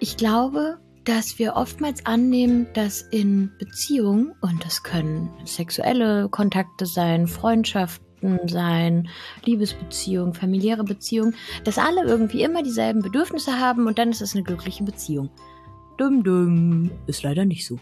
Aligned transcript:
Ich 0.00 0.16
glaube, 0.16 0.78
dass 1.04 1.40
wir 1.40 1.56
oftmals 1.56 2.06
annehmen, 2.06 2.68
dass 2.72 3.02
in 3.02 3.50
Beziehungen, 3.58 4.32
und 4.40 4.64
das 4.64 4.84
können 4.84 5.28
sexuelle 5.44 6.28
Kontakte 6.28 6.86
sein, 6.86 7.26
Freundschaften 7.26 8.38
sein, 8.46 9.08
Liebesbeziehungen, 9.44 10.34
familiäre 10.34 10.84
Beziehungen, 10.84 11.34
dass 11.64 11.78
alle 11.78 12.04
irgendwie 12.04 12.42
immer 12.42 12.62
dieselben 12.62 13.02
Bedürfnisse 13.02 13.58
haben 13.58 13.88
und 13.88 13.98
dann 13.98 14.10
ist 14.10 14.20
es 14.20 14.34
eine 14.34 14.44
glückliche 14.44 14.84
Beziehung. 14.84 15.30
Dum 15.96 16.22
dum, 16.22 16.92
ist 17.06 17.24
leider 17.24 17.44
nicht 17.44 17.66
so. 17.66 17.80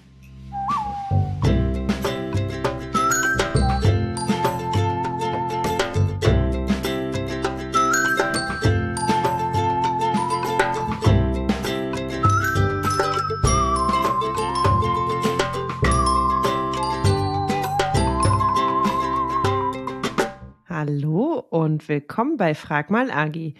Und 20.88 21.88
willkommen 21.88 22.36
bei 22.36 22.54
Frag 22.54 22.90
mal 22.90 23.10
Agi, 23.10 23.54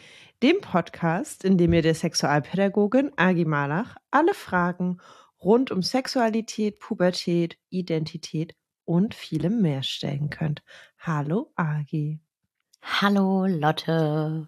dem 0.45 0.61
Podcast, 0.61 1.45
in 1.45 1.59
dem 1.59 1.73
ihr 1.73 1.83
der 1.83 1.97
Sexualpädagogin 1.97 3.11
Agi 3.17 3.45
Malach 3.45 3.97
alle 4.13 4.33
Fragen 4.33 4.99
rund 5.43 5.73
um 5.73 5.83
Sexualität, 5.83 6.79
Pubertät, 6.79 7.59
Identität 7.69 8.55
und 8.85 9.13
vielem 9.13 9.61
mehr 9.61 9.83
stellen 9.83 10.31
könnt. 10.31 10.63
Hallo 11.01 11.51
Agi. 11.57 12.21
Hallo 12.81 13.47
Lotte. 13.47 14.47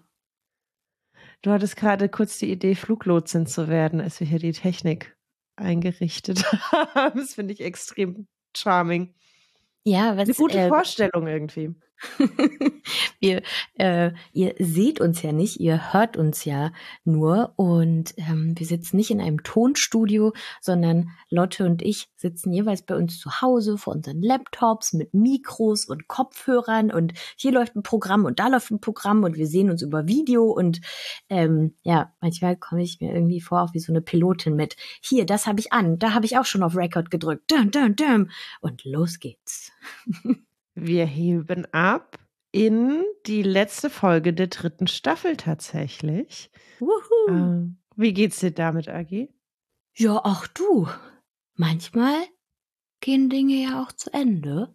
Du 1.42 1.51
hattest 1.51 1.74
gerade 1.74 2.09
kurz 2.09 2.38
die 2.38 2.52
Idee, 2.52 2.76
Fluglotsin 2.76 3.46
zu 3.46 3.66
werden, 3.66 4.01
als 4.01 4.20
wir 4.20 4.26
hier 4.29 4.38
die 4.38 4.52
Technik 4.52 5.16
eingerichtet 5.56 6.45
haben. 6.73 7.18
Das 7.18 7.34
finde 7.34 7.54
ich 7.54 7.60
extrem 7.60 8.29
charming. 8.56 9.15
Ja, 9.82 10.16
was, 10.16 10.29
eine 10.29 10.34
gute 10.34 10.60
äh, 10.60 10.68
Vorstellung 10.68 11.26
irgendwie. 11.26 11.74
wir, 13.21 13.43
äh, 13.74 14.13
ihr 14.32 14.54
seht 14.59 15.01
uns 15.01 15.23
ja 15.23 15.32
nicht, 15.32 15.60
ihr 15.60 15.93
hört 15.93 16.16
uns 16.16 16.45
ja 16.45 16.73
nur 17.05 17.52
und 17.57 18.15
ähm, 18.16 18.55
wir 18.57 18.66
sitzen 18.66 18.96
nicht 18.96 19.10
in 19.10 19.21
einem 19.21 19.43
Tonstudio, 19.43 20.32
sondern 20.60 21.10
Lotte 21.30 21.65
und 21.65 21.82
ich 21.82 22.09
sitzen 22.16 22.52
jeweils 22.52 22.82
bei 22.82 22.96
uns 22.96 23.18
zu 23.18 23.40
Hause 23.40 23.79
vor 23.79 23.95
unseren 23.95 24.23
Laptops 24.23 24.93
mit 24.93 25.15
Mikros 25.15 25.87
und 25.87 26.09
Kopfhörern 26.09 26.90
und 26.90 27.15
hier 27.37 27.52
läuft 27.52 27.77
ein 27.77 27.82
Programm 27.82 28.24
und 28.24 28.38
da 28.38 28.49
läuft 28.49 28.71
ein 28.71 28.80
Programm 28.80 29.24
und 29.24 29.37
wir 29.37 29.46
sehen 29.46 29.71
uns 29.71 29.83
über 29.83 30.07
Video 30.07 30.45
und 30.45 30.80
ähm, 31.29 31.74
ja, 31.83 32.12
manchmal 32.21 32.57
komme 32.57 32.83
ich 32.83 33.01
mir 33.01 33.12
irgendwie 33.12 33.40
vor 33.40 33.62
auch 33.62 33.74
wie 33.74 33.80
so 33.80 33.93
eine 33.93 34.01
Pilotin 34.01 34.55
mit. 34.55 34.77
Hier, 35.01 35.27
das 35.27 35.46
habe 35.46 35.60
ich 35.60 35.73
an, 35.73 35.99
da 35.99 36.15
habe 36.15 36.27
ich 36.27 36.38
auch 36.38 36.45
schon 36.45 36.62
auf 36.62 36.77
Record 36.77 37.10
gedrückt. 37.10 37.51
Dum, 37.51 37.71
dum, 37.71 37.96
dum. 37.96 38.30
Und 38.60 38.85
los 38.85 39.18
geht's. 39.18 39.73
Wir 40.80 41.07
heben 41.07 41.66
ab 41.73 42.18
in 42.52 43.04
die 43.26 43.43
letzte 43.43 43.90
Folge 43.90 44.32
der 44.32 44.46
dritten 44.46 44.87
Staffel 44.87 45.37
tatsächlich. 45.37 46.51
Wuhu. 46.79 47.29
Äh, 47.29 47.68
wie 47.96 48.12
geht's 48.12 48.40
dir 48.40 48.52
damit, 48.52 48.88
Agi? 48.88 49.29
Ja, 49.96 50.24
auch 50.24 50.46
du. 50.46 50.88
Manchmal 51.54 52.16
gehen 53.01 53.29
Dinge 53.29 53.54
ja 53.54 53.82
auch 53.82 53.93
zu 53.93 54.12
Ende 54.12 54.74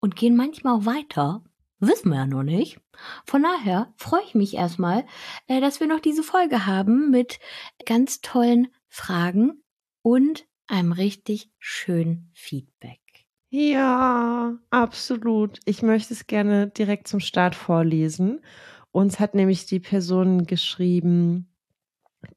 und 0.00 0.16
gehen 0.16 0.34
manchmal 0.34 0.78
auch 0.78 0.86
weiter. 0.86 1.44
Wissen 1.78 2.10
wir 2.10 2.16
ja 2.16 2.26
noch 2.26 2.42
nicht. 2.42 2.80
Von 3.26 3.42
daher 3.42 3.92
freue 3.96 4.22
ich 4.24 4.34
mich 4.34 4.54
erstmal, 4.54 5.04
äh, 5.46 5.60
dass 5.60 5.80
wir 5.80 5.86
noch 5.86 6.00
diese 6.00 6.22
Folge 6.22 6.64
haben 6.64 7.10
mit 7.10 7.38
ganz 7.84 8.20
tollen 8.20 8.68
Fragen 8.88 9.62
und 10.00 10.46
einem 10.68 10.92
richtig 10.92 11.50
schönen 11.58 12.30
Feedback. 12.32 13.01
Ja, 13.54 14.56
absolut. 14.70 15.58
Ich 15.66 15.82
möchte 15.82 16.14
es 16.14 16.26
gerne 16.26 16.68
direkt 16.68 17.06
zum 17.06 17.20
Start 17.20 17.54
vorlesen. 17.54 18.40
Uns 18.92 19.20
hat 19.20 19.34
nämlich 19.34 19.66
die 19.66 19.78
Person 19.80 20.46
geschrieben, 20.46 21.48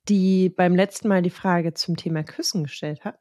die 0.09 0.49
beim 0.49 0.75
letzten 0.75 1.07
Mal 1.09 1.21
die 1.21 1.29
Frage 1.29 1.73
zum 1.73 1.95
Thema 1.97 2.23
Küssen 2.23 2.63
gestellt 2.63 3.05
hat. 3.05 3.19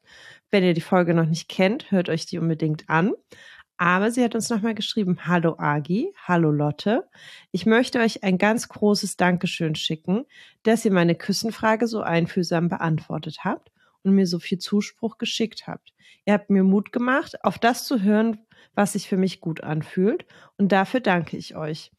Wenn 0.50 0.65
ihr 0.65 0.75
die 0.75 0.81
Folge 0.81 1.15
noch 1.15 1.27
nicht 1.27 1.49
kennt, 1.49 1.91
hört 1.93 2.09
euch 2.09 2.27
die 2.27 2.38
unbedingt 2.38 2.88
an. 2.91 3.12
Aber 3.77 4.10
sie 4.10 4.25
hat 4.25 4.34
uns 4.34 4.50
nochmal 4.50 4.75
geschrieben, 4.75 5.27
hallo 5.27 5.56
Agi, 5.59 6.12
hallo 6.25 6.50
Lotte. 6.53 7.09
Ich 7.53 7.66
möchte 7.66 8.00
euch 8.00 8.25
ein 8.25 8.38
ganz 8.38 8.69
großes 8.69 9.16
Dankeschön 9.16 9.77
schicken, 9.77 10.27
dass 10.65 10.84
ihr 10.84 10.93
meine 10.93 11.15
Küssenfrage 11.16 11.87
so 11.88 12.03
einfühlsam 12.03 12.69
beantwortet 12.69 13.38
habt 13.44 13.71
und 14.04 14.15
mir 14.15 14.26
so 14.26 14.38
viel 14.38 14.59
Zuspruch 14.59 15.19
geschickt 15.19 15.66
habt. 15.66 15.92
Ihr 16.25 16.34
habt 16.34 16.50
mir 16.50 16.62
Mut 16.62 16.92
gemacht, 16.92 17.42
auf 17.44 17.59
das 17.59 17.87
zu 17.87 18.03
hören, 18.03 18.38
was 18.75 18.92
sich 18.92 19.09
für 19.09 19.16
mich 19.16 19.41
gut 19.41 19.62
anfühlt. 19.62 20.26
Und 20.56 20.72
dafür 20.72 21.00
danke 21.00 21.37
ich 21.37 21.56
euch. 21.56 21.91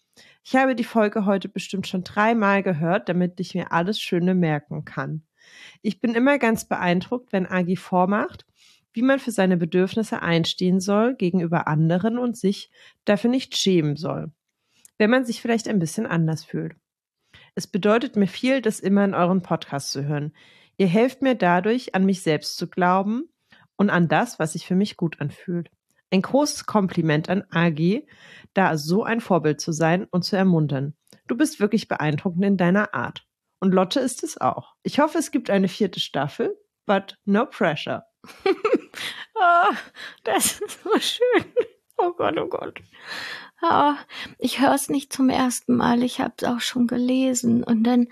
Ich 0.44 0.56
habe 0.56 0.76
die 0.76 0.84
Folge 0.84 1.26
heute 1.26 1.50
bestimmt 1.50 1.88
schon 1.88 2.04
dreimal 2.04 2.64
gehört, 2.64 3.10
damit 3.10 3.40
ich 3.40 3.56
mir 3.56 3.72
alles 3.72 4.00
Schöne 4.00 4.36
merken 4.36 4.86
kann. 4.86 5.24
Ich 5.82 6.00
bin 6.00 6.16
immer 6.16 6.38
ganz 6.38 6.66
beeindruckt, 6.66 7.34
wenn 7.34 7.48
Agi 7.48 7.76
vormacht, 7.76 8.46
wie 8.94 9.02
man 9.02 9.20
für 9.20 9.32
seine 9.32 9.58
Bedürfnisse 9.58 10.22
einstehen 10.22 10.80
soll 10.80 11.16
gegenüber 11.16 11.68
anderen 11.68 12.18
und 12.18 12.38
sich 12.38 12.72
dafür 13.04 13.30
nicht 13.30 13.58
schämen 13.58 13.98
soll, 13.98 14.32
wenn 14.98 15.10
man 15.10 15.26
sich 15.26 15.42
vielleicht 15.42 15.68
ein 15.68 15.80
bisschen 15.80 16.06
anders 16.06 16.46
fühlt. 16.46 16.76
Es 17.56 17.68
bedeutet 17.68 18.16
mir 18.16 18.28
viel, 18.28 18.62
das 18.62 18.80
immer 18.80 19.04
in 19.04 19.14
euren 19.14 19.42
Podcast 19.42 19.92
zu 19.92 20.06
hören. 20.06 20.34
Ihr 20.78 20.88
helft 20.88 21.22
mir 21.22 21.36
dadurch, 21.36 21.96
an 21.96 22.06
mich 22.06 22.22
selbst 22.22 22.58
zu 22.58 22.68
glauben 22.68 23.30
und 23.78 23.90
an 23.90 24.08
das, 24.08 24.40
was 24.40 24.54
sich 24.54 24.66
für 24.66 24.76
mich 24.76 24.98
gut 24.98 25.22
anfühlt. 25.22 25.70
Ein 26.12 26.22
großes 26.22 26.66
Kompliment 26.66 27.30
an 27.30 27.44
Agi, 27.50 28.08
da 28.54 28.78
so 28.78 29.04
ein 29.04 29.22
Vorbild 29.22 29.60
zu 29.60 29.72
sein 29.72 30.06
und 30.06 30.24
zu 30.24 30.36
ermuntern. 30.36 30.94
Du 31.28 31.36
bist 31.36 31.60
wirklich 31.60 31.88
beeindruckend 31.88 32.46
in 32.46 32.58
deiner 32.58 32.94
Art. 32.94 33.26
Und 33.60 33.74
Lotte 33.74 34.00
ist 34.00 34.24
es 34.24 34.40
auch. 34.40 34.76
Ich 34.84 35.00
hoffe, 35.00 35.18
es 35.18 35.32
gibt 35.32 35.50
eine 35.50 35.68
vierte 35.68 36.00
Staffel, 36.00 36.56
but 36.86 37.18
no 37.26 37.46
pressure. 37.46 38.04
oh, 39.36 39.74
das 40.24 40.60
ist 40.62 40.84
so 40.84 41.00
schön. 41.00 41.46
Oh 41.98 42.12
Gott, 42.12 42.38
oh 42.38 42.48
Gott. 42.48 42.82
Oh, 43.62 43.94
ich 44.38 44.60
höre 44.60 44.76
es 44.76 44.90
nicht 44.90 45.14
zum 45.14 45.30
ersten 45.30 45.76
Mal. 45.76 46.04
Ich 46.04 46.20
habe 46.20 46.34
es 46.38 46.44
auch 46.44 46.60
schon 46.60 46.88
gelesen. 46.88 47.64
Und 47.64 47.84
dann 47.84 48.08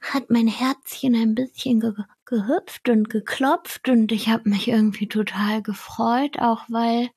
hat 0.00 0.30
mein 0.30 0.48
Herzchen 0.48 1.14
ein 1.14 1.34
bisschen 1.34 1.80
ge 1.80 1.92
gehüpft 2.24 2.88
und 2.88 3.10
geklopft 3.10 3.88
und 3.88 4.12
ich 4.12 4.28
habe 4.28 4.48
mich 4.48 4.68
irgendwie 4.68 5.08
total 5.08 5.62
gefreut, 5.62 6.38
auch 6.38 6.64
weil 6.68 7.10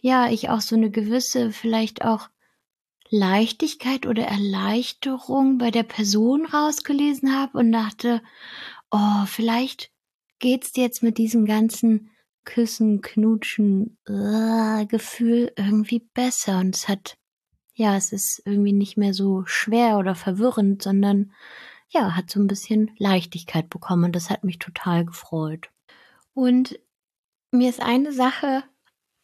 ja, 0.00 0.30
ich 0.30 0.50
auch 0.50 0.60
so 0.60 0.76
eine 0.76 0.90
gewisse 0.90 1.50
vielleicht 1.50 2.04
auch 2.04 2.28
Leichtigkeit 3.10 4.06
oder 4.06 4.24
Erleichterung 4.24 5.58
bei 5.58 5.70
der 5.70 5.82
Person 5.82 6.46
rausgelesen 6.46 7.34
habe 7.34 7.58
und 7.58 7.72
dachte, 7.72 8.22
oh, 8.90 9.24
vielleicht 9.26 9.90
geht's 10.38 10.72
dir 10.72 10.84
jetzt 10.84 11.02
mit 11.02 11.16
diesem 11.18 11.46
ganzen 11.46 12.10
Küssen, 12.44 13.00
Knutschen, 13.00 13.98
uh, 14.08 14.86
Gefühl 14.86 15.52
irgendwie 15.56 16.00
besser. 16.12 16.58
Und 16.58 16.76
es 16.76 16.88
hat, 16.88 17.16
ja, 17.74 17.96
es 17.96 18.12
ist 18.12 18.42
irgendwie 18.44 18.72
nicht 18.72 18.96
mehr 18.96 19.14
so 19.14 19.44
schwer 19.46 19.98
oder 19.98 20.14
verwirrend, 20.14 20.82
sondern 20.82 21.32
ja, 21.94 22.16
hat 22.16 22.30
so 22.30 22.40
ein 22.40 22.46
bisschen 22.46 22.90
Leichtigkeit 22.98 23.70
bekommen 23.70 24.12
das 24.12 24.30
hat 24.30 24.44
mich 24.44 24.58
total 24.58 25.04
gefreut. 25.04 25.70
Und 26.34 26.78
mir 27.52 27.70
ist 27.70 27.80
eine 27.80 28.12
Sache 28.12 28.64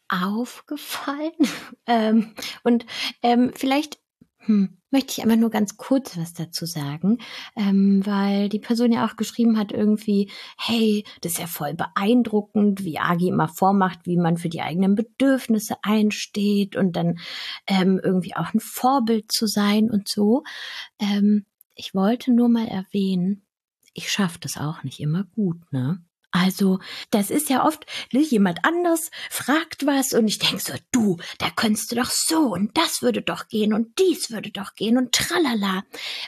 aufgefallen 0.09 1.31
ähm, 1.85 2.33
und 2.63 2.85
ähm, 3.21 3.51
vielleicht 3.55 3.99
hm, 4.43 4.77
möchte 4.89 5.11
ich 5.11 5.23
aber 5.23 5.35
nur 5.35 5.51
ganz 5.51 5.77
kurz 5.77 6.17
was 6.17 6.33
dazu 6.33 6.65
sagen, 6.65 7.19
ähm, 7.55 8.03
weil 8.05 8.49
die 8.49 8.59
Person 8.59 8.91
ja 8.91 9.05
auch 9.05 9.15
geschrieben 9.15 9.57
hat 9.57 9.71
irgendwie, 9.71 10.31
hey, 10.57 11.05
das 11.21 11.33
ist 11.33 11.37
ja 11.39 11.47
voll 11.47 11.75
beeindruckend, 11.75 12.83
wie 12.83 12.97
Agi 12.97 13.27
immer 13.27 13.47
vormacht, 13.47 13.99
wie 14.05 14.17
man 14.17 14.37
für 14.37 14.49
die 14.49 14.61
eigenen 14.61 14.95
Bedürfnisse 14.95 15.75
einsteht 15.83 16.75
und 16.75 16.95
dann 16.95 17.19
ähm, 17.67 18.01
irgendwie 18.03 18.35
auch 18.35 18.53
ein 18.53 18.59
Vorbild 18.59 19.31
zu 19.31 19.45
sein 19.45 19.91
und 19.91 20.07
so. 20.07 20.43
Ähm, 20.99 21.45
ich 21.75 21.93
wollte 21.93 22.31
nur 22.31 22.49
mal 22.49 22.67
erwähnen, 22.67 23.45
ich 23.93 24.11
schaffe 24.11 24.39
das 24.39 24.57
auch 24.57 24.83
nicht 24.83 24.99
immer 24.99 25.25
gut, 25.35 25.71
ne? 25.71 26.03
Also, 26.33 26.79
das 27.09 27.29
ist 27.29 27.49
ja 27.49 27.65
oft, 27.65 27.85
ne, 28.13 28.21
jemand 28.21 28.63
anders 28.63 29.11
fragt 29.29 29.85
was 29.85 30.13
und 30.13 30.29
ich 30.29 30.39
denke 30.39 30.59
so, 30.59 30.73
du, 30.91 31.17
da 31.39 31.49
könntest 31.49 31.91
du 31.91 31.97
doch 31.97 32.09
so 32.09 32.53
und 32.53 32.77
das 32.77 33.01
würde 33.01 33.21
doch 33.21 33.49
gehen 33.49 33.73
und 33.73 33.99
dies 33.99 34.31
würde 34.31 34.49
doch 34.49 34.75
gehen 34.75 34.97
und 34.97 35.11
tralala. 35.11 35.83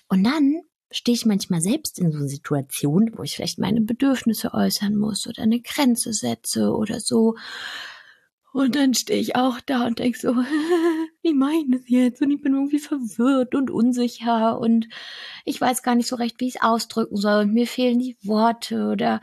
Und 0.10 0.26
dann 0.26 0.62
stehe 0.92 1.16
ich 1.16 1.26
manchmal 1.26 1.62
selbst 1.62 2.00
in 2.00 2.12
so 2.12 2.28
Situationen, 2.28 3.18
wo 3.18 3.24
ich 3.24 3.36
vielleicht 3.36 3.60
meine 3.60 3.80
Bedürfnisse 3.80 4.54
äußern 4.54 4.96
muss 4.96 5.26
oder 5.26 5.44
eine 5.44 5.62
Grenze 5.62 6.12
setze 6.12 6.72
oder 6.72 7.00
so. 7.00 7.36
Und 8.52 8.76
dann 8.76 8.94
stehe 8.94 9.20
ich 9.20 9.38
auch 9.38 9.62
da 9.62 9.88
und 9.88 10.00
denke 10.00 10.20
so, 10.20 10.36
wie 11.24 11.34
meine 11.34 11.78
es 11.78 11.90
jetzt? 11.90 12.22
Und 12.22 12.32
ich 12.32 12.42
bin 12.42 12.54
irgendwie 12.54 12.80
verwirrt 12.80 13.56
und 13.56 13.72
unsicher 13.72 14.60
und 14.60 14.88
ich 15.46 15.60
weiß 15.60 15.82
gar 15.82 15.96
nicht 15.96 16.08
so 16.08 16.16
recht, 16.16 16.40
wie 16.40 16.48
ich 16.48 16.56
es 16.56 16.62
ausdrücken 16.62 17.18
soll 17.18 17.44
und 17.44 17.54
mir 17.54 17.66
fehlen 17.66 18.00
die 18.00 18.18
Worte 18.24 18.90
oder 18.92 19.22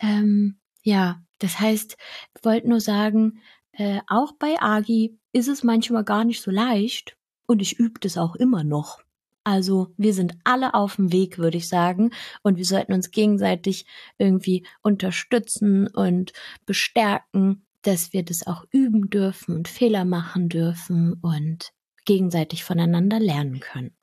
ähm, 0.00 0.58
ja, 0.82 1.22
das 1.38 1.60
heißt, 1.60 1.96
ich 2.36 2.44
wollte 2.44 2.68
nur 2.68 2.80
sagen, 2.80 3.40
äh, 3.72 4.00
auch 4.08 4.32
bei 4.32 4.60
Agi 4.60 5.18
ist 5.32 5.48
es 5.48 5.62
manchmal 5.62 6.04
gar 6.04 6.24
nicht 6.24 6.42
so 6.42 6.50
leicht 6.50 7.16
und 7.46 7.62
ich 7.62 7.78
übe 7.78 8.00
das 8.00 8.18
auch 8.18 8.34
immer 8.34 8.64
noch. 8.64 9.00
Also 9.44 9.92
wir 9.96 10.14
sind 10.14 10.34
alle 10.44 10.74
auf 10.74 10.96
dem 10.96 11.12
Weg, 11.12 11.38
würde 11.38 11.56
ich 11.56 11.68
sagen, 11.68 12.10
und 12.42 12.58
wir 12.58 12.64
sollten 12.64 12.92
uns 12.92 13.10
gegenseitig 13.10 13.86
irgendwie 14.16 14.64
unterstützen 14.82 15.88
und 15.88 16.32
bestärken, 16.64 17.66
dass 17.82 18.12
wir 18.12 18.24
das 18.24 18.46
auch 18.46 18.64
üben 18.70 19.10
dürfen 19.10 19.54
und 19.54 19.68
Fehler 19.68 20.04
machen 20.04 20.48
dürfen 20.48 21.14
und 21.14 21.72
gegenseitig 22.04 22.64
voneinander 22.64 23.20
lernen 23.20 23.60
können. 23.60 23.96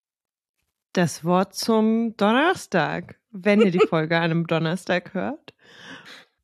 Das 0.93 1.23
Wort 1.23 1.55
zum 1.55 2.15
Donnerstag, 2.17 3.19
wenn 3.31 3.61
ihr 3.61 3.71
die 3.71 3.79
Folge 3.89 4.17
an 4.17 4.23
einem 4.23 4.47
Donnerstag 4.47 5.13
hört. 5.13 5.53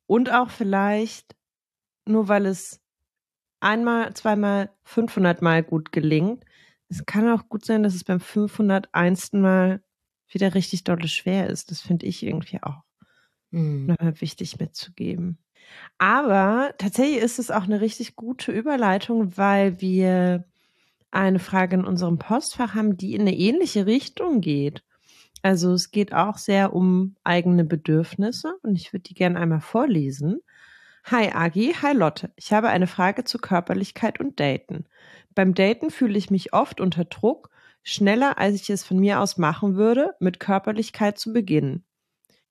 Und 0.06 0.32
auch 0.32 0.50
vielleicht, 0.50 1.34
nur 2.06 2.28
weil 2.28 2.46
es 2.46 2.80
einmal, 3.60 4.14
zweimal, 4.14 4.70
500 4.84 5.42
Mal 5.42 5.62
gut 5.62 5.92
gelingt, 5.92 6.44
es 6.88 7.04
kann 7.04 7.28
auch 7.28 7.48
gut 7.48 7.64
sein, 7.64 7.82
dass 7.82 7.94
es 7.94 8.04
beim 8.04 8.20
501. 8.20 9.32
Mal 9.32 9.82
wieder 10.28 10.54
richtig 10.54 10.84
dolle 10.84 11.08
schwer 11.08 11.48
ist. 11.48 11.70
Das 11.70 11.80
finde 11.80 12.06
ich 12.06 12.22
irgendwie 12.22 12.62
auch 12.62 12.82
mhm. 13.50 13.86
nochmal 13.86 14.20
wichtig 14.20 14.58
mitzugeben. 14.58 15.38
Aber 15.98 16.74
tatsächlich 16.78 17.22
ist 17.22 17.38
es 17.38 17.50
auch 17.50 17.64
eine 17.64 17.80
richtig 17.80 18.16
gute 18.16 18.52
Überleitung, 18.52 19.36
weil 19.36 19.80
wir 19.80 20.44
eine 21.10 21.38
Frage 21.38 21.76
in 21.76 21.84
unserem 21.84 22.18
Postfach 22.18 22.74
haben, 22.74 22.96
die 22.96 23.14
in 23.14 23.22
eine 23.22 23.34
ähnliche 23.34 23.86
Richtung 23.86 24.40
geht. 24.40 24.82
Also 25.42 25.72
es 25.72 25.90
geht 25.90 26.12
auch 26.12 26.38
sehr 26.38 26.74
um 26.74 27.14
eigene 27.24 27.64
Bedürfnisse 27.64 28.56
und 28.62 28.76
ich 28.76 28.92
würde 28.92 29.04
die 29.04 29.14
gerne 29.14 29.38
einmal 29.38 29.60
vorlesen. 29.60 30.40
Hi 31.04 31.30
Agi, 31.32 31.72
hi 31.80 31.94
Lotte. 31.94 32.32
Ich 32.36 32.52
habe 32.52 32.68
eine 32.68 32.88
Frage 32.88 33.24
zu 33.24 33.38
Körperlichkeit 33.38 34.18
und 34.18 34.40
Daten. 34.40 34.86
Beim 35.34 35.54
Daten 35.54 35.90
fühle 35.90 36.18
ich 36.18 36.30
mich 36.30 36.52
oft 36.52 36.80
unter 36.80 37.04
Druck, 37.04 37.50
schneller 37.84 38.38
als 38.38 38.56
ich 38.56 38.70
es 38.70 38.82
von 38.84 38.98
mir 38.98 39.20
aus 39.20 39.38
machen 39.38 39.76
würde, 39.76 40.14
mit 40.18 40.40
Körperlichkeit 40.40 41.18
zu 41.18 41.32
beginnen. 41.32 41.84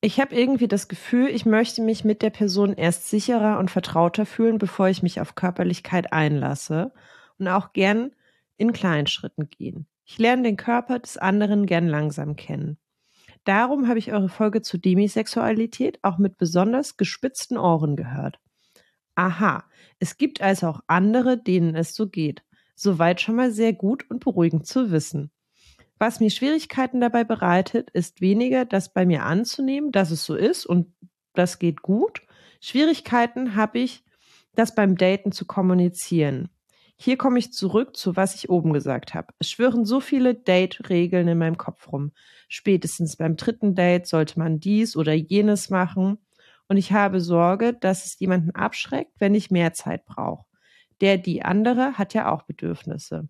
Ich 0.06 0.19
habe 0.19 0.36
irgendwie 0.36 0.68
das 0.68 0.88
Gefühl, 0.88 1.30
ich 1.30 1.48
möchte 1.48 1.81
mich 1.81 2.06
mit 2.06 2.22
der 2.22 2.30
Person 2.30 2.74
erst 2.75 3.10
sicherer 3.10 3.57
und 3.57 3.72
vertrauter 3.72 4.28
fühlen, 4.28 4.60
bevor 4.60 4.88
ich 4.88 5.02
mich 5.02 5.19
auf 5.19 5.34
Körperlichkeit 5.34 6.13
einlasse 6.13 6.92
und 7.40 7.48
auch 7.48 7.74
gern 7.74 8.12
in 8.56 8.72
kleinen 8.72 9.07
Schritten 9.07 9.50
gehen. 9.50 9.88
Ich 10.06 10.19
lerne 10.19 10.44
den 10.44 10.57
Körper 10.57 11.00
des 11.00 11.18
anderen 11.18 11.66
gern 11.66 11.88
langsam 11.88 12.36
kennen. 12.36 12.78
Darum 13.46 13.88
habe 13.88 13.98
ich 13.98 14.13
eure 14.13 14.30
Folge 14.30 14.62
zu 14.62 14.78
Demisexualität 14.78 15.98
auch 16.04 16.19
mit 16.19 16.38
besonders 16.38 16.98
gespitzten 16.98 17.57
Ohren 17.57 17.96
gehört. 17.96 18.40
Aha, 19.16 19.63
es 19.98 20.18
gibt 20.18 20.40
also 20.40 20.68
auch 20.68 20.81
andere, 20.86 21.36
denen 21.36 21.75
es 21.75 21.96
so 21.96 22.07
geht. 22.07 22.44
Soweit 22.75 23.22
schon 23.22 23.38
mal 23.38 23.50
sehr 23.50 23.74
gut 23.74 24.07
und 24.12 24.24
beruhigend 24.24 24.68
zu 24.68 24.92
wissen. 24.92 25.31
Was 25.97 26.19
mir 26.19 26.30
Schwierigkeiten 26.30 27.00
dabei 27.00 27.24
bereitet, 27.24 27.89
ist 27.92 28.19
weniger 28.21 28.65
das 28.65 28.92
bei 28.92 29.06
mir 29.06 29.24
anzunehmen, 29.24 29.92
dass 29.92 30.12
es 30.12 30.25
so 30.25 30.36
ist 30.36 30.65
und 30.65 30.94
das 31.33 31.59
geht 31.59 31.81
gut. 31.81 32.21
Schwierigkeiten 32.59 33.56
habe 33.56 33.80
ich, 33.80 34.03
das 34.56 34.74
beim 34.74 34.97
Daten 34.97 35.31
zu 35.31 35.45
kommunizieren. 35.45 36.50
Hier 36.97 37.18
komme 37.18 37.39
ich 37.39 37.51
zurück 37.51 37.97
zu, 37.97 38.15
was 38.15 38.36
ich 38.36 38.50
oben 38.50 38.71
gesagt 38.71 39.13
habe. 39.13 39.27
Es 39.39 39.51
schwören 39.51 39.83
so 39.83 40.00
viele 40.00 40.33
Date-Regeln 40.33 41.27
in 41.27 41.38
meinem 41.38 41.57
Kopf 41.57 41.92
rum. 41.92 42.12
Spätestens 42.47 43.18
beim 43.18 43.36
dritten 43.36 43.75
Date 43.75 44.07
sollte 44.07 44.39
man 44.39 44.59
dies 44.59 44.95
oder 44.95 45.13
jenes 45.13 45.69
machen. 45.69 46.19
Und 46.69 46.77
ich 46.77 46.94
habe 46.94 47.19
Sorge, 47.19 47.74
dass 47.74 48.06
es 48.06 48.18
jemanden 48.19 48.51
abschreckt, 48.51 49.12
wenn 49.19 49.36
ich 49.36 49.51
mehr 49.51 49.74
Zeit 49.74 50.06
brauche. 50.06 50.45
Der, 51.01 51.18
die 51.18 51.44
andere 51.44 51.97
hat 51.97 52.13
ja 52.13 52.31
auch 52.31 52.44
Bedürfnisse. 52.44 53.27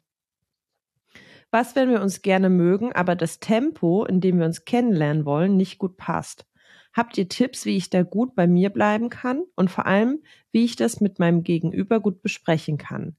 Was, 1.57 1.73
wenn 1.73 1.89
wir 1.89 2.01
uns 2.01 2.21
gerne 2.21 2.49
mögen, 2.49 2.91
aber 2.91 3.15
das 3.15 3.39
Tempo, 3.39 4.03
in 4.03 4.19
dem 4.19 4.39
wir 4.39 4.45
uns 4.45 4.65
kennenlernen 4.65 5.23
wollen, 5.23 5.55
nicht 5.55 5.77
gut 5.77 5.95
passt? 5.95 6.45
Habt 6.91 7.17
ihr 7.17 7.29
Tipps, 7.29 7.63
wie 7.65 7.77
ich 7.77 7.89
da 7.89 8.03
gut 8.03 8.35
bei 8.35 8.45
mir 8.45 8.69
bleiben 8.71 9.07
kann 9.07 9.41
und 9.55 9.71
vor 9.71 9.85
allem, 9.85 10.21
wie 10.51 10.65
ich 10.65 10.75
das 10.75 10.99
mit 10.99 11.17
meinem 11.17 11.43
Gegenüber 11.43 12.01
gut 12.01 12.21
besprechen 12.21 12.77
kann? 12.77 13.15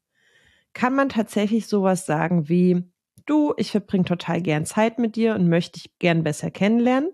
Kann 0.75 0.95
man 0.95 1.09
tatsächlich 1.09 1.67
sowas 1.67 2.05
sagen 2.05 2.47
wie, 2.47 2.85
du, 3.25 3.55
ich 3.57 3.71
verbringe 3.71 4.05
total 4.05 4.43
gern 4.43 4.67
Zeit 4.67 4.99
mit 4.99 5.17
dir 5.17 5.35
und 5.35 5.49
möchte 5.49 5.81
dich 5.81 5.99
gern 5.99 6.23
besser 6.23 6.51
kennenlernen? 6.51 7.13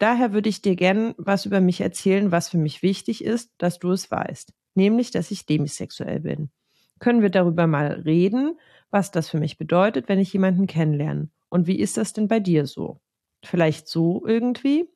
Daher 0.00 0.32
würde 0.32 0.48
ich 0.48 0.60
dir 0.60 0.74
gern 0.74 1.14
was 1.18 1.46
über 1.46 1.60
mich 1.60 1.80
erzählen, 1.80 2.32
was 2.32 2.48
für 2.48 2.58
mich 2.58 2.82
wichtig 2.82 3.22
ist, 3.22 3.52
dass 3.58 3.78
du 3.78 3.92
es 3.92 4.10
weißt, 4.10 4.52
nämlich, 4.74 5.12
dass 5.12 5.30
ich 5.30 5.46
demisexuell 5.46 6.18
bin. 6.18 6.50
Können 7.02 7.20
wir 7.20 7.30
darüber 7.30 7.66
mal 7.66 8.00
reden, 8.04 8.60
was 8.92 9.10
das 9.10 9.28
für 9.28 9.40
mich 9.40 9.58
bedeutet, 9.58 10.08
wenn 10.08 10.20
ich 10.20 10.32
jemanden 10.32 10.68
kennenlerne. 10.68 11.30
Und 11.48 11.66
wie 11.66 11.80
ist 11.80 11.96
das 11.96 12.12
denn 12.12 12.28
bei 12.28 12.38
dir 12.38 12.64
so? 12.64 13.00
Vielleicht 13.44 13.88
so 13.88 14.24
irgendwie? 14.24 14.88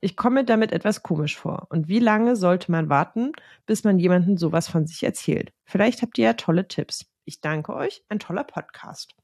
Ich 0.00 0.16
komme 0.16 0.44
damit 0.44 0.72
etwas 0.72 1.04
komisch 1.04 1.36
vor. 1.36 1.68
Und 1.70 1.86
wie 1.86 2.00
lange 2.00 2.34
sollte 2.34 2.72
man 2.72 2.88
warten, 2.88 3.30
bis 3.64 3.84
man 3.84 4.00
jemanden 4.00 4.38
sowas 4.38 4.68
von 4.68 4.88
sich 4.88 5.04
erzählt? 5.04 5.52
Vielleicht 5.64 6.02
habt 6.02 6.18
ihr 6.18 6.24
ja 6.24 6.32
tolle 6.32 6.66
Tipps. 6.66 7.06
Ich 7.26 7.40
danke 7.40 7.76
euch. 7.76 8.02
Ein 8.08 8.18
toller 8.18 8.42
Podcast. 8.42 9.14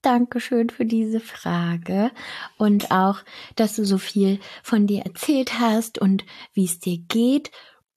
Dankeschön 0.00 0.70
für 0.70 0.86
diese 0.86 1.20
Frage 1.20 2.10
und 2.56 2.90
auch, 2.90 3.18
dass 3.56 3.76
du 3.76 3.84
so 3.84 3.98
viel 3.98 4.40
von 4.62 4.86
dir 4.86 5.02
erzählt 5.02 5.60
hast 5.60 5.98
und 5.98 6.24
wie 6.54 6.64
es 6.64 6.80
dir 6.80 6.96
geht 7.08 7.50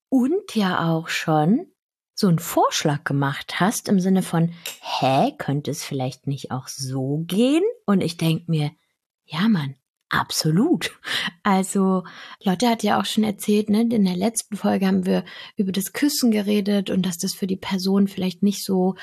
und 0.09 0.55
ja 0.55 0.91
auch 0.91 1.07
schon 1.07 1.67
so 2.15 2.27
einen 2.27 2.39
Vorschlag 2.39 3.03
gemacht 3.03 3.59
hast 3.59 3.89
im 3.89 3.99
Sinne 3.99 4.23
von, 4.23 4.53
hä, 4.81 5.33
könnte 5.37 5.69
es 5.69 5.83
vielleicht 5.83 6.27
nicht 6.27 6.49
auch 6.51 6.69
so 6.69 7.23
gehen? 7.27 7.63
Und 7.85 8.01
ich 8.01 8.17
denk 8.17 8.47
mir, 8.47 8.71
ja, 9.25 9.49
Mann, 9.49 9.75
absolut. 10.09 10.97
Also, 11.43 12.03
Lotte 12.43 12.69
hat 12.69 12.83
ja 12.83 12.99
auch 12.99 13.05
schon 13.05 13.25
erzählt, 13.25 13.69
ne, 13.69 13.81
in 13.81 14.05
der 14.05 14.15
letzten 14.15 14.55
Folge 14.55 14.87
haben 14.87 15.05
wir 15.05 15.25
über 15.57 15.73
das 15.73 15.93
Küssen 15.93 16.31
geredet 16.31 16.89
und 16.89 17.05
dass 17.05 17.17
das 17.17 17.33
für 17.33 17.47
die 17.47 17.57
Person 17.57 18.07
vielleicht 18.07 18.41
nicht 18.41 18.63
so 18.63 18.95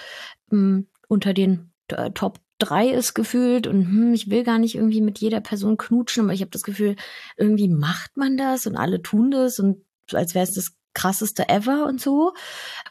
mh, 0.50 0.58
hm, 0.58 0.86
unter 1.08 1.34
den 1.34 1.72
äh, 1.88 2.10
Top 2.12 2.40
drei 2.58 2.88
ist 2.88 3.14
gefühlt 3.14 3.66
und 3.66 3.84
hm, 3.84 4.14
ich 4.14 4.30
will 4.30 4.44
gar 4.44 4.58
nicht 4.58 4.74
irgendwie 4.74 5.00
mit 5.00 5.18
jeder 5.18 5.40
Person 5.40 5.76
knutschen, 5.76 6.24
aber 6.24 6.32
ich 6.32 6.40
habe 6.40 6.50
das 6.50 6.62
Gefühl, 6.62 6.96
irgendwie 7.36 7.68
macht 7.68 8.16
man 8.16 8.36
das 8.36 8.66
und 8.66 8.76
alle 8.76 9.02
tun 9.02 9.31
das 9.31 9.58
und 9.58 9.84
als 10.12 10.34
wäre 10.34 10.44
es 10.44 10.54
das 10.54 10.74
krasseste 10.94 11.49
ever 11.49 11.87
und 11.87 12.01
so. 12.01 12.34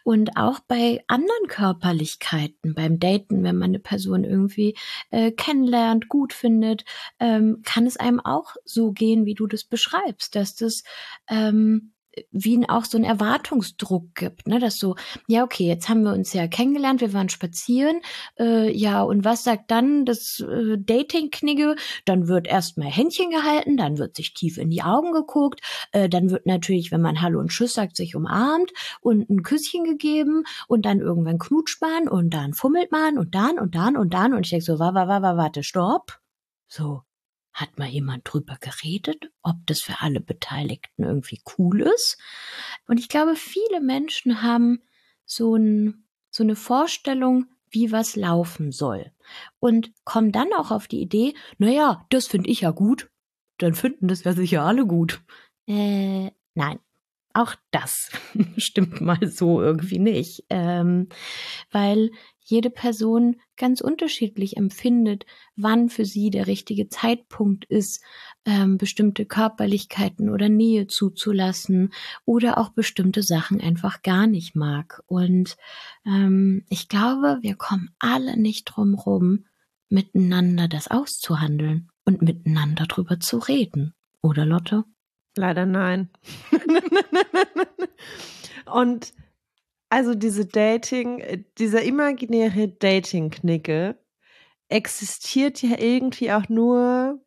Und 0.04 0.38
auch 0.38 0.60
bei 0.60 1.04
anderen 1.08 1.48
Körperlichkeiten, 1.48 2.74
beim 2.74 3.00
Daten, 3.00 3.44
wenn 3.44 3.58
man 3.58 3.72
eine 3.72 3.80
Person 3.80 4.24
irgendwie 4.24 4.76
äh, 5.12 5.32
kennenlernt, 5.32 6.10
gut 6.10 6.34
findet, 6.34 6.86
ähm, 7.20 7.62
kann 7.64 7.86
es 7.86 7.98
einem 7.98 8.20
auch 8.20 8.56
so 8.66 8.92
gehen, 8.92 9.26
wie 9.26 9.36
du 9.36 9.48
das 9.48 9.64
beschreibst, 9.64 10.36
dass 10.36 10.56
das 10.56 10.84
ähm, 11.30 11.91
wie 12.32 12.68
auch 12.68 12.86
so 12.86 12.98
ein 12.98 13.04
Erwartungsdruck 13.04 14.16
gibt, 14.16 14.48
ne, 14.48 14.60
dass 14.60 14.78
so, 14.78 14.96
ja, 15.28 15.44
okay, 15.44 15.66
jetzt 15.66 15.88
haben 15.88 16.04
wir 16.04 16.14
uns 16.14 16.34
ja 16.34 16.48
kennengelernt, 16.48 17.02
wir 17.02 17.14
waren 17.14 17.30
spazieren, 17.30 18.02
äh, 18.38 18.72
ja, 18.72 19.02
und 19.02 19.24
was 19.24 19.44
sagt 19.44 19.72
dann 19.72 20.06
das 20.06 20.40
äh, 20.42 20.78
Dating-Knigge? 20.78 21.76
Dann 22.06 22.28
wird 22.28 22.48
erstmal 22.48 22.90
Händchen 22.90 23.30
gehalten, 23.30 23.78
dann 23.78 23.98
wird 23.98 24.16
sich 24.16 24.34
tief 24.34 24.58
in 24.58 24.70
die 24.70 24.84
Augen 24.84 25.14
geguckt, 25.14 25.62
äh, 25.94 26.10
dann 26.10 26.30
wird 26.30 26.46
natürlich, 26.46 26.92
wenn 26.92 27.02
man 27.02 27.22
Hallo 27.22 27.40
und 27.40 27.50
Tschüss 27.50 27.74
sagt, 27.74 27.96
sich 27.96 28.16
umarmt 28.16 28.72
und 29.00 29.30
ein 29.30 29.44
Küsschen 29.44 29.84
gegeben 29.84 30.44
und 30.68 30.86
dann 30.86 31.00
irgendwann 31.00 31.40
knutscht 31.40 31.82
man 31.82 32.08
und 32.10 32.32
dann 32.32 32.54
fummelt 32.54 32.92
man 32.92 33.18
und 33.18 33.36
dann 33.36 33.58
und 33.58 33.76
dann 33.76 33.96
und 33.96 34.14
dann 34.14 34.34
und 34.34 34.46
ich 34.46 34.50
denke 34.50 34.66
so, 34.66 34.80
wa, 34.80 34.94
wa, 34.94 35.08
wa, 35.08 35.22
wa, 35.22 35.38
warte, 35.38 35.64
stopp. 35.64 36.20
So, 36.68 37.04
hat 37.54 37.78
mal 37.78 37.88
jemand 37.88 38.22
drüber 38.26 38.58
geredet, 38.60 39.32
ob 39.42 39.56
das 39.66 39.82
für 39.82 40.02
alle 40.02 40.20
Beteiligten 40.20 41.04
irgendwie 41.04 41.42
cool 41.58 41.82
ist? 41.82 42.18
Und 42.88 43.00
ich 43.00 43.10
glaube, 43.10 43.36
viele 43.36 43.82
Menschen 43.82 44.42
haben 44.42 44.82
so, 45.26 45.56
ein, 45.56 46.06
so 46.30 46.44
eine 46.44 46.56
Vorstellung, 46.56 47.46
wie 47.70 47.92
was 47.92 48.16
laufen 48.16 48.72
soll. 48.72 49.12
Und 49.60 49.92
kommen 50.04 50.32
dann 50.32 50.54
auch 50.54 50.72
auf 50.72 50.88
die 50.88 51.02
Idee, 51.02 51.34
naja, 51.58 52.06
das 52.10 52.28
finde 52.28 52.50
ich 52.50 52.62
ja 52.62 52.72
gut. 52.72 53.10
Dann 53.58 53.74
finden 53.74 54.08
das 54.08 54.24
ja 54.24 54.34
sicher 54.34 54.64
alle 54.64 54.86
gut. 54.86 55.22
Äh, 55.68 56.32
nein. 56.54 56.80
Auch 57.34 57.56
das 57.72 58.12
stimmt 58.58 59.00
mal 59.00 59.26
so 59.28 59.62
irgendwie 59.62 60.00
nicht. 60.00 60.44
Ähm, 60.50 61.08
weil 61.72 62.12
jede 62.44 62.70
Person 62.70 63.40
ganz 63.58 63.82
unterschiedlich 63.82 64.58
empfindet, 64.58 65.26
wann 65.56 65.90
für 65.90 66.06
sie 66.06 66.30
der 66.30 66.48
richtige 66.48 66.90
Zeitpunkt 66.90 67.66
ist, 67.66 68.04
ähm, 68.46 68.78
bestimmte 68.78 69.26
Körperlichkeiten 69.26 70.30
oder 70.30 70.50
Nähe 70.50 70.88
zuzulassen 70.88 71.94
oder 72.26 72.58
auch 72.58 72.70
bestimmte 72.70 73.24
Sachen 73.24 73.62
einfach 73.62 74.02
gar 74.02 74.28
nicht 74.28 74.56
mag. 74.56 75.02
Und 75.08 75.58
ähm, 76.06 76.66
ich 76.70 76.90
glaube, 76.90 77.40
wir 77.42 77.56
kommen 77.56 77.92
alle 78.00 78.38
nicht 78.38 78.66
drum 78.66 78.96
rum, 78.96 79.46
miteinander 79.90 80.68
das 80.68 80.90
auszuhandeln 80.90 81.90
und 82.06 82.22
miteinander 82.22 82.86
drüber 82.86 83.20
zu 83.20 83.38
reden. 83.38 83.94
Oder 84.22 84.46
Lotte? 84.46 84.86
Leider 85.36 85.66
nein. 85.66 86.10
und 88.66 89.14
also 89.92 90.16
diese 90.16 90.46
Dating, 90.46 91.20
äh, 91.20 91.44
dieser 91.58 91.84
imaginäre 91.84 92.70
Dating-Knicke 92.70 94.00
existiert 94.70 95.62
ja 95.62 95.78
irgendwie 95.78 96.32
auch 96.32 96.48
nur 96.48 97.20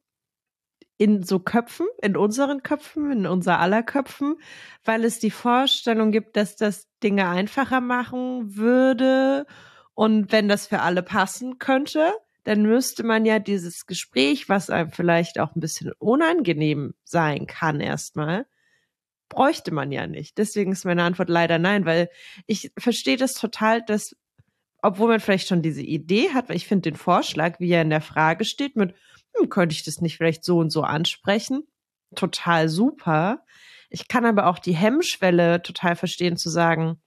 in 0.97 1.23
so 1.25 1.41
Köpfen, 1.41 1.87
in 2.01 2.17
unseren 2.17 2.63
Köpfen, 2.63 3.13
in 3.13 3.27
unser 3.27 3.61
aller 3.61 3.83
Köpfen, 3.83 4.37
weil 4.83 5.05
es 5.05 5.19
die 5.19 5.31
Vorstellung 5.31 6.11
gibt, 6.11 6.37
dass 6.37 6.57
das 6.57 6.89
Dinge 7.03 7.29
einfacher 7.29 7.83
machen 7.83 8.57
würde. 8.57 9.47
Und 9.93 10.33
wenn 10.33 10.49
das 10.49 10.67
für 10.67 10.81
alle 10.81 11.03
passen 11.03 11.59
könnte, 11.59 12.15
dann 12.45 12.63
müsste 12.63 13.05
man 13.05 13.27
ja 13.27 13.41
dieses 13.41 13.85
Gespräch, 13.85 14.49
was 14.49 14.71
einem 14.71 14.91
vielleicht 14.91 15.39
auch 15.39 15.55
ein 15.55 15.61
bisschen 15.61 15.93
unangenehm 15.99 16.95
sein 17.05 17.47
kann 17.47 17.81
erstmal, 17.81 18.47
bräuchte 19.35 19.73
man 19.75 19.91
ja 19.91 20.07
nicht. 20.07 20.39
Deswegen 20.39 20.73
ist 20.73 20.85
meine 20.85 21.03
Antwort 21.03 21.29
leider 21.29 21.59
nein, 21.59 21.85
weil 21.85 22.09
ich 22.47 22.73
verstehe 22.79 23.17
das 23.17 23.35
total, 23.35 23.83
dass, 23.83 24.17
obwohl 24.81 25.09
man 25.09 25.21
vielleicht 25.21 25.49
schon 25.49 25.61
diese 25.61 25.83
Idee 25.83 26.31
hat, 26.33 26.49
weil 26.49 26.57
ich 26.57 26.69
finde 26.69 26.91
den 26.91 26.97
Vorschlag, 26.97 27.59
wie 27.59 27.71
er 27.71 27.83
in 27.83 27.91
der 27.91 28.01
Frage 28.01 28.45
steht, 28.45 28.77
mit, 28.77 28.95
hm, 29.37 29.49
könnte 29.49 29.75
ich 29.75 29.83
das 29.83 30.01
nicht 30.01 30.17
vielleicht 30.17 30.45
so 30.45 30.59
und 30.59 30.71
so 30.71 30.83
ansprechen, 30.83 31.65
total 32.15 32.69
super. 32.69 33.45
Ich 33.91 34.07
kann 34.07 34.25
aber 34.25 34.47
auch 34.47 34.61
die 34.61 34.77
Hemmschwelle 34.77 35.63
total 35.63 35.97
verstehen 35.97 36.37
zu 36.37 36.49
sagen, 36.49 37.01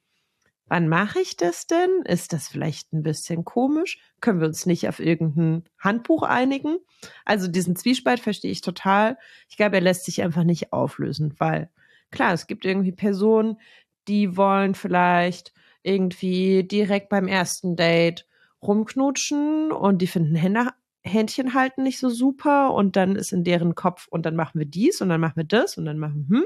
wann 0.65 0.89
mache 0.89 1.22
ich 1.22 1.38
das 1.38 1.65
denn? 1.65 2.01
Ist 2.03 2.34
das 2.34 2.50
vielleicht 2.50 2.91
ein 2.91 3.03
bisschen 3.03 3.46
komisch? 3.46 4.00
Können 4.19 4.41
wir 4.41 4.48
uns 4.48 4.65
nicht 4.65 4.89
auf 4.89 5.00
irgendein 5.00 5.63
Handbuch 5.79 6.24
einigen? 6.24 6.77
Also 7.24 7.48
diesen 7.48 7.77
Zwiespalt 7.77 8.19
verstehe 8.19 8.51
ich 8.51 8.60
total. 8.60 9.17
Ich 9.48 9.55
glaube, 9.55 9.75
er 9.75 9.81
lässt 9.81 10.03
sich 10.03 10.22
einfach 10.22 10.43
nicht 10.43 10.74
auflösen, 10.74 11.34
weil 11.38 11.69
Klar, 12.12 12.34
es 12.34 12.48
gibt 12.48 12.66
irgendwie 12.66 12.92
Personen, 12.92 13.60
die 14.08 14.38
wollen 14.38 14.76
vielleicht 14.76 15.54
irgendwie 15.84 16.64
direkt 16.64 17.10
beim 17.10 17.28
ersten 17.28 17.76
Date 17.76 18.28
rumknutschen 18.62 19.72
und 19.72 20.00
die 20.02 20.08
finden 20.08 20.36
Hände, 20.36 20.72
Händchen 21.04 21.54
halten 21.54 21.84
nicht 21.84 22.00
so 22.00 22.10
super 22.10 22.74
und 22.74 22.96
dann 22.96 23.16
ist 23.16 23.32
in 23.32 23.44
deren 23.44 23.76
Kopf 23.76 24.08
und 24.10 24.26
dann 24.26 24.36
machen 24.36 24.60
wir 24.60 24.66
dies 24.66 25.02
und 25.02 25.10
dann 25.10 25.22
machen 25.22 25.38
wir 25.38 25.44
das 25.46 25.78
und 25.78 25.86
dann 25.86 26.00
machen 26.00 26.28
hm. 26.30 26.46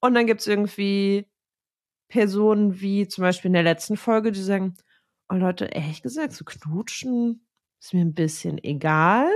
Und 0.00 0.14
dann 0.14 0.26
gibt 0.26 0.42
es 0.42 0.46
irgendwie 0.46 1.26
Personen 2.08 2.80
wie 2.80 3.08
zum 3.08 3.22
Beispiel 3.22 3.48
in 3.48 3.54
der 3.54 3.62
letzten 3.62 3.96
Folge, 3.96 4.32
die 4.32 4.42
sagen, 4.42 4.74
oh 5.30 5.34
Leute, 5.36 5.66
ehrlich 5.66 6.02
gesagt, 6.02 6.32
so 6.32 6.44
knutschen 6.44 7.46
ist 7.80 7.94
mir 7.94 8.02
ein 8.04 8.14
bisschen 8.14 8.62
egal. 8.62 9.28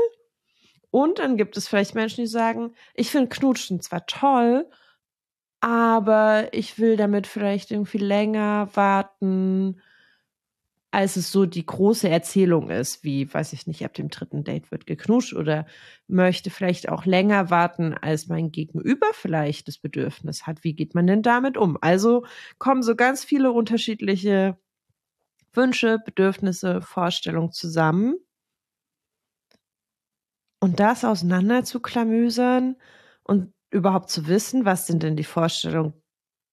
Und 0.91 1.19
dann 1.19 1.37
gibt 1.37 1.57
es 1.57 1.69
vielleicht 1.69 1.95
Menschen, 1.95 2.23
die 2.23 2.29
sagen, 2.29 2.75
ich 2.95 3.11
finde 3.11 3.29
Knutschen 3.29 3.81
zwar 3.81 4.07
toll, 4.07 4.69
aber 5.61 6.49
ich 6.53 6.79
will 6.79 6.97
damit 6.97 7.27
vielleicht 7.27 7.71
irgendwie 7.71 7.99
länger 7.99 8.69
warten, 8.75 9.81
als 10.91 11.17
es 11.17 11.31
so 11.31 11.45
die 11.45 11.67
große 11.67 12.09
Erzählung 12.09 12.71
ist, 12.71 13.05
wie, 13.05 13.33
weiß 13.33 13.53
ich 13.53 13.67
nicht, 13.67 13.85
ab 13.85 13.93
dem 13.95 14.09
dritten 14.09 14.43
Date 14.43 14.71
wird 14.71 14.87
geknuscht 14.87 15.35
oder 15.35 15.67
möchte 16.07 16.49
vielleicht 16.51 16.89
auch 16.89 17.05
länger 17.05 17.51
warten, 17.51 17.93
als 17.95 18.29
mein 18.29 18.53
Gegenüber 18.53 19.09
vielleicht 19.13 19.69
das 19.69 19.79
Bedürfnis 19.79 20.47
hat. 20.47 20.65
Wie 20.65 20.75
geht 20.75 20.95
man 20.95 21.07
denn 21.07 21.23
damit 21.23 21.59
um? 21.59 21.77
Also 21.83 22.25
kommen 22.59 22.83
so 22.83 22.97
ganz 22.97 23.23
viele 23.23 23.53
unterschiedliche 23.53 24.57
Wünsche, 25.53 25.99
Bedürfnisse, 26.05 26.81
Vorstellungen 26.81 27.53
zusammen. 27.53 28.15
Und 30.61 30.81
das 30.81 31.05
auseinander 31.05 31.65
zu 31.65 31.81
klamüsern 31.81 32.77
und 33.23 33.53
überhaupt 33.71 34.11
zu 34.11 34.27
wissen, 34.27 34.65
was 34.65 34.87
sind 34.87 35.03
denn 35.03 35.17
die 35.17 35.25
Vorstellungen 35.25 35.95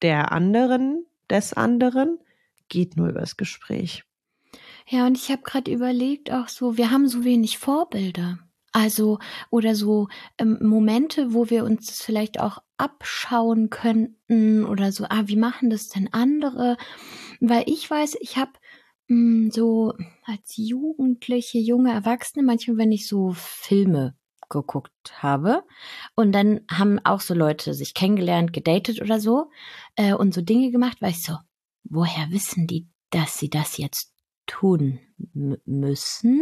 der 0.01 0.31
anderen, 0.31 1.05
des 1.29 1.53
anderen, 1.53 2.19
geht 2.69 2.97
nur 2.97 3.09
übers 3.09 3.37
Gespräch. 3.37 4.03
Ja, 4.87 5.07
und 5.07 5.17
ich 5.17 5.31
habe 5.31 5.41
gerade 5.41 5.71
überlegt, 5.71 6.31
auch 6.31 6.47
so, 6.47 6.77
wir 6.77 6.91
haben 6.91 7.07
so 7.07 7.23
wenig 7.23 7.57
Vorbilder. 7.57 8.39
Also, 8.71 9.19
oder 9.49 9.73
so 9.73 10.09
ähm, 10.37 10.59
Momente, 10.61 11.33
wo 11.33 11.49
wir 11.49 11.63
uns 11.63 11.87
das 11.87 12.01
vielleicht 12.01 12.41
auch 12.41 12.59
abschauen 12.77 13.69
könnten 13.69 14.65
oder 14.65 14.91
so, 14.91 15.05
ah, 15.05 15.23
wie 15.27 15.37
machen 15.37 15.69
das 15.69 15.87
denn 15.87 16.11
andere? 16.11 16.75
Weil 17.39 17.63
ich 17.67 17.89
weiß, 17.89 18.17
ich 18.19 18.35
habe 18.35 18.51
hm, 19.07 19.49
so 19.51 19.93
als 20.25 20.57
Jugendliche, 20.57 21.59
junge 21.59 21.93
Erwachsene, 21.93 22.43
manchmal, 22.43 22.77
wenn 22.77 22.91
ich 22.91 23.07
so 23.07 23.31
Filme 23.33 24.15
geguckt 24.49 24.91
habe. 25.21 25.63
Und 26.15 26.31
dann 26.31 26.61
haben 26.71 26.99
auch 27.03 27.21
so 27.21 27.33
Leute 27.33 27.73
sich 27.73 27.93
kennengelernt, 27.93 28.53
gedatet 28.53 29.01
oder 29.01 29.19
so 29.19 29.49
äh, 29.95 30.13
und 30.13 30.33
so 30.33 30.41
Dinge 30.41 30.71
gemacht, 30.71 30.97
weil 31.01 31.11
ich 31.11 31.23
so, 31.23 31.37
woher 31.83 32.31
wissen 32.31 32.67
die, 32.67 32.87
dass 33.09 33.37
sie 33.37 33.49
das 33.49 33.77
jetzt 33.77 34.13
tun 34.45 34.99
müssen? 35.65 36.41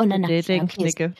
Und 0.00 0.08
dann 0.08 0.22
dachte 0.22 0.54
ich, 0.54 0.62
okay, 0.62 1.12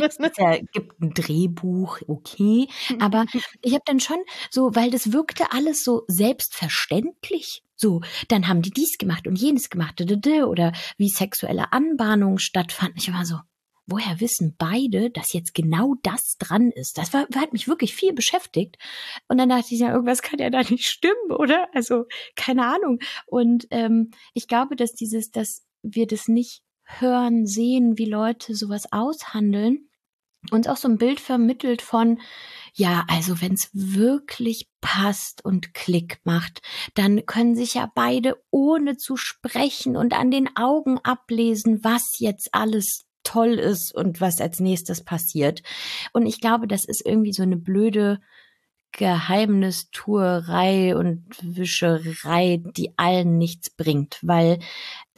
es, 0.00 0.18
es 0.18 0.36
ja, 0.38 0.56
gibt 0.72 0.98
ein 0.98 1.12
Drehbuch, 1.12 1.98
okay. 2.06 2.68
Aber 3.00 3.26
ich 3.60 3.74
habe 3.74 3.82
dann 3.84 4.00
schon 4.00 4.16
so, 4.50 4.74
weil 4.74 4.90
das 4.90 5.12
wirkte 5.12 5.52
alles 5.52 5.84
so 5.84 6.04
selbstverständlich. 6.08 7.62
So, 7.76 8.00
dann 8.28 8.48
haben 8.48 8.62
die 8.62 8.70
dies 8.70 8.96
gemacht 8.96 9.26
und 9.26 9.36
jenes 9.36 9.68
gemacht, 9.68 10.00
oder 10.00 10.72
wie 10.96 11.10
sexuelle 11.10 11.70
Anbahnungen 11.70 12.38
stattfanden. 12.38 12.96
Ich 12.96 13.12
war 13.12 13.26
so, 13.26 13.36
woher 13.88 14.20
wissen 14.20 14.54
beide, 14.58 15.10
dass 15.10 15.32
jetzt 15.32 15.54
genau 15.54 15.94
das 16.02 16.36
dran 16.38 16.70
ist? 16.70 16.98
Das 16.98 17.12
war, 17.12 17.26
hat 17.34 17.52
mich 17.52 17.66
wirklich 17.66 17.94
viel 17.94 18.12
beschäftigt. 18.12 18.76
Und 19.28 19.38
dann 19.38 19.48
dachte 19.48 19.74
ich, 19.74 19.80
ja, 19.80 19.92
irgendwas 19.92 20.22
kann 20.22 20.38
ja 20.38 20.50
da 20.50 20.60
nicht 20.60 20.86
stimmen, 20.86 21.32
oder? 21.32 21.68
Also, 21.74 22.04
keine 22.36 22.66
Ahnung. 22.66 23.00
Und 23.26 23.66
ähm, 23.70 24.10
ich 24.34 24.46
glaube, 24.46 24.76
dass 24.76 24.92
dieses, 24.92 25.30
dass 25.30 25.66
wir 25.82 26.06
das 26.06 26.28
nicht 26.28 26.62
hören, 26.84 27.46
sehen, 27.46 27.98
wie 27.98 28.06
Leute 28.06 28.54
sowas 28.54 28.92
aushandeln, 28.92 29.88
uns 30.50 30.66
auch 30.68 30.76
so 30.76 30.88
ein 30.88 30.98
Bild 30.98 31.20
vermittelt 31.20 31.82
von, 31.82 32.20
ja, 32.72 33.04
also 33.08 33.40
wenn 33.40 33.54
es 33.54 33.70
wirklich 33.72 34.68
passt 34.80 35.44
und 35.44 35.74
Klick 35.74 36.20
macht, 36.24 36.62
dann 36.94 37.26
können 37.26 37.56
sich 37.56 37.74
ja 37.74 37.90
beide 37.92 38.36
ohne 38.50 38.96
zu 38.96 39.16
sprechen 39.16 39.96
und 39.96 40.14
an 40.14 40.30
den 40.30 40.56
Augen 40.56 40.98
ablesen, 40.98 41.82
was 41.82 42.18
jetzt 42.18 42.50
alles 42.52 43.07
toll 43.28 43.58
ist 43.58 43.94
und 43.94 44.22
was 44.22 44.40
als 44.40 44.58
nächstes 44.58 45.04
passiert. 45.04 45.62
Und 46.12 46.24
ich 46.24 46.40
glaube, 46.40 46.66
das 46.66 46.86
ist 46.86 47.04
irgendwie 47.04 47.34
so 47.34 47.42
eine 47.42 47.58
blöde 47.58 48.20
Geheimnistuerei 48.92 50.96
und 50.96 51.26
Wischerei, 51.42 52.62
die 52.76 52.94
allen 52.96 53.36
nichts 53.36 53.68
bringt, 53.68 54.18
weil 54.22 54.60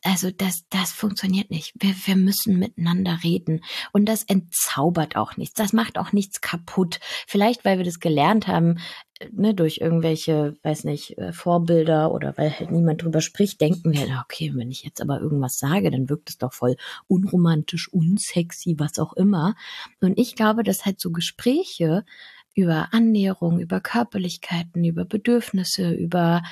also 0.03 0.31
das, 0.31 0.65
das 0.71 0.93
funktioniert 0.93 1.51
nicht. 1.51 1.75
Wir, 1.79 1.95
wir 2.07 2.17
müssen 2.17 2.59
miteinander 2.59 3.19
reden. 3.23 3.63
Und 3.93 4.07
das 4.07 4.25
entzaubert 4.25 5.15
auch 5.15 5.37
nichts. 5.37 5.55
Das 5.55 5.73
macht 5.73 5.99
auch 5.99 6.13
nichts 6.13 6.41
kaputt. 6.41 7.01
Vielleicht, 7.27 7.67
weil 7.67 7.77
wir 7.77 7.85
das 7.85 8.01
gelernt 8.01 8.47
haben, 8.47 8.79
ne, 9.33 9.55
durch 9.55 9.79
irgendwelche, 9.79 10.57
weiß 10.63 10.85
nicht, 10.85 11.19
äh, 11.19 11.33
Vorbilder 11.33 12.13
oder 12.13 12.37
weil 12.37 12.51
halt 12.51 12.71
niemand 12.71 13.03
drüber 13.03 13.21
spricht, 13.21 13.61
denken 13.61 13.93
wir, 13.93 14.25
okay, 14.25 14.53
wenn 14.55 14.71
ich 14.71 14.85
jetzt 14.85 15.01
aber 15.01 15.21
irgendwas 15.21 15.59
sage, 15.59 15.91
dann 15.91 16.09
wirkt 16.09 16.31
es 16.31 16.39
doch 16.39 16.53
voll 16.53 16.77
unromantisch, 17.09 17.93
unsexy, 17.93 18.77
was 18.79 18.99
auch 18.99 19.13
immer. 19.15 19.55
Und 20.01 20.19
ich 20.19 20.35
glaube, 20.35 20.63
dass 20.63 20.87
halt 20.87 21.01
so 21.01 21.11
Gespräche 21.11 22.05
über 22.55 22.89
Annäherung, 22.93 23.61
über 23.61 23.81
Körperlichkeiten, 23.81 24.85
über 24.85 25.05
Bedürfnisse, 25.05 25.93
über 25.93 26.43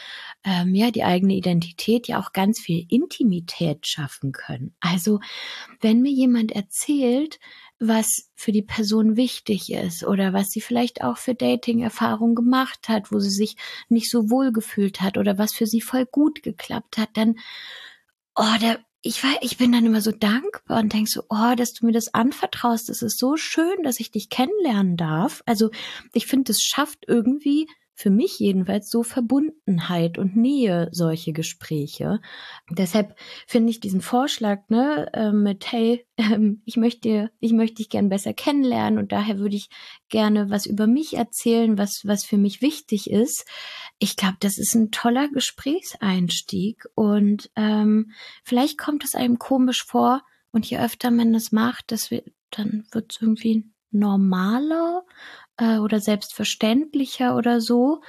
ähm, 0.45 0.75
ja 0.75 0.91
die 0.91 1.05
eigene 1.05 1.35
Identität 1.35 2.09
ja 2.09 2.21
auch 2.21 2.33
ganz 2.33 2.61
viel 2.61 2.87
Intimität 2.89 3.87
schaffen 3.87 4.33
können. 4.33 4.75
Also 4.81 5.21
wenn 5.81 6.03
mir 6.03 6.13
jemand 6.13 6.53
erzählt, 6.53 7.39
was 7.81 8.31
für 8.35 8.53
die 8.53 8.63
Person 8.63 9.17
wichtig 9.17 9.73
ist 9.73 10.05
oder 10.05 10.33
was 10.33 10.51
sie 10.51 10.61
vielleicht 10.61 11.03
auch 11.03 11.17
für 11.17 11.35
Dating-Erfahrungen 11.35 12.35
gemacht 12.35 12.89
hat, 12.89 13.13
wo 13.13 13.21
sie 13.21 13.31
sich 13.31 13.57
nicht 13.89 14.11
so 14.11 14.31
wohl 14.31 14.53
gefühlt 14.53 15.01
hat 15.01 15.17
oder 15.17 15.39
was 15.39 15.53
für 15.53 15.67
sie 15.67 15.81
voll 15.81 16.05
gut 16.07 16.43
geklappt 16.43 16.99
hat, 16.99 17.11
dann, 17.15 17.37
oh, 18.35 18.55
da, 18.61 18.79
ich 19.03 19.23
war, 19.23 19.37
ich 19.43 19.57
bin 19.59 19.73
dann 19.73 19.87
immer 19.87 20.01
so 20.01 20.11
dankbar 20.11 20.81
und 20.81 20.93
denk 20.93 21.09
so, 21.09 21.23
oh, 21.29 21.55
dass 21.57 21.73
du 21.73 21.87
mir 21.87 21.93
das 21.93 22.15
anvertraust. 22.15 22.89
Das 22.89 23.03
ist 23.03 23.19
so 23.19 23.37
schön, 23.37 23.83
dass 23.83 24.01
ich 24.01 24.11
dich 24.11 24.29
kennenlernen 24.29 24.97
darf. 24.97 25.43
Also 25.47 25.71
ich 26.13 26.27
finde, 26.27 26.53
es 26.53 26.63
schafft 26.63 27.05
irgendwie 27.07 27.69
für 27.99 28.11
mich 28.11 28.39
jedenfalls 28.39 28.91
so 28.91 29.03
Verbundenheit 29.03 30.19
und 30.19 30.37
Nähe 30.37 30.89
solche 30.93 31.33
Gespräche. 31.33 32.21
Deshalb 32.71 33.19
finde 33.45 33.71
ich 33.71 33.81
diesen 33.81 34.03
Vorschlag 34.03 34.61
ne 34.69 35.11
äh, 35.13 35.33
mit 35.33 35.73
hey 35.73 36.07
ähm, 36.17 36.63
ich 36.65 36.77
möchte 36.77 37.33
ich 37.41 37.53
möchte 37.53 37.75
dich 37.79 37.89
gern 37.89 38.09
besser 38.09 38.33
kennenlernen 38.33 39.01
und 39.01 39.11
daher 39.11 39.41
würde 39.41 39.57
ich 39.57 39.69
gerne 40.11 40.49
was 40.49 40.65
über 40.65 40.87
mich 40.87 41.15
erzählen 41.15 41.77
was 41.77 42.03
was 42.05 42.25
für 42.25 42.39
mich 42.39 42.63
wichtig 42.63 43.11
ist. 43.11 43.45
Ich 43.99 44.15
glaube 44.15 44.37
das 44.39 44.59
ist 44.59 44.77
ein 44.77 44.93
toller 44.93 45.29
Gesprächseinstieg 45.29 46.85
und 46.95 47.51
ähm, 47.57 48.13
vielleicht 48.45 48.79
kommt 48.79 49.03
es 49.03 49.17
einem 49.17 49.41
komisch 49.41 49.85
vor 49.85 50.23
und 50.53 50.67
je 50.67 50.79
öfter 50.79 51.11
man 51.11 51.33
das 51.33 51.51
macht, 51.51 51.91
das 51.91 52.13
wird 52.13 52.31
dann 52.53 52.87
wird 52.93 53.11
es 53.11 53.21
irgendwie 53.21 53.65
normaler 53.91 55.03
äh, 55.59 55.79
oder 55.79 56.01
selbstverständlicher 56.01 57.37
oder 57.37 57.61
so. 57.61 58.01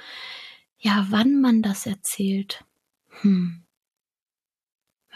Ja, 0.78 1.06
wann 1.10 1.40
man 1.40 1.62
das 1.62 1.86
erzählt. 1.86 2.64
Hm. 3.20 3.64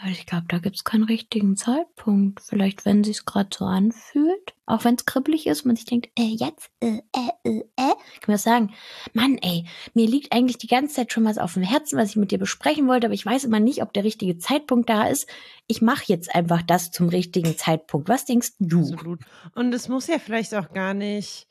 Ich 0.07 0.25
glaube, 0.25 0.45
da 0.49 0.59
gibt 0.59 0.75
es 0.75 0.83
keinen 0.83 1.05
richtigen 1.05 1.55
Zeitpunkt. 1.55 2.41
Vielleicht, 2.41 2.85
wenn 2.85 3.03
sie 3.03 3.11
es 3.11 3.25
gerade 3.25 3.49
so 3.57 3.63
anfühlt. 3.63 4.53
Auch 4.65 4.83
wenn 4.83 4.95
es 4.95 5.05
kribbelig 5.05 5.47
ist 5.47 5.61
und 5.61 5.67
man 5.67 5.75
sich 5.77 5.85
denkt, 5.85 6.09
äh, 6.19 6.23
jetzt, 6.23 6.69
äh, 6.81 6.99
äh, 7.15 7.49
äh, 7.49 7.59
äh. 7.77 7.95
Kann 8.19 8.27
man 8.27 8.37
sagen, 8.37 8.73
Mann, 9.13 9.37
ey, 9.37 9.65
mir 9.93 10.05
liegt 10.05 10.33
eigentlich 10.33 10.57
die 10.57 10.67
ganze 10.67 10.95
Zeit 10.95 11.13
schon 11.13 11.23
was 11.23 11.37
auf 11.37 11.53
dem 11.53 11.63
Herzen, 11.63 11.97
was 11.97 12.09
ich 12.09 12.15
mit 12.17 12.31
dir 12.31 12.37
besprechen 12.37 12.87
wollte, 12.87 13.07
aber 13.07 13.13
ich 13.13 13.25
weiß 13.25 13.45
immer 13.45 13.61
nicht, 13.61 13.81
ob 13.81 13.93
der 13.93 14.03
richtige 14.03 14.37
Zeitpunkt 14.37 14.89
da 14.89 15.07
ist. 15.07 15.27
Ich 15.67 15.81
mache 15.81 16.03
jetzt 16.07 16.35
einfach 16.35 16.61
das 16.61 16.91
zum 16.91 17.07
richtigen 17.07 17.57
Zeitpunkt. 17.57 18.09
Was 18.09 18.25
denkst 18.25 18.51
du? 18.59 18.81
Absolut. 18.81 19.21
Und 19.55 19.73
es 19.73 19.87
muss 19.87 20.07
ja 20.07 20.19
vielleicht 20.19 20.53
auch 20.55 20.73
gar 20.73 20.93
nicht 20.93 21.47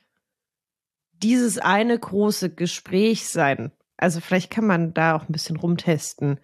dieses 1.23 1.59
eine 1.59 1.99
große 1.99 2.54
Gespräch 2.54 3.28
sein. 3.28 3.73
Also 3.97 4.21
vielleicht 4.21 4.50
kann 4.50 4.66
man 4.66 4.94
da 4.94 5.16
auch 5.16 5.28
ein 5.28 5.33
bisschen 5.33 5.56
rumtesten. 5.56 6.40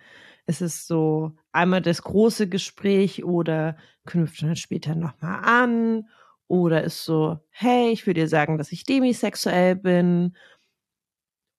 Es 0.46 0.60
ist 0.60 0.86
so 0.86 1.32
einmal 1.52 1.82
das 1.82 2.02
große 2.02 2.48
Gespräch 2.48 3.24
oder 3.24 3.76
knüpft 4.06 4.42
dann 4.42 4.56
später 4.56 4.94
nochmal 4.94 5.40
an 5.44 6.08
oder 6.48 6.82
ist 6.82 7.04
so, 7.04 7.38
hey, 7.50 7.90
ich 7.90 8.06
will 8.06 8.14
dir 8.14 8.28
sagen, 8.28 8.58
dass 8.58 8.72
ich 8.72 8.84
demisexuell 8.84 9.76
bin. 9.76 10.36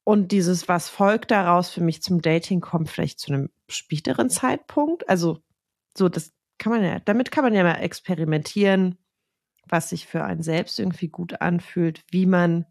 Und 0.04 0.32
dieses, 0.32 0.68
was 0.68 0.90
folgt 0.90 1.32
daraus 1.32 1.70
für 1.70 1.82
mich 1.82 2.02
zum 2.02 2.22
Dating, 2.22 2.60
kommt 2.60 2.90
vielleicht 2.90 3.20
zu 3.20 3.32
einem 3.32 3.50
späteren 3.70 4.30
Zeitpunkt. 4.30 5.08
Also, 5.08 5.40
so, 5.96 6.10
das 6.10 6.34
kann 6.58 6.74
man 6.74 6.84
ja, 6.84 7.00
damit 7.00 7.32
kann 7.32 7.44
man 7.44 7.54
ja 7.54 7.64
mal 7.64 7.76
experimentieren, 7.76 8.98
was 9.68 9.90
sich 9.90 10.08
für 10.08 10.24
einen 10.24 10.44
selbst 10.44 10.80
irgendwie 10.80 11.08
gut 11.08 11.42
anfühlt, 11.42 12.04
wie 12.10 12.26
man 12.26 12.66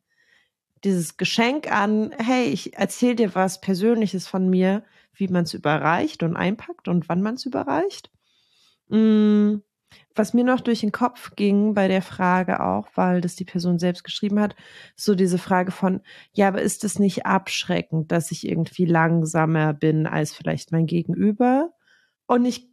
dieses 0.84 1.16
Geschenk 1.16 1.70
an, 1.70 2.12
hey, 2.18 2.44
ich 2.46 2.76
erzähle 2.76 3.16
dir 3.16 3.34
was 3.34 3.60
Persönliches 3.60 4.26
von 4.26 4.48
mir, 4.48 4.84
wie 5.14 5.28
man 5.28 5.44
es 5.44 5.54
überreicht 5.54 6.22
und 6.22 6.36
einpackt 6.36 6.88
und 6.88 7.08
wann 7.08 7.22
man 7.22 7.34
es 7.34 7.46
überreicht. 7.46 8.10
Mm, 8.88 9.56
was 10.14 10.34
mir 10.34 10.44
noch 10.44 10.60
durch 10.60 10.80
den 10.80 10.92
Kopf 10.92 11.34
ging 11.36 11.74
bei 11.74 11.88
der 11.88 12.02
Frage 12.02 12.62
auch, 12.64 12.88
weil 12.94 13.20
das 13.20 13.36
die 13.36 13.44
Person 13.44 13.78
selbst 13.78 14.04
geschrieben 14.04 14.40
hat, 14.40 14.54
so 14.96 15.14
diese 15.14 15.38
Frage 15.38 15.72
von, 15.72 16.00
ja, 16.32 16.48
aber 16.48 16.62
ist 16.62 16.84
es 16.84 16.98
nicht 16.98 17.26
abschreckend, 17.26 18.10
dass 18.12 18.30
ich 18.30 18.48
irgendwie 18.48 18.86
langsamer 18.86 19.72
bin 19.72 20.06
als 20.06 20.32
vielleicht 20.32 20.72
mein 20.72 20.86
Gegenüber? 20.86 21.72
Und 22.26 22.44
ich 22.44 22.68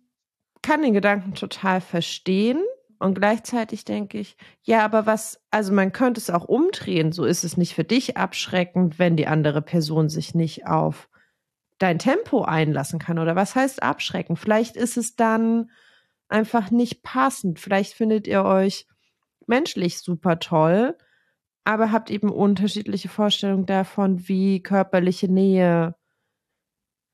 kann 0.61 0.81
den 0.81 0.93
Gedanken 0.93 1.33
total 1.33 1.81
verstehen. 1.81 2.61
Und 2.99 3.15
gleichzeitig 3.15 3.85
denke 3.85 4.17
ich, 4.17 4.37
ja, 4.63 4.83
aber 4.83 5.05
was, 5.05 5.39
also 5.51 5.71
man 5.71 5.91
könnte 5.91 6.19
es 6.19 6.29
auch 6.29 6.45
umdrehen. 6.45 7.11
So 7.11 7.25
ist 7.25 7.43
es 7.43 7.57
nicht 7.57 7.75
für 7.75 7.83
dich 7.83 8.17
abschreckend, 8.17 8.97
wenn 8.97 9.15
die 9.15 9.27
andere 9.27 9.61
Person 9.61 10.09
sich 10.09 10.33
nicht 10.33 10.67
auf 10.67 11.09
dein 11.77 11.99
Tempo 11.99 12.43
einlassen 12.43 12.99
kann. 12.99 13.19
Oder 13.19 13.35
was 13.35 13.55
heißt 13.55 13.83
abschrecken? 13.83 14.35
Vielleicht 14.35 14.75
ist 14.75 14.97
es 14.97 15.15
dann 15.15 15.69
einfach 16.27 16.71
nicht 16.71 17.03
passend. 17.03 17.59
Vielleicht 17.59 17.93
findet 17.93 18.27
ihr 18.27 18.43
euch 18.43 18.87
menschlich 19.45 19.99
super 19.99 20.39
toll, 20.39 20.97
aber 21.63 21.91
habt 21.91 22.09
eben 22.09 22.29
unterschiedliche 22.29 23.09
Vorstellungen 23.09 23.65
davon, 23.65 24.27
wie 24.27 24.61
körperliche 24.61 25.31
Nähe 25.31 25.95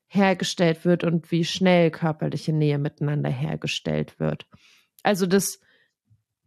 hergestellt 0.06 0.84
wird 0.84 1.04
und 1.04 1.30
wie 1.30 1.44
schnell 1.44 1.90
körperliche 1.90 2.52
Nähe 2.52 2.78
miteinander 2.78 3.30
hergestellt 3.30 4.18
wird. 4.20 4.46
Also 5.02 5.26
das 5.26 5.60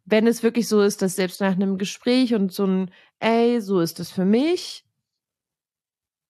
wenn 0.09 0.25
es 0.25 0.41
wirklich 0.41 0.69
so 0.69 0.81
ist, 0.81 1.01
dass 1.01 1.17
selbst 1.17 1.41
nach 1.41 1.51
einem 1.51 1.77
Gespräch 1.77 2.33
und 2.33 2.53
so 2.53 2.65
ein, 2.65 2.91
ey, 3.19 3.59
so 3.59 3.81
ist 3.81 3.99
es 3.99 4.09
für 4.09 4.23
mich, 4.23 4.85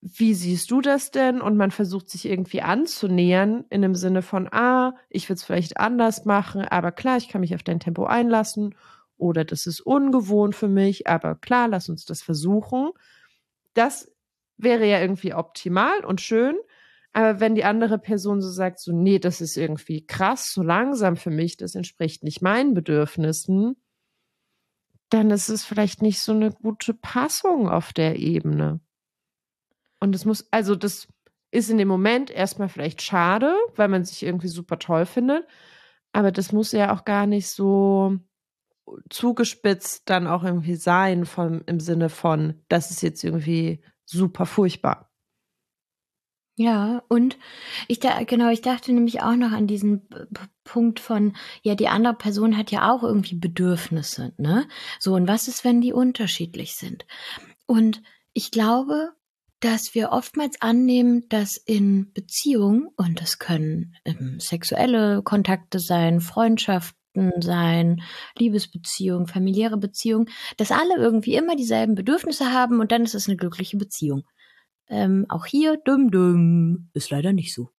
wie 0.01 0.34
siehst 0.34 0.72
du 0.72 0.81
das 0.81 1.12
denn? 1.12 1.41
Und 1.41 1.58
man 1.58 1.69
versucht 1.69 2.10
sich 2.10 2.25
irgendwie 2.25 2.63
anzunähern 2.63 3.65
in 3.69 3.84
dem 3.84 3.93
Sinne 3.93 4.23
von, 4.23 4.52
ah, 4.52 4.95
ich 5.10 5.30
würde 5.30 5.38
es 5.38 5.43
vielleicht 5.43 5.78
anders 5.80 6.25
machen, 6.25 6.62
aber 6.65 6.91
klar, 6.91 7.17
ich 7.17 7.30
kann 7.30 7.41
mich 7.41 7.54
auf 7.54 7.62
dein 7.62 7.80
Tempo 7.80 8.06
einlassen 8.06 8.73
oder 9.17 9.45
das 9.45 9.67
ist 9.67 9.82
ungewohnt 9.82 10.56
für 10.56 10.67
mich, 10.67 11.08
aber 11.08 11.36
klar, 11.36 11.67
lass 11.67 11.88
uns 11.88 12.06
das 12.06 12.23
versuchen. 12.23 12.89
Das 13.75 14.12
wäre 14.58 14.88
ja 14.88 14.99
irgendwie 14.99 15.36
optimal 15.36 16.04
und 16.04 16.19
schön. 16.19 16.56
Aber 17.17 17.39
wenn 17.39 17.56
die 17.56 17.63
andere 17.63 17.97
Person 17.97 18.43
so 18.43 18.49
sagt, 18.51 18.80
so, 18.80 18.91
nee, 18.91 19.17
das 19.17 19.41
ist 19.41 19.58
irgendwie 19.58 20.06
krass, 20.06 20.51
so 20.53 20.62
langsam 20.62 21.15
für 21.15 21.32
mich, 21.32 21.58
das 21.58 21.73
entspricht 21.73 22.23
nicht 22.23 22.43
meinen 22.43 22.75
Bedürfnissen, 22.75 23.75
dann 25.10 25.32
ist 25.32 25.49
es 25.49 25.65
vielleicht 25.65 26.03
nicht 26.03 26.21
so 26.21 26.32
eine 26.32 26.51
gute 26.51 26.93
Passung 26.93 27.69
auf 27.69 27.91
der 27.91 28.19
Ebene. 28.19 28.82
Und 29.99 30.13
es 30.13 30.25
muss, 30.25 30.47
also 30.51 30.75
das 30.75 31.08
ist 31.49 31.71
in 31.71 31.80
dem 31.80 31.88
Moment 31.88 32.30
erstmal 32.30 32.69
vielleicht 32.69 33.01
schade, 33.01 33.51
weil 33.75 33.88
man 33.88 34.06
sich 34.06 34.21
irgendwie 34.21 34.49
super 34.49 34.77
toll 34.77 35.08
findet. 35.08 35.47
Aber 36.12 36.32
das 36.32 36.51
muss 36.51 36.71
ja 36.71 36.93
auch 36.93 37.03
gar 37.03 37.25
nicht 37.25 37.49
so 37.49 38.15
zugespitzt 39.10 40.08
dann 40.08 40.27
auch 40.27 40.43
irgendwie 40.43 40.75
sein, 40.75 41.25
vom, 41.25 41.63
im 41.65 41.80
Sinne 41.80 42.10
von, 42.10 42.62
das 42.67 42.91
ist 42.91 43.01
jetzt 43.01 43.23
irgendwie 43.23 43.84
super 44.06 44.45
furchtbar. 44.45 45.07
Ja, 46.60 47.04
und 47.08 47.38
ich 47.88 48.00
da, 48.00 48.24
genau, 48.24 48.50
ich 48.50 48.62
dachte 48.62 48.91
nämlich 48.91 49.22
auch 49.22 49.36
noch 49.36 49.52
an 49.52 49.67
diesen 49.67 50.10
Punkt 50.63 51.00
von, 51.00 51.36
ja, 51.62 51.76
die 51.76 51.88
andere 51.88 52.15
Person 52.15 52.58
hat 52.58 52.72
ja 52.72 52.91
auch 52.91 53.04
irgendwie 53.04 53.36
Bedürfnisse, 53.36 54.34
ne? 54.38 54.67
So, 55.00 55.13
und 55.13 55.28
was 55.28 55.48
ist, 55.48 55.63
wenn 55.63 55.82
die 55.82 55.93
unterschiedlich 55.93 56.74
sind? 56.76 57.06
Und 57.67 58.02
ich 58.34 58.50
glaube, 58.50 59.12
dass 59.60 59.93
wir 59.93 60.12
oftmals 60.12 60.60
annehmen, 60.60 61.30
dass 61.30 61.58
in 61.58 62.12
Beziehungen, 62.13 62.88
und 62.96 63.22
das 63.22 63.38
können 63.38 63.96
ähm, 64.04 64.39
sexuelle 64.39 65.22
Kontakte 65.22 65.78
sein, 65.78 66.22
Freundschaften 66.22 67.34
sein, 67.39 68.02
Liebesbeziehungen, 68.36 69.28
familiäre 69.28 69.78
Beziehungen, 69.78 70.30
dass 70.58 70.72
alle 70.72 70.96
irgendwie 70.98 71.36
immer 71.36 71.56
dieselben 71.56 71.93
Bedürfnisse 71.93 72.52
haben 72.52 72.80
und 72.80 72.91
dann 72.91 73.04
ist 73.04 73.13
es 73.13 73.28
eine 73.28 73.38
glückliche 73.38 73.78
Beziehung. 73.78 74.24
Ähm, 74.89 75.26
auch 75.30 75.45
hier, 75.45 75.78
düm 75.78 76.12
düm, 76.12 76.89
ist 76.93 77.10
leider 77.10 77.34
nicht 77.34 77.54
so. 77.54 77.69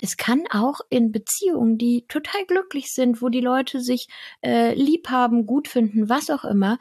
Es 0.00 0.16
kann 0.16 0.44
auch 0.50 0.80
in 0.90 1.12
Beziehungen, 1.12 1.78
die 1.78 2.06
total 2.08 2.44
glücklich 2.46 2.92
sind, 2.92 3.22
wo 3.22 3.28
die 3.28 3.40
Leute 3.40 3.80
sich 3.80 4.08
äh, 4.42 4.74
lieb 4.74 5.08
haben, 5.08 5.46
gut 5.46 5.68
finden, 5.68 6.08
was 6.08 6.30
auch 6.30 6.44
immer, 6.44 6.78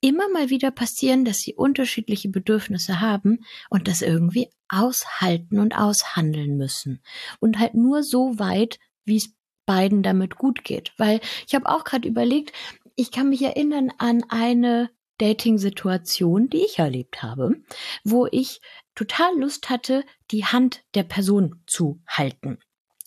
immer 0.00 0.28
mal 0.28 0.50
wieder 0.50 0.70
passieren, 0.70 1.24
dass 1.24 1.38
sie 1.38 1.54
unterschiedliche 1.54 2.28
Bedürfnisse 2.28 3.00
haben 3.00 3.40
und 3.70 3.88
das 3.88 4.02
irgendwie 4.02 4.50
aushalten 4.68 5.58
und 5.58 5.76
aushandeln 5.76 6.56
müssen. 6.56 7.02
Und 7.40 7.58
halt 7.58 7.74
nur 7.74 8.02
so 8.02 8.38
weit, 8.38 8.78
wie 9.04 9.16
es 9.16 9.34
beiden 9.64 10.02
damit 10.02 10.36
gut 10.36 10.64
geht. 10.64 10.92
Weil 10.96 11.20
ich 11.46 11.54
habe 11.54 11.68
auch 11.68 11.84
gerade 11.84 12.08
überlegt, 12.08 12.52
ich 12.94 13.10
kann 13.10 13.28
mich 13.28 13.42
erinnern 13.42 13.92
an 13.98 14.24
eine 14.28 14.90
Dating-Situation, 15.18 16.48
die 16.48 16.64
ich 16.64 16.78
erlebt 16.78 17.22
habe, 17.22 17.62
wo 18.04 18.26
ich 18.30 18.60
total 18.94 19.38
Lust 19.38 19.70
hatte, 19.70 20.04
die 20.30 20.44
Hand 20.44 20.84
der 20.94 21.04
Person 21.04 21.62
zu 21.66 22.00
halten. 22.06 22.58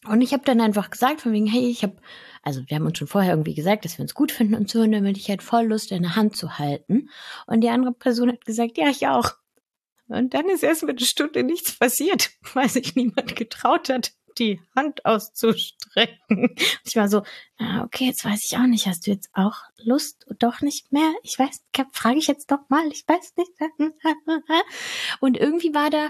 Und 0.07 0.21
ich 0.21 0.31
habe 0.33 0.43
dann 0.45 0.61
einfach 0.61 0.89
gesagt, 0.89 1.21
von 1.21 1.33
wegen, 1.33 1.45
hey, 1.45 1.69
ich 1.69 1.83
habe, 1.83 1.97
also 2.41 2.61
wir 2.67 2.75
haben 2.75 2.85
uns 2.85 2.97
schon 2.97 3.07
vorher 3.07 3.33
irgendwie 3.33 3.53
gesagt, 3.53 3.83
dass 3.83 3.97
wir 3.97 4.03
uns 4.03 4.13
gut 4.13 4.31
finden 4.31 4.55
und 4.55 4.69
so, 4.69 4.79
und 4.81 4.91
dann 4.93 5.05
ich 5.05 5.29
halt 5.29 5.43
voll 5.43 5.65
Lust, 5.65 5.91
deine 5.91 6.15
Hand 6.15 6.37
zu 6.37 6.57
halten. 6.57 7.09
Und 7.47 7.61
die 7.61 7.69
andere 7.69 7.91
Person 7.91 8.29
hat 8.29 8.45
gesagt, 8.45 8.77
ja, 8.77 8.89
ich 8.89 9.07
auch. 9.07 9.33
Und 10.07 10.33
dann 10.33 10.49
ist 10.49 10.63
erst 10.63 10.83
mit 10.83 10.97
einer 10.97 11.05
Stunde 11.05 11.43
nichts 11.43 11.77
passiert, 11.77 12.31
weil 12.53 12.69
sich 12.69 12.95
niemand 12.95 13.35
getraut 13.35 13.89
hat, 13.89 14.13
die 14.39 14.61
Hand 14.75 15.05
auszustrecken. 15.05 16.55
Ich 16.85 16.95
war 16.95 17.07
so, 17.07 17.23
ah, 17.57 17.83
okay, 17.83 18.05
jetzt 18.05 18.25
weiß 18.25 18.45
ich 18.45 18.57
auch 18.57 18.65
nicht, 18.65 18.87
hast 18.87 19.05
du 19.05 19.11
jetzt 19.11 19.29
auch 19.33 19.57
Lust? 19.77 20.25
Doch 20.39 20.61
nicht 20.61 20.91
mehr? 20.91 21.13
Ich 21.23 21.37
weiß, 21.37 21.63
frage 21.91 22.17
ich 22.17 22.27
jetzt 22.27 22.51
doch 22.51 22.67
mal, 22.69 22.87
ich 22.87 23.05
weiß 23.07 23.33
nicht. 23.37 23.51
Und 25.19 25.37
irgendwie 25.37 25.73
war 25.73 25.89
da 25.89 26.09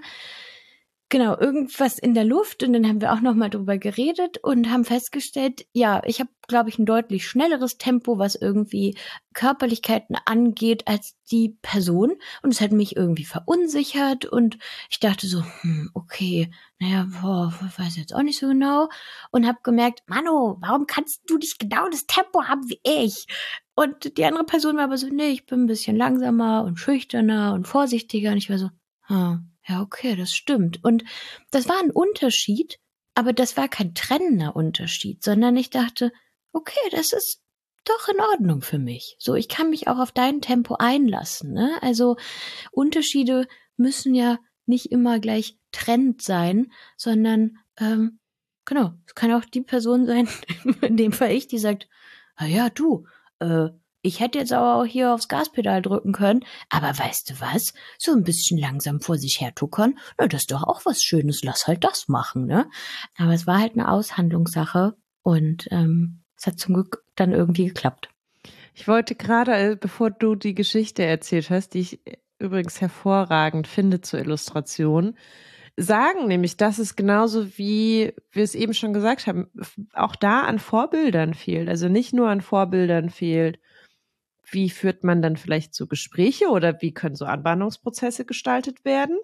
genau, 1.09 1.37
irgendwas 1.37 1.97
in 1.97 2.13
der 2.13 2.23
Luft 2.23 2.63
und 2.63 2.73
dann 2.73 2.87
haben 2.87 3.01
wir 3.01 3.11
auch 3.11 3.21
nochmal 3.21 3.49
drüber 3.49 3.77
geredet 3.79 4.37
und 4.43 4.69
haben 4.69 4.85
festgestellt, 4.85 5.65
ja, 5.73 6.01
ich 6.05 6.19
habe, 6.19 6.29
glaube 6.47 6.69
ich, 6.69 6.77
ein 6.77 6.85
deutlich 6.85 7.27
schnelleres 7.27 7.77
Tempo, 7.79 8.19
was 8.19 8.35
irgendwie 8.35 8.95
Körperlichkeiten 9.33 10.15
angeht, 10.25 10.87
als 10.87 11.15
die 11.31 11.57
Person. 11.63 12.13
Und 12.43 12.53
es 12.53 12.61
hat 12.61 12.71
mich 12.71 12.95
irgendwie 12.95 13.25
verunsichert 13.25 14.25
und 14.25 14.59
ich 14.89 14.99
dachte 14.99 15.27
so, 15.27 15.43
hm, 15.61 15.89
okay, 15.95 16.51
naja, 16.77 17.07
boah, 17.21 17.53
weiß 17.77 17.97
jetzt 17.97 18.13
auch 18.13 18.23
nicht 18.23 18.39
so 18.39 18.47
genau. 18.47 18.89
Und 19.31 19.47
habe 19.47 19.59
gemerkt, 19.63 20.03
Mano, 20.07 20.57
warum 20.61 20.85
kannst 20.85 21.29
du 21.29 21.37
nicht 21.37 21.59
genau 21.59 21.89
das 21.89 22.05
Tempo 22.05 22.43
haben 22.43 22.69
wie 22.69 22.79
ich? 22.83 23.25
Und 23.73 24.17
die 24.17 24.25
andere 24.25 24.43
Person 24.43 24.77
war 24.77 24.83
aber 24.83 24.97
so, 24.97 25.07
nee, 25.07 25.29
ich 25.29 25.45
bin 25.45 25.63
ein 25.63 25.67
bisschen 25.67 25.95
langsamer 25.97 26.63
und 26.65 26.77
schüchterner 26.77 27.53
und 27.53 27.67
vorsichtiger. 27.67 28.31
Und 28.31 28.37
ich 28.37 28.49
war 28.49 28.57
so, 28.57 28.69
hm, 29.07 29.48
ja, 29.69 29.81
okay, 29.81 30.15
das 30.15 30.33
stimmt. 30.33 30.83
Und 30.83 31.03
das 31.51 31.69
war 31.69 31.79
ein 31.81 31.91
Unterschied, 31.91 32.79
aber 33.13 33.33
das 33.33 33.55
war 33.55 33.67
kein 33.67 33.93
trennender 33.93 34.55
Unterschied, 34.55 35.23
sondern 35.23 35.55
ich 35.55 35.69
dachte, 35.69 36.11
okay, 36.51 36.89
das 36.91 37.13
ist 37.13 37.41
doch 37.85 38.07
in 38.07 38.19
Ordnung 38.19 38.61
für 38.61 38.79
mich. 38.79 39.15
So, 39.19 39.35
ich 39.35 39.47
kann 39.47 39.69
mich 39.69 39.87
auch 39.87 39.99
auf 39.99 40.11
dein 40.11 40.41
Tempo 40.41 40.75
einlassen. 40.75 41.53
Ne? 41.53 41.77
Also 41.81 42.17
Unterschiede 42.71 43.47
müssen 43.77 44.15
ja 44.15 44.39
nicht 44.65 44.91
immer 44.91 45.19
gleich 45.19 45.57
trennend 45.71 46.21
sein, 46.21 46.71
sondern 46.97 47.57
ähm, 47.79 48.19
genau, 48.65 48.93
es 49.05 49.15
kann 49.15 49.31
auch 49.31 49.45
die 49.45 49.61
Person 49.61 50.05
sein, 50.07 50.27
in 50.81 50.97
dem 50.97 51.11
Fall 51.11 51.31
ich, 51.31 51.47
die 51.47 51.59
sagt, 51.59 51.87
ah 52.35 52.45
ja, 52.45 52.69
du, 52.69 53.05
äh, 53.39 53.69
ich 54.01 54.19
hätte 54.19 54.39
jetzt 54.39 54.53
aber 54.53 54.75
auch 54.75 54.85
hier 54.85 55.13
aufs 55.13 55.27
Gaspedal 55.27 55.81
drücken 55.81 56.13
können, 56.13 56.45
aber 56.69 56.97
weißt 56.97 57.29
du 57.29 57.33
was? 57.39 57.73
So 57.97 58.13
ein 58.13 58.23
bisschen 58.23 58.57
langsam 58.57 59.01
vor 59.01 59.17
sich 59.17 59.41
her 59.41 59.53
tuckern, 59.53 59.99
na, 60.17 60.27
das 60.27 60.41
ist 60.41 60.51
doch 60.51 60.63
auch 60.63 60.85
was 60.85 61.03
Schönes, 61.03 61.43
lass 61.43 61.67
halt 61.67 61.83
das 61.83 62.07
machen, 62.07 62.45
ne? 62.45 62.69
Aber 63.17 63.33
es 63.33 63.45
war 63.45 63.59
halt 63.59 63.73
eine 63.73 63.91
Aushandlungssache 63.91 64.95
und 65.21 65.67
ähm, 65.71 66.23
es 66.37 66.47
hat 66.47 66.59
zum 66.59 66.75
Glück 66.75 67.03
dann 67.15 67.33
irgendwie 67.33 67.65
geklappt. 67.65 68.09
Ich 68.73 68.87
wollte 68.87 69.15
gerade, 69.15 69.53
äh, 69.55 69.75
bevor 69.75 70.09
du 70.09 70.35
die 70.35 70.55
Geschichte 70.55 71.03
erzählt 71.03 71.49
hast, 71.49 71.73
die 71.73 71.79
ich 71.79 72.01
übrigens 72.39 72.79
hervorragend 72.79 73.67
finde 73.67 73.99
zur 73.99 74.19
Illustration, 74.19 75.17
sagen, 75.75 76.27
nämlich, 76.27 76.57
dass 76.57 76.79
es 76.79 76.95
genauso 76.95 77.57
wie 77.57 78.13
wir 78.31 78.43
es 78.43 78.55
eben 78.55 78.73
schon 78.73 78.93
gesagt 78.93 79.27
haben, 79.27 79.47
auch 79.93 80.15
da 80.15 80.41
an 80.41 80.59
Vorbildern 80.59 81.33
fehlt. 81.33 81.69
Also 81.69 81.89
nicht 81.89 82.13
nur 82.13 82.29
an 82.29 82.41
Vorbildern 82.41 83.09
fehlt, 83.09 83.59
wie 84.51 84.69
führt 84.69 85.03
man 85.03 85.21
dann 85.21 85.37
vielleicht 85.37 85.73
so 85.73 85.87
Gespräche 85.87 86.49
oder 86.49 86.81
wie 86.81 86.93
können 86.93 87.15
so 87.15 87.25
Anbahnungsprozesse 87.25 88.25
gestaltet 88.25 88.85
werden? 88.85 89.17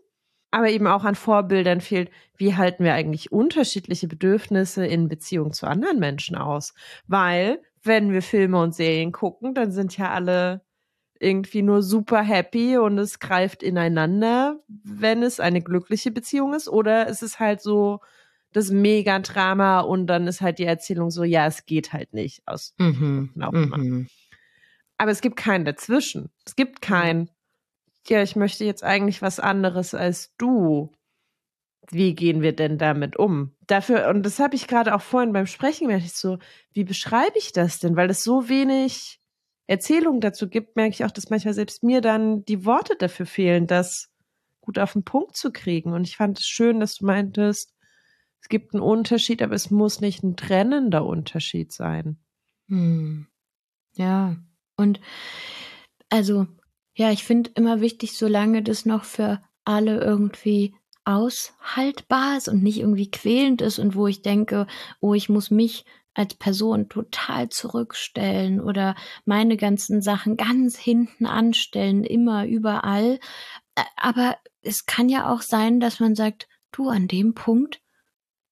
Aber 0.52 0.70
eben 0.70 0.88
auch 0.88 1.04
an 1.04 1.16
Vorbildern 1.16 1.82
fehlt, 1.82 2.10
wie 2.38 2.56
halten 2.56 2.84
wir 2.84 2.94
eigentlich 2.94 3.32
unterschiedliche 3.32 4.08
Bedürfnisse 4.08 4.86
in 4.86 5.10
Beziehung 5.10 5.52
zu 5.52 5.68
anderen 5.68 6.00
Menschen 6.00 6.38
aus? 6.38 6.74
Weil, 7.08 7.62
wenn 7.84 8.12
wir 8.12 8.22
Filme 8.22 8.62
und 8.62 8.74
Serien 8.74 9.12
gucken, 9.12 9.54
dann 9.54 9.72
sind 9.72 9.98
ja 9.98 10.12
alle 10.12 10.62
irgendwie 11.20 11.62
nur 11.62 11.82
super 11.82 12.22
happy 12.22 12.78
und 12.78 12.98
es 12.98 13.20
greift 13.20 13.64
ineinander, 13.64 14.60
wenn 14.68 15.24
es 15.24 15.40
eine 15.40 15.62
glückliche 15.62 16.12
Beziehung 16.12 16.54
ist. 16.54 16.70
Oder 16.70 17.10
es 17.10 17.22
ist 17.22 17.40
halt 17.40 17.62
so 17.62 18.00
das 18.52 18.72
Megadrama 18.72 19.82
und 19.82 20.08
dann 20.08 20.28
ist 20.28 20.42
halt 20.42 20.60
die 20.60 20.66
Erzählung 20.66 21.12
so, 21.12 21.24
ja, 21.24 21.46
es 21.48 21.66
geht 21.66 21.92
halt 21.92 22.14
nicht 22.14 22.48
aus. 22.48 22.74
Mhm. 22.78 24.08
Mhm. 24.98 25.02
Aber 25.02 25.12
es 25.12 25.22
gibt 25.22 25.38
keinen 25.38 25.66
dazwischen. 25.66 26.30
Es 26.46 26.56
gibt 26.56 26.82
kein, 26.82 27.30
ja, 28.08 28.22
ich 28.22 28.36
möchte 28.36 28.66
jetzt 28.66 28.84
eigentlich 28.84 29.22
was 29.22 29.40
anderes 29.40 29.94
als 29.94 30.36
du. 30.38 30.92
Wie 31.92 32.16
gehen 32.16 32.42
wir 32.42 32.56
denn 32.56 32.78
damit 32.78 33.16
um? 33.16 33.56
Dafür, 33.68 34.10
und 34.10 34.24
das 34.24 34.40
habe 34.40 34.56
ich 34.56 34.68
gerade 34.68 34.96
auch 34.96 35.02
vorhin 35.02 35.34
beim 35.34 35.46
Sprechen, 35.46 35.88
merke 35.88 36.06
ich 36.06 36.14
so, 36.14 36.40
wie 36.74 36.84
beschreibe 36.84 37.38
ich 37.38 37.52
das 37.52 37.80
denn? 37.80 37.96
Weil 37.96 38.10
es 38.10 38.24
so 38.24 38.50
wenig 38.50 39.20
Erzählung 39.68 40.20
dazu 40.20 40.50
gibt, 40.50 40.76
merke 40.76 40.92
ich 40.92 41.06
auch, 41.06 41.12
dass 41.12 41.30
manchmal 41.30 41.54
selbst 41.54 41.84
mir 41.84 42.02
dann 42.02 42.44
die 42.46 42.66
Worte 42.66 42.96
dafür 42.98 43.26
fehlen, 43.26 43.68
das 43.68 44.10
gut 44.62 44.80
auf 44.80 44.94
den 44.94 45.04
Punkt 45.04 45.36
zu 45.36 45.52
kriegen. 45.52 45.94
Und 45.94 46.08
ich 46.08 46.18
fand 46.18 46.40
es 46.40 46.48
schön, 46.48 46.80
dass 46.80 46.96
du 46.96 47.06
meintest, 47.06 47.76
es 48.42 48.50
gibt 48.50 48.74
einen 48.74 48.84
Unterschied, 48.84 49.42
aber 49.42 49.56
es 49.56 49.72
muss 49.72 50.02
nicht 50.02 50.24
ein 50.24 50.36
trennender 50.36 51.06
Unterschied 51.06 51.72
sein. 51.72 52.20
Hm. 52.68 53.28
Ja, 53.94 54.36
und 54.78 55.00
also, 56.10 56.48
ja, 56.96 57.12
ich 57.12 57.24
finde 57.24 57.52
immer 57.56 57.82
wichtig, 57.82 58.18
solange 58.18 58.64
das 58.64 58.86
noch 58.86 59.04
für 59.04 59.42
alle 59.66 60.00
irgendwie 60.00 60.76
aushaltbar 61.04 62.38
ist 62.38 62.48
und 62.48 62.64
nicht 62.64 62.80
irgendwie 62.80 63.12
quälend 63.12 63.62
ist 63.62 63.80
und 63.80 63.96
wo 63.96 64.08
ich 64.08 64.22
denke, 64.22 64.68
oh, 65.00 65.14
ich 65.14 65.30
muss 65.30 65.52
mich 65.52 65.86
als 66.16 66.34
Person 66.34 66.88
total 66.90 67.50
zurückstellen 67.50 68.62
oder 68.62 68.96
meine 69.26 69.58
ganzen 69.58 70.02
Sachen 70.02 70.38
ganz 70.38 70.78
hinten 70.78 71.26
anstellen, 71.26 72.04
immer 72.04 72.46
überall. 72.46 73.20
Aber 73.98 74.38
es 74.62 74.86
kann 74.86 75.10
ja 75.10 75.32
auch 75.32 75.42
sein, 75.42 75.80
dass 75.80 76.00
man 76.00 76.16
sagt, 76.16 76.48
du, 76.72 76.90
an 76.90 77.08
dem 77.08 77.34
Punkt 77.34 77.82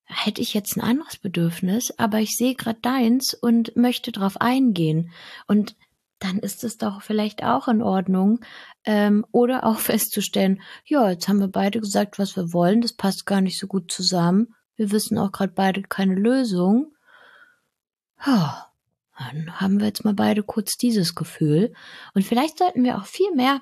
hätte 0.04 0.42
ich 0.42 0.52
jetzt 0.52 0.76
ein 0.76 0.82
anderes 0.82 1.16
Bedürfnis, 1.16 1.90
aber 1.98 2.20
ich 2.20 2.36
sehe 2.36 2.54
gerade 2.54 2.78
deins 2.80 3.34
und 3.34 3.74
möchte 3.74 4.12
drauf 4.12 4.40
eingehen. 4.40 5.10
Und 5.46 5.76
dann 6.24 6.38
ist 6.38 6.64
es 6.64 6.78
doch 6.78 7.02
vielleicht 7.02 7.44
auch 7.44 7.68
in 7.68 7.82
Ordnung. 7.82 8.40
Ähm, 8.84 9.26
oder 9.30 9.64
auch 9.64 9.78
festzustellen, 9.90 10.62
ja, 10.84 11.10
jetzt 11.10 11.28
haben 11.28 11.40
wir 11.40 11.48
beide 11.48 11.80
gesagt, 11.80 12.18
was 12.18 12.36
wir 12.36 12.52
wollen, 12.52 12.80
das 12.80 12.94
passt 12.94 13.26
gar 13.26 13.40
nicht 13.40 13.58
so 13.58 13.66
gut 13.66 13.92
zusammen. 13.92 14.54
Wir 14.76 14.90
wissen 14.90 15.18
auch 15.18 15.32
gerade 15.32 15.52
beide 15.52 15.82
keine 15.82 16.14
Lösung. 16.14 16.94
Ja, 18.26 18.70
dann 19.18 19.60
haben 19.60 19.78
wir 19.78 19.86
jetzt 19.86 20.04
mal 20.04 20.14
beide 20.14 20.42
kurz 20.42 20.76
dieses 20.76 21.14
Gefühl. 21.14 21.72
Und 22.14 22.24
vielleicht 22.24 22.58
sollten 22.58 22.82
wir 22.82 22.98
auch 22.98 23.06
viel 23.06 23.32
mehr 23.34 23.60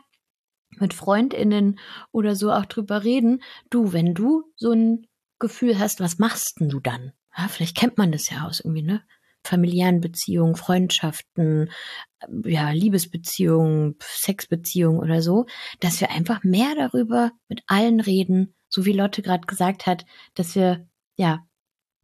mit 0.78 0.94
Freundinnen 0.94 1.78
oder 2.12 2.34
so 2.36 2.50
auch 2.50 2.64
drüber 2.64 3.04
reden. 3.04 3.42
Du, 3.68 3.92
wenn 3.92 4.14
du 4.14 4.44
so 4.56 4.72
ein 4.72 5.06
Gefühl 5.38 5.78
hast, 5.78 6.00
was 6.00 6.18
machst 6.18 6.60
denn 6.60 6.70
du 6.70 6.80
dann? 6.80 7.12
Ja, 7.36 7.48
vielleicht 7.48 7.76
kennt 7.76 7.98
man 7.98 8.12
das 8.12 8.30
ja 8.30 8.46
aus 8.46 8.60
irgendwie, 8.60 8.82
ne? 8.82 9.02
Familiären 9.44 10.00
Beziehungen, 10.00 10.56
Freundschaften, 10.56 11.70
ja, 12.44 12.70
Liebesbeziehungen, 12.70 13.96
Sexbeziehungen 14.00 15.00
oder 15.00 15.22
so, 15.22 15.46
dass 15.80 16.00
wir 16.00 16.10
einfach 16.10 16.44
mehr 16.44 16.74
darüber 16.76 17.32
mit 17.48 17.62
allen 17.66 18.00
reden, 18.00 18.54
so 18.68 18.84
wie 18.84 18.92
Lotte 18.92 19.22
gerade 19.22 19.46
gesagt 19.46 19.86
hat, 19.86 20.04
dass 20.34 20.54
wir 20.54 20.86
ja 21.16 21.44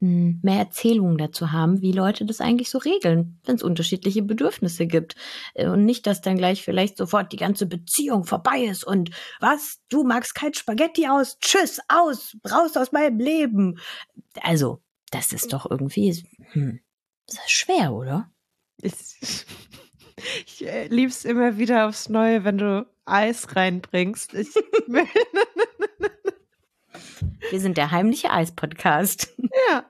mehr 0.01 0.59
Erzählungen 0.59 1.19
dazu 1.19 1.51
haben, 1.51 1.81
wie 1.83 1.91
Leute 1.91 2.25
das 2.25 2.41
eigentlich 2.41 2.71
so 2.71 2.79
regeln, 2.79 3.41
wenn 3.45 3.57
es 3.57 3.65
unterschiedliche 3.65 4.23
Bedürfnisse 4.23 4.87
gibt. 4.87 5.17
Äh, 5.55 5.69
und 5.69 5.85
nicht, 5.85 6.07
dass 6.07 6.21
dann 6.21 6.39
gleich 6.39 6.63
vielleicht 6.63 6.97
sofort 6.97 7.33
die 7.33 7.37
ganze 7.37 7.67
Beziehung 7.67 8.25
vorbei 8.25 8.61
ist 8.61 8.85
und 8.85 9.11
was, 9.41 9.81
du 9.89 10.05
magst 10.05 10.35
kein 10.35 10.55
Spaghetti 10.55 11.09
aus, 11.09 11.39
tschüss, 11.41 11.81
aus, 11.89 12.37
raus 12.49 12.77
aus 12.77 12.93
meinem 12.93 13.19
Leben. 13.19 13.81
Also, 14.41 14.83
das 15.11 15.33
ist 15.33 15.53
doch 15.53 15.69
irgendwie, 15.69 16.25
hm, 16.53 16.81
das 17.29 17.45
ist 17.45 17.51
schwer, 17.51 17.93
oder? 17.93 18.31
Ich, 18.81 19.47
ich 20.47 20.67
äh, 20.67 20.87
lieb's 20.89 21.25
immer 21.25 21.59
wieder 21.59 21.87
aufs 21.87 22.09
Neue, 22.09 22.45
wenn 22.45 22.59
du 22.59 22.87
Eis 23.05 23.55
reinbringst. 23.55 24.35
Ich, 24.35 24.55
Wir 27.51 27.61
sind 27.61 27.77
der 27.77 27.91
heimliche 27.91 28.31
Eis-Podcast. 28.31 29.35
Ja. 29.71 29.85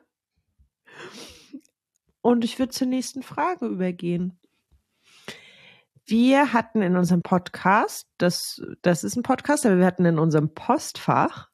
Und 2.21 2.45
ich 2.45 2.59
würde 2.59 2.73
zur 2.73 2.87
nächsten 2.87 3.23
Frage 3.23 3.67
übergehen. 3.67 4.39
Wir 6.07 6.53
hatten 6.53 6.83
in 6.83 6.97
unserem 6.97 7.23
Podcast, 7.23 8.09
das, 8.19 8.63
das 8.83 9.05
ist 9.05 9.17
ein 9.17 9.23
Podcast, 9.23 9.67
aber 9.67 9.79
wir 9.79 9.87
hatten 9.87 10.05
in 10.05 10.19
unserem 10.19 10.55
Postfach 10.55 11.49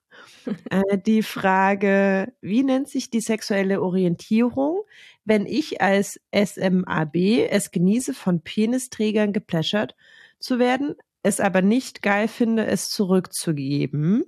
äh, 0.70 0.98
die 0.98 1.22
Frage, 1.22 2.32
wie 2.40 2.62
nennt 2.62 2.88
sich 2.88 3.10
die 3.10 3.20
sexuelle 3.20 3.82
Orientierung, 3.82 4.82
wenn 5.24 5.46
ich 5.46 5.80
als 5.80 6.20
SMAB 6.34 7.16
es 7.50 7.70
genieße, 7.70 8.14
von 8.14 8.42
Penisträgern 8.42 9.32
gepläschert 9.32 9.94
zu 10.38 10.58
werden, 10.58 10.94
es 11.22 11.40
aber 11.40 11.62
nicht 11.62 12.02
geil 12.02 12.28
finde, 12.28 12.66
es 12.66 12.90
zurückzugeben. 12.90 14.24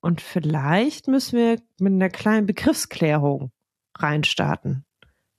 Und 0.00 0.20
vielleicht 0.20 1.08
müssen 1.08 1.38
wir 1.38 1.62
mit 1.78 1.92
einer 1.92 2.10
kleinen 2.10 2.46
Begriffsklärung 2.46 3.52
reinstarten, 3.96 4.84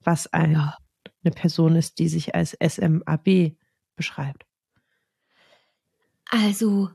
was 0.00 0.32
ein, 0.32 0.52
ja. 0.52 0.76
eine 1.22 1.34
Person 1.34 1.76
ist, 1.76 1.98
die 1.98 2.08
sich 2.08 2.34
als 2.34 2.56
SMAB 2.60 3.56
beschreibt. 3.94 4.44
Also, 6.28 6.90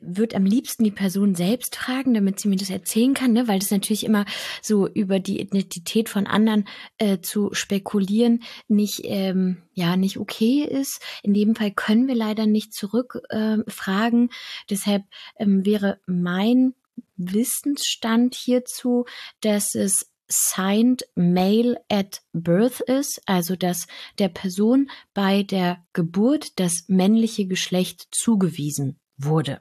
würde 0.00 0.36
am 0.36 0.44
liebsten 0.44 0.84
die 0.84 0.90
Person 0.90 1.34
selbst 1.34 1.76
fragen, 1.76 2.14
damit 2.14 2.40
sie 2.40 2.48
mir 2.48 2.56
das 2.56 2.70
erzählen 2.70 3.14
kann, 3.14 3.32
ne? 3.32 3.48
weil 3.48 3.58
das 3.58 3.70
natürlich 3.70 4.04
immer 4.04 4.24
so 4.62 4.88
über 4.88 5.20
die 5.20 5.40
Identität 5.40 6.08
von 6.08 6.26
anderen 6.26 6.66
äh, 6.98 7.18
zu 7.20 7.52
spekulieren 7.52 8.42
nicht 8.68 9.00
ähm, 9.04 9.62
ja 9.74 9.96
nicht 9.96 10.18
okay 10.18 10.62
ist. 10.62 11.00
In 11.22 11.34
dem 11.34 11.54
Fall 11.54 11.70
können 11.70 12.08
wir 12.08 12.14
leider 12.14 12.46
nicht 12.46 12.72
zurückfragen. 12.72 14.28
Äh, 14.28 14.32
Deshalb 14.70 15.04
ähm, 15.38 15.64
wäre 15.64 16.00
mein 16.06 16.74
Wissensstand 17.16 18.34
hierzu, 18.34 19.04
dass 19.40 19.74
es 19.74 20.10
signed 20.28 21.06
male 21.14 21.76
at 21.88 22.22
birth 22.32 22.80
ist, 22.80 23.20
also 23.26 23.56
dass 23.56 23.86
der 24.18 24.28
Person 24.28 24.90
bei 25.12 25.42
der 25.42 25.84
Geburt 25.92 26.58
das 26.58 26.84
männliche 26.88 27.46
Geschlecht 27.46 28.08
zugewiesen 28.10 28.98
wurde. 29.16 29.60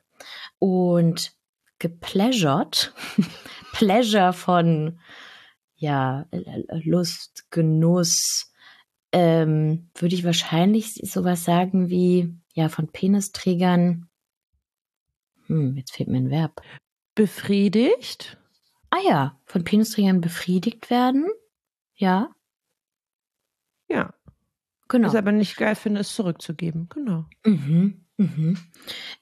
Und 0.64 1.34
gepleasured, 1.80 2.94
Pleasure 3.74 4.32
von 4.32 4.98
ja, 5.76 6.26
Lust, 6.86 7.52
Genuss, 7.52 8.54
ähm, 9.12 9.90
würde 9.94 10.16
ich 10.16 10.24
wahrscheinlich 10.24 10.94
sowas 10.94 11.44
sagen 11.44 11.90
wie, 11.90 12.34
ja, 12.54 12.70
von 12.70 12.88
Penisträgern. 12.88 14.08
Hm, 15.48 15.76
jetzt 15.76 15.92
fehlt 15.92 16.08
mir 16.08 16.20
ein 16.20 16.30
Verb. 16.30 16.62
Befriedigt? 17.14 18.38
Ah 18.90 19.02
ja, 19.06 19.42
von 19.44 19.66
Penisträgern 19.66 20.22
befriedigt 20.22 20.90
werden. 20.90 21.28
Ja. 21.96 22.34
Ja. 23.90 24.14
Genau. 24.88 25.10
Ist 25.10 25.16
aber 25.16 25.34
nicht 25.34 25.58
geil 25.58 25.76
finde, 25.76 26.00
es 26.00 26.16
zurückzugeben. 26.16 26.88
Genau. 26.88 27.26
Mhm. 27.44 28.03
Mhm. 28.18 28.58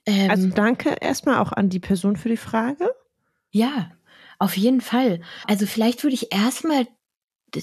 Ähm, 0.05 0.29
also 0.29 0.49
danke 0.49 0.95
erstmal 0.99 1.39
auch 1.39 1.51
an 1.51 1.69
die 1.69 1.79
Person 1.79 2.15
für 2.15 2.29
die 2.29 2.37
Frage. 2.37 2.89
Ja, 3.51 3.91
auf 4.39 4.57
jeden 4.57 4.81
Fall. 4.81 5.21
Also 5.47 5.65
vielleicht 5.65 6.03
würde 6.03 6.15
ich 6.15 6.33
erstmal 6.33 6.87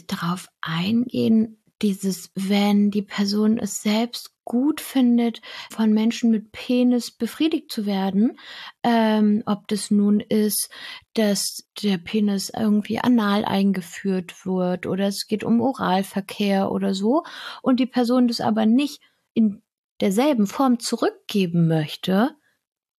darauf 0.06 0.48
eingehen, 0.60 1.58
dieses, 1.82 2.30
wenn 2.34 2.90
die 2.90 3.02
Person 3.02 3.58
es 3.58 3.82
selbst 3.82 4.32
gut 4.44 4.80
findet, 4.80 5.42
von 5.70 5.92
Menschen 5.92 6.30
mit 6.30 6.52
Penis 6.52 7.10
befriedigt 7.10 7.70
zu 7.70 7.86
werden, 7.86 8.38
ähm, 8.82 9.42
ob 9.46 9.68
das 9.68 9.90
nun 9.90 10.20
ist, 10.20 10.70
dass 11.14 11.68
der 11.82 11.98
Penis 11.98 12.50
irgendwie 12.56 12.98
anal 12.98 13.44
eingeführt 13.44 14.46
wird 14.46 14.86
oder 14.86 15.08
es 15.08 15.26
geht 15.26 15.44
um 15.44 15.60
Oralverkehr 15.60 16.72
oder 16.72 16.94
so 16.94 17.24
und 17.62 17.78
die 17.78 17.86
Person 17.86 18.26
das 18.26 18.40
aber 18.40 18.66
nicht 18.66 19.00
in 19.34 19.62
derselben 20.00 20.46
Form 20.46 20.78
zurückgeben 20.78 21.68
möchte, 21.68 22.36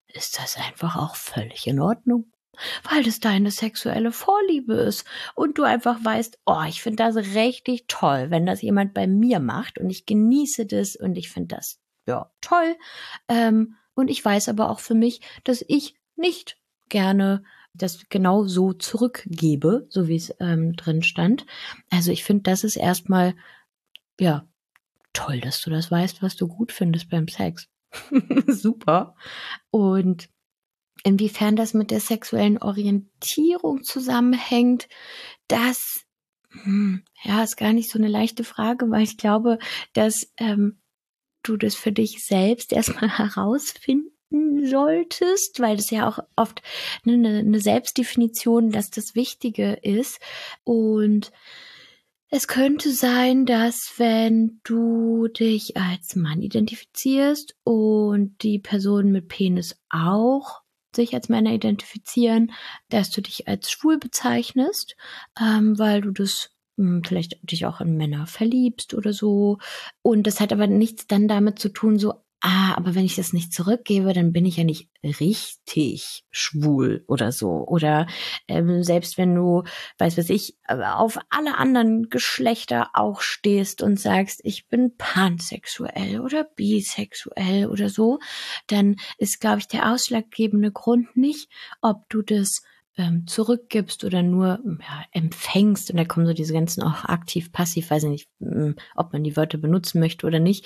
ist 0.08 0.40
das 0.40 0.58
einfach 0.58 0.96
auch 0.96 1.16
völlig 1.16 1.68
in 1.68 1.80
Ordnung 1.80 2.32
weil 2.90 3.04
das 3.04 3.20
deine 3.20 3.52
sexuelle 3.52 4.12
Vorliebe 4.12 4.74
ist 4.74 5.06
und 5.36 5.58
du 5.58 5.64
einfach 5.64 6.04
weißt, 6.04 6.40
oh, 6.46 6.64
ich 6.68 6.82
finde 6.82 7.04
das 7.04 7.16
richtig 7.16 7.86
toll, 7.88 8.28
wenn 8.30 8.46
das 8.46 8.62
jemand 8.62 8.94
bei 8.94 9.08
mir 9.08 9.40
macht 9.40 9.80
und 9.80 9.90
ich 9.90 10.06
genieße 10.06 10.66
das 10.66 10.96
und 10.96 11.18
ich 11.18 11.30
finde 11.30 11.56
das 11.56 11.80
ja 12.06 12.32
toll. 12.42 12.76
Ähm, 13.28 13.76
und 13.94 14.10
ich 14.10 14.24
weiß 14.24 14.50
aber 14.50 14.70
auch 14.70 14.80
für 14.80 14.96
mich, 14.96 15.22
dass 15.44 15.64
ich 15.68 15.96
nicht 16.16 16.58
gerne 16.90 17.44
das 17.74 18.10
genau 18.10 18.46
so 18.46 18.74
zurückgebe, 18.74 19.86
so 19.90 20.08
wie 20.08 20.16
es 20.16 20.34
ähm, 20.40 20.76
drin 20.76 21.04
stand. 21.04 21.46
Also 21.90 22.12
ich 22.12 22.24
finde, 22.24 22.44
das 22.44 22.64
ist 22.64 22.78
erstmal 22.78 23.36
ja 24.20 24.48
toll, 25.14 25.42
dass 25.42 25.62
du 25.62 25.70
das 25.70 25.92
weißt, 25.92 26.22
was 26.22 26.36
du 26.36 26.48
gut 26.48 26.72
findest 26.72 27.10
beim 27.10 27.28
Sex. 27.28 27.68
Super. 28.48 29.16
Und 29.72 30.30
Inwiefern 31.04 31.56
das 31.56 31.74
mit 31.74 31.92
der 31.92 32.00
sexuellen 32.00 32.58
Orientierung 32.58 33.84
zusammenhängt, 33.84 34.90
das 35.48 36.02
hm, 36.50 37.04
ja 37.24 37.44
ist 37.44 37.58
gar 37.58 37.74
nicht 37.74 37.90
so 37.90 37.98
eine 37.98 38.10
leichte 38.10 38.44
Frage, 38.44 38.90
weil 38.90 39.04
ich 39.04 39.18
glaube, 39.18 39.60
dass 39.94 40.32
ähm, 40.38 40.82
du 41.44 41.56
das 41.58 41.76
für 41.76 41.92
dich 41.92 42.26
selbst 42.26 42.74
erstmal 42.74 43.10
herausfinden 43.18 44.12
solltest, 44.66 45.60
weil 45.60 45.78
das 45.78 45.90
ja 45.90 46.08
auch 46.08 46.20
oft 46.36 46.62
eine, 47.06 47.40
eine 47.40 47.60
Selbstdefinition, 47.62 48.72
dass 48.72 48.90
das 48.90 49.16
Wichtige 49.16 49.74
ist. 49.82 50.20
Und 50.64 51.32
es 52.30 52.48
könnte 52.48 52.92
sein, 52.92 53.46
dass 53.46 53.94
wenn 53.98 54.62
du 54.64 55.28
dich 55.28 55.78
als 55.78 56.16
Mann 56.16 56.42
identifizierst 56.42 57.56
und 57.64 58.44
die 58.44 58.60
Person 58.60 59.12
mit 59.12 59.28
Penis 59.28 59.82
auch, 59.90 60.62
sich 60.96 61.14
als 61.14 61.30
Männer 61.30 61.54
identifizieren, 61.54 62.52
dass 62.90 63.10
du 63.10 63.22
dich 63.22 63.48
als 63.48 63.72
schwul 63.72 63.98
bezeichnest, 63.98 64.96
ähm, 65.40 65.78
weil 65.80 66.02
du 66.02 66.12
das 66.12 66.52
hm, 66.78 67.04
vielleicht 67.04 67.40
dich 67.44 67.66
auch 67.66 67.82
in 67.82 67.98
Männer 67.98 68.28
verliebst 68.28 68.94
oder 68.94 69.12
so. 69.12 69.58
Und 70.02 70.28
das 70.28 70.40
hat 70.40 70.54
aber 70.54 70.68
nichts 70.68 71.08
dann 71.08 71.28
damit 71.28 71.60
zu 71.60 71.70
tun, 71.70 71.98
so, 72.00 72.14
ah, 72.42 72.74
aber 72.76 72.96
wenn 72.96 73.06
ich 73.06 73.16
das 73.16 73.34
nicht 73.34 73.54
zurückgebe, 73.54 74.14
dann 74.14 74.32
bin 74.32 74.46
ich 74.46 74.58
ja 74.58 74.64
nicht 74.64 74.90
richtig 75.04 76.24
schwul 76.32 77.04
oder 77.08 77.32
so. 77.32 77.66
Oder 77.68 78.08
ähm, 78.48 78.84
selbst 78.84 79.18
wenn 79.18 79.36
du, 79.36 79.64
weiß 79.98 80.18
was 80.18 80.30
ich, 80.30 80.58
auf 80.68 81.18
alle 81.30 81.58
anderen 81.58 82.10
Geschlechter 82.10 82.90
auch 82.94 83.22
stehst 83.22 83.82
und 83.82 84.00
sagst, 84.00 84.42
ich 84.44 84.68
bin 84.68 84.96
pansexuell 84.98 86.22
oder 86.22 86.46
bisexuell 86.56 87.68
oder 87.68 87.90
so, 87.90 88.20
dann 88.68 88.96
ist, 89.18 89.40
glaube 89.40 89.60
ich, 89.60 89.68
der 89.68 89.92
ausschlaggebende 89.92 90.72
Grund 90.72 91.16
nicht, 91.18 91.50
ob 91.82 92.08
du 92.10 92.22
das 92.22 92.62
ähm, 93.00 93.26
zurückgibst 93.28 94.04
oder 94.04 94.22
nur 94.22 94.60
ja, 94.66 95.06
empfängst. 95.12 95.90
Und 95.90 95.98
da 95.98 96.04
kommen 96.04 96.28
so 96.28 96.34
diese 96.34 96.54
ganzen 96.54 96.84
auch 96.84 97.06
aktiv, 97.06 97.52
passiv, 97.52 97.90
weiß 97.90 98.04
ich 98.04 98.10
nicht, 98.10 98.30
hm, 98.40 98.76
ob 98.96 99.14
man 99.14 99.24
die 99.24 99.38
Wörter 99.38 99.58
benutzen 99.58 100.02
möchte 100.02 100.28
oder 100.28 100.40
nicht. 100.40 100.66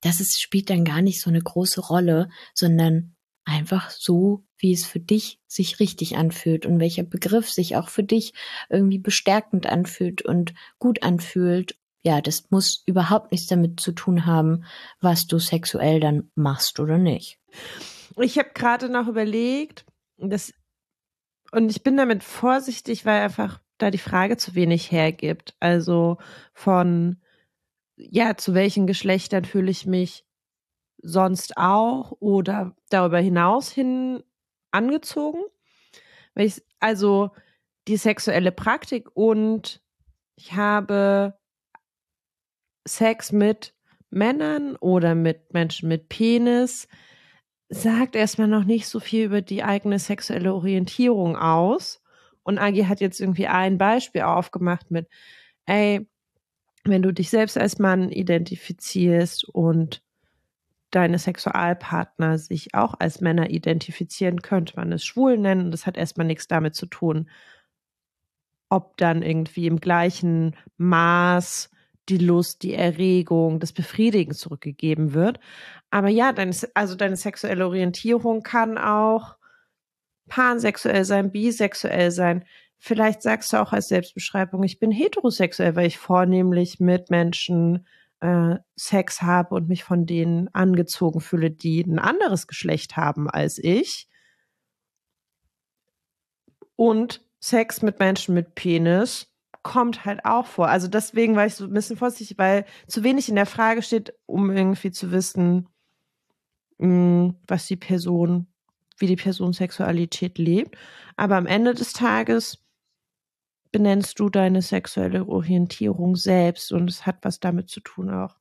Das 0.00 0.20
ist, 0.20 0.40
spielt 0.40 0.70
dann 0.70 0.84
gar 0.84 1.02
nicht 1.02 1.20
so 1.20 1.28
eine 1.28 1.42
große 1.42 1.80
Rolle, 1.80 2.30
sondern 2.54 3.16
einfach 3.44 3.90
so, 3.90 4.44
wie 4.56 4.72
es 4.72 4.86
für 4.86 5.00
dich 5.00 5.40
sich 5.48 5.80
richtig 5.80 6.16
anfühlt 6.16 6.66
und 6.66 6.78
welcher 6.78 7.02
Begriff 7.02 7.50
sich 7.50 7.74
auch 7.74 7.88
für 7.88 8.04
dich 8.04 8.32
irgendwie 8.70 9.00
bestärkend 9.00 9.66
anfühlt 9.66 10.22
und 10.22 10.54
gut 10.78 11.02
anfühlt. 11.02 11.76
Ja, 12.04 12.20
das 12.20 12.50
muss 12.50 12.84
überhaupt 12.86 13.32
nichts 13.32 13.48
damit 13.48 13.80
zu 13.80 13.90
tun 13.90 14.24
haben, 14.24 14.64
was 15.00 15.26
du 15.26 15.40
sexuell 15.40 15.98
dann 15.98 16.30
machst 16.36 16.78
oder 16.78 16.98
nicht. 16.98 17.40
Ich 18.20 18.38
habe 18.38 18.50
gerade 18.54 18.88
noch 18.88 19.08
überlegt, 19.08 19.84
das 20.18 20.52
und 21.52 21.70
ich 21.70 21.82
bin 21.82 21.96
damit 21.96 22.24
vorsichtig, 22.24 23.04
weil 23.06 23.22
einfach 23.22 23.60
da 23.78 23.90
die 23.90 23.98
Frage 23.98 24.36
zu 24.36 24.54
wenig 24.54 24.90
hergibt. 24.90 25.54
Also 25.60 26.18
von, 26.54 27.20
ja, 27.96 28.36
zu 28.36 28.54
welchen 28.54 28.86
Geschlechtern 28.86 29.44
fühle 29.44 29.70
ich 29.70 29.86
mich 29.86 30.24
sonst 31.02 31.56
auch 31.56 32.12
oder 32.20 32.74
darüber 32.88 33.18
hinaus 33.18 33.70
hin 33.70 34.22
angezogen? 34.70 35.42
Also 36.80 37.30
die 37.86 37.96
sexuelle 37.96 38.52
Praktik 38.52 39.08
und 39.14 39.82
ich 40.36 40.54
habe 40.54 41.38
Sex 42.86 43.30
mit 43.30 43.74
Männern 44.10 44.76
oder 44.76 45.14
mit 45.14 45.52
Menschen 45.52 45.88
mit 45.88 46.08
Penis 46.08 46.88
sagt 47.72 48.16
erstmal 48.16 48.48
noch 48.48 48.64
nicht 48.64 48.86
so 48.86 49.00
viel 49.00 49.24
über 49.24 49.40
die 49.40 49.64
eigene 49.64 49.98
sexuelle 49.98 50.54
Orientierung 50.54 51.36
aus. 51.36 52.02
Und 52.42 52.58
Agi 52.58 52.84
hat 52.84 53.00
jetzt 53.00 53.20
irgendwie 53.20 53.46
ein 53.46 53.78
Beispiel 53.78 54.22
aufgemacht 54.22 54.90
mit, 54.90 55.08
ey, 55.64 56.06
wenn 56.84 57.02
du 57.02 57.12
dich 57.12 57.30
selbst 57.30 57.56
als 57.56 57.78
Mann 57.78 58.10
identifizierst 58.10 59.48
und 59.48 60.02
deine 60.90 61.18
Sexualpartner 61.18 62.36
sich 62.36 62.74
auch 62.74 62.94
als 62.98 63.20
Männer 63.22 63.48
identifizieren, 63.48 64.42
könnte 64.42 64.74
man 64.76 64.92
es 64.92 65.04
schwul 65.04 65.38
nennen. 65.38 65.70
Das 65.70 65.86
hat 65.86 65.96
erstmal 65.96 66.26
nichts 66.26 66.48
damit 66.48 66.74
zu 66.74 66.86
tun, 66.86 67.30
ob 68.68 68.98
dann 68.98 69.22
irgendwie 69.22 69.66
im 69.66 69.80
gleichen 69.80 70.56
Maß 70.76 71.70
die 72.08 72.18
Lust, 72.18 72.62
die 72.62 72.74
Erregung, 72.74 73.60
das 73.60 73.72
Befriedigen 73.72 74.34
zurückgegeben 74.34 75.14
wird. 75.14 75.38
Aber 75.90 76.08
ja, 76.08 76.32
deine, 76.32 76.54
also 76.74 76.94
deine 76.94 77.16
sexuelle 77.16 77.66
Orientierung 77.66 78.42
kann 78.42 78.78
auch 78.78 79.36
pansexuell 80.28 81.04
sein, 81.04 81.30
bisexuell 81.30 82.10
sein. 82.10 82.44
Vielleicht 82.78 83.22
sagst 83.22 83.52
du 83.52 83.58
auch 83.58 83.72
als 83.72 83.88
Selbstbeschreibung, 83.88 84.62
ich 84.64 84.78
bin 84.78 84.90
heterosexuell, 84.90 85.76
weil 85.76 85.86
ich 85.86 85.98
vornehmlich 85.98 86.80
mit 86.80 87.10
Menschen 87.10 87.86
äh, 88.20 88.56
Sex 88.76 89.22
habe 89.22 89.54
und 89.54 89.68
mich 89.68 89.84
von 89.84 90.06
denen 90.06 90.48
angezogen 90.54 91.20
fühle, 91.20 91.50
die 91.50 91.82
ein 91.82 91.98
anderes 91.98 92.46
Geschlecht 92.46 92.96
haben 92.96 93.30
als 93.30 93.58
ich. 93.58 94.08
Und 96.74 97.24
Sex 97.40 97.82
mit 97.82 97.98
Menschen 97.98 98.34
mit 98.34 98.54
Penis 98.54 99.31
kommt 99.62 100.04
halt 100.04 100.24
auch 100.24 100.46
vor. 100.46 100.68
Also 100.68 100.88
deswegen 100.88 101.36
war 101.36 101.46
ich 101.46 101.54
so 101.54 101.64
ein 101.64 101.72
bisschen 101.72 101.96
vorsichtig, 101.96 102.38
weil 102.38 102.64
zu 102.86 103.04
wenig 103.04 103.28
in 103.28 103.36
der 103.36 103.46
Frage 103.46 103.82
steht, 103.82 104.14
um 104.26 104.50
irgendwie 104.50 104.90
zu 104.90 105.12
wissen, 105.12 105.68
mh, 106.78 107.34
was 107.46 107.66
die 107.66 107.76
Person, 107.76 108.48
wie 108.98 109.06
die 109.06 109.16
Person 109.16 109.52
Sexualität 109.52 110.38
lebt. 110.38 110.76
Aber 111.16 111.36
am 111.36 111.46
Ende 111.46 111.74
des 111.74 111.92
Tages 111.92 112.58
benennst 113.70 114.20
du 114.20 114.28
deine 114.28 114.62
sexuelle 114.62 115.26
Orientierung 115.26 116.16
selbst 116.16 116.72
und 116.72 116.90
es 116.90 117.06
hat 117.06 117.18
was 117.22 117.40
damit 117.40 117.70
zu 117.70 117.80
tun 117.80 118.10
auch, 118.10 118.36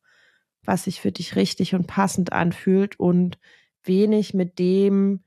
was 0.64 0.84
sich 0.84 1.00
für 1.02 1.12
dich 1.12 1.36
richtig 1.36 1.74
und 1.74 1.88
passend 1.88 2.34
anfühlt 2.34 3.00
und 3.00 3.40
wenig 3.84 4.34
mit 4.34 4.60
dem, 4.60 5.24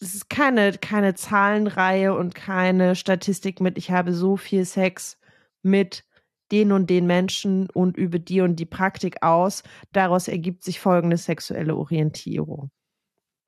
es 0.00 0.14
ist 0.14 0.30
keine, 0.30 0.72
keine 0.72 1.14
Zahlenreihe 1.14 2.14
und 2.14 2.34
keine 2.34 2.94
Statistik 2.94 3.60
mit, 3.60 3.78
ich 3.78 3.90
habe 3.90 4.12
so 4.12 4.36
viel 4.36 4.64
Sex 4.64 5.18
mit 5.62 6.04
den 6.52 6.72
und 6.72 6.88
den 6.88 7.06
Menschen 7.06 7.68
und 7.70 7.96
über 7.96 8.18
die 8.18 8.40
und 8.40 8.56
die 8.56 8.66
Praktik 8.66 9.22
aus. 9.22 9.62
Daraus 9.92 10.28
ergibt 10.28 10.64
sich 10.64 10.80
folgende 10.80 11.16
sexuelle 11.16 11.76
Orientierung. 11.76 12.70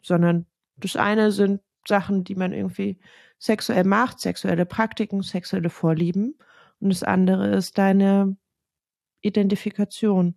Sondern 0.02 0.46
das 0.76 0.96
eine 0.96 1.32
sind 1.32 1.60
Sachen, 1.86 2.24
die 2.24 2.34
man 2.34 2.52
irgendwie 2.52 2.98
sexuell 3.38 3.84
macht, 3.84 4.20
sexuelle 4.20 4.66
Praktiken, 4.66 5.22
sexuelle 5.22 5.70
Vorlieben. 5.70 6.36
Und 6.80 6.90
das 6.90 7.02
andere 7.02 7.48
ist 7.54 7.78
deine 7.78 8.36
Identifikation. 9.22 10.34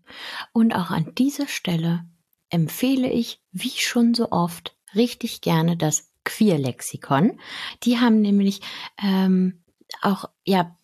Und 0.54 0.74
auch 0.74 0.92
an 0.92 1.14
dieser 1.16 1.48
Stelle 1.48 2.06
empfehle 2.50 3.10
ich, 3.10 3.42
wie 3.52 3.70
schon 3.70 4.14
so 4.14 4.32
oft, 4.32 4.78
richtig 4.96 5.42
gerne 5.42 5.78
das 5.78 6.10
Queer-Lexikon. 6.26 7.40
Die 7.84 8.00
haben 8.00 8.22
nämlich 8.22 8.62
ähm, 9.02 9.64
auch 10.02 10.30
ja 10.46 10.78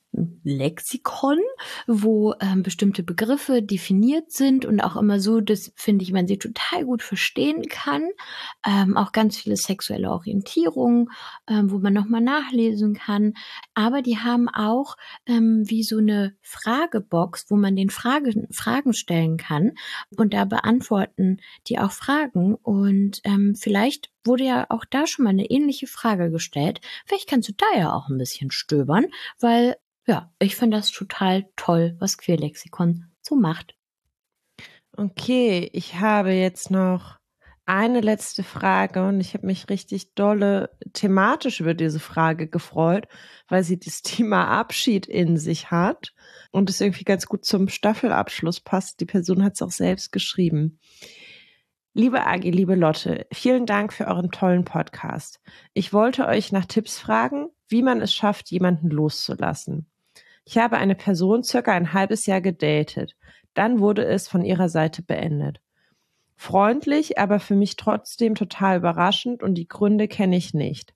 Lexikon, 0.44 1.38
wo 1.86 2.34
ähm, 2.40 2.64
bestimmte 2.64 3.04
Begriffe 3.04 3.62
definiert 3.62 4.32
sind 4.32 4.66
und 4.66 4.82
auch 4.82 4.96
immer 4.96 5.20
so, 5.20 5.40
dass 5.40 5.72
finde 5.76 6.04
ich, 6.04 6.12
man 6.12 6.28
sie 6.28 6.38
total 6.38 6.86
gut 6.86 7.04
verstehen 7.04 7.68
kann. 7.70 8.10
Ähm, 8.66 8.98
auch 8.98 9.12
ganz 9.12 9.38
viele 9.38 9.56
sexuelle 9.56 10.10
Orientierungen, 10.10 11.10
ähm, 11.48 11.72
wo 11.72 11.78
man 11.78 11.94
nochmal 11.94 12.22
nachlesen 12.22 12.96
kann. 12.96 13.34
Aber 13.76 14.02
die 14.02 14.18
haben 14.18 14.50
auch 14.50 14.96
ähm, 15.26 15.64
wie 15.66 15.84
so 15.84 15.98
eine 15.98 16.36
Fragebox, 16.42 17.46
wo 17.50 17.56
man 17.56 17.76
den 17.76 17.90
Fragen, 17.90 18.48
Fragen 18.52 18.94
stellen 18.94 19.38
kann 19.38 19.74
und 20.18 20.34
da 20.34 20.46
beantworten 20.46 21.38
die 21.68 21.80
auch 21.80 21.92
Fragen. 21.92 22.56
Und 22.56 23.22
ähm, 23.24 23.56
vielleicht 23.56 24.10
wurde 24.24 24.44
ja 24.44 24.66
auch 24.70 24.86
da 24.90 25.08
schon 25.08 25.24
mal 25.24 25.32
eine 25.32 25.50
ähnliche 25.50 25.88
Frage 25.88 26.32
gestellt. 26.32 26.82
Vielleicht 27.06 27.30
kannst 27.30 27.50
du 27.50 27.54
da 27.54 27.80
ja 27.80 27.94
auch 27.94 28.10
ein 28.10 28.18
bisschen 28.18 28.52
stöbern, 28.52 29.08
weil 29.40 29.76
ja, 30.10 30.34
ich 30.40 30.56
finde 30.56 30.78
das 30.78 30.92
total 30.92 31.46
toll, 31.56 31.96
was 32.00 32.18
Queerlexikon 32.18 33.06
so 33.22 33.36
macht. 33.36 33.76
Okay, 34.98 35.70
ich 35.72 36.00
habe 36.00 36.32
jetzt 36.32 36.72
noch 36.72 37.20
eine 37.68 38.02
letzte 38.02 38.42
Frage 38.42 39.06
und 39.06 39.22
ich 39.22 39.36
habe 39.36 39.46
mich 39.46 39.70
richtig 39.70 40.16
dolle 40.16 40.72
thematisch 40.94 41.60
über 41.60 41.76
diese 41.76 42.00
Frage 42.00 42.48
gefreut, 42.48 43.08
weil 43.48 43.64
sie 43.64 43.80
das 43.80 44.02
Thema 44.02 44.48
Abschied 44.48 45.06
in 45.06 45.38
sich 45.38 45.70
hat 45.70 46.16
und 46.50 46.72
es 46.72 46.82
irgendwie 46.82 47.04
ganz 47.04 47.28
gut 47.28 47.46
zum 47.46 47.70
Staffelabschluss 47.70 48.62
passt. 48.62 49.02
Die 49.02 49.06
Person 49.06 49.44
hat 49.44 49.54
es 49.54 49.62
auch 49.62 49.70
selbst 49.70 50.12
geschrieben. 50.12 50.80
Liebe 51.94 52.26
Agi, 52.26 52.50
liebe 52.50 52.74
Lotte, 52.74 53.28
vielen 53.32 53.68
Dank 53.68 53.94
für 53.94 54.08
euren 54.08 54.32
tollen 54.32 54.66
Podcast. 54.66 55.40
Ich 55.76 55.94
wollte 55.94 56.26
euch 56.26 56.52
nach 56.52 56.66
Tipps 56.66 56.98
fragen, 56.98 57.50
wie 57.68 57.84
man 57.84 58.02
es 58.02 58.12
schafft, 58.12 58.50
jemanden 58.50 58.90
loszulassen. 58.90 59.86
Ich 60.52 60.58
habe 60.58 60.80
eine 60.80 60.96
Person 60.96 61.44
circa 61.44 61.74
ein 61.74 61.94
halbes 61.94 62.26
Jahr 62.26 62.42
gedatet. 62.42 63.16
Dann 63.54 63.82
wurde 63.82 64.04
es 64.06 64.28
von 64.28 64.44
ihrer 64.44 64.68
Seite 64.68 65.04
beendet. 65.04 65.62
Freundlich, 66.38 67.20
aber 67.20 67.40
für 67.40 67.54
mich 67.54 67.76
trotzdem 67.76 68.34
total 68.34 68.78
überraschend 68.78 69.44
und 69.44 69.54
die 69.54 69.68
Gründe 69.68 70.08
kenne 70.08 70.36
ich 70.36 70.56
nicht. 70.56 70.96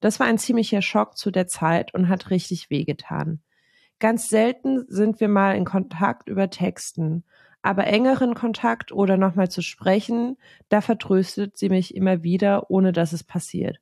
Das 0.00 0.18
war 0.18 0.26
ein 0.26 0.38
ziemlicher 0.38 0.80
Schock 0.80 1.18
zu 1.18 1.30
der 1.30 1.46
Zeit 1.46 1.92
und 1.92 2.08
hat 2.08 2.30
richtig 2.30 2.70
wehgetan. 2.70 3.42
Ganz 3.98 4.30
selten 4.30 4.86
sind 4.88 5.20
wir 5.20 5.28
mal 5.28 5.56
in 5.56 5.66
Kontakt 5.66 6.30
über 6.30 6.48
Texten, 6.48 7.24
aber 7.60 7.86
engeren 7.86 8.34
Kontakt 8.34 8.92
oder 8.92 9.18
nochmal 9.18 9.50
zu 9.50 9.60
sprechen, 9.60 10.38
da 10.70 10.80
vertröstet 10.80 11.58
sie 11.58 11.68
mich 11.68 11.94
immer 11.94 12.22
wieder, 12.22 12.70
ohne 12.70 12.92
dass 12.92 13.12
es 13.12 13.24
passiert. 13.24 13.78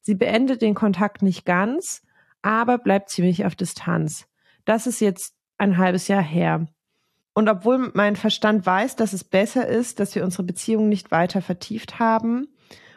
Sie 0.00 0.14
beendet 0.14 0.62
den 0.62 0.74
Kontakt 0.74 1.20
nicht 1.20 1.44
ganz, 1.44 2.00
aber 2.44 2.76
bleibt 2.76 3.08
ziemlich 3.08 3.46
auf 3.46 3.56
Distanz. 3.56 4.26
Das 4.66 4.86
ist 4.86 5.00
jetzt 5.00 5.34
ein 5.56 5.78
halbes 5.78 6.08
Jahr 6.08 6.22
her. 6.22 6.68
Und 7.32 7.48
obwohl 7.48 7.90
mein 7.94 8.16
Verstand 8.16 8.66
weiß, 8.66 8.96
dass 8.96 9.14
es 9.14 9.24
besser 9.24 9.66
ist, 9.66 9.98
dass 9.98 10.14
wir 10.14 10.24
unsere 10.24 10.44
Beziehung 10.44 10.88
nicht 10.88 11.10
weiter 11.10 11.40
vertieft 11.40 11.98
haben 11.98 12.48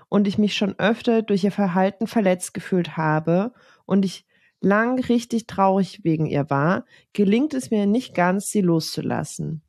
und 0.10 0.28
ich 0.28 0.38
mich 0.38 0.56
schon 0.56 0.78
öfter 0.78 1.22
durch 1.22 1.46
ihr 1.46 1.52
Verhalten 1.52 2.08
verletzt 2.08 2.54
gefühlt 2.54 2.98
habe 2.98 3.54
und 3.86 4.04
ich 4.04 4.26
lang 4.60 5.00
richtig 5.00 5.48
traurig 5.48 6.04
wegen 6.04 6.26
ihr 6.26 6.50
war, 6.50 6.86
gelingt 7.14 7.54
es 7.54 7.72
mir 7.72 7.86
nicht 7.86 8.14
ganz, 8.14 8.50
sie 8.50 8.62
loszulassen. 8.62 9.64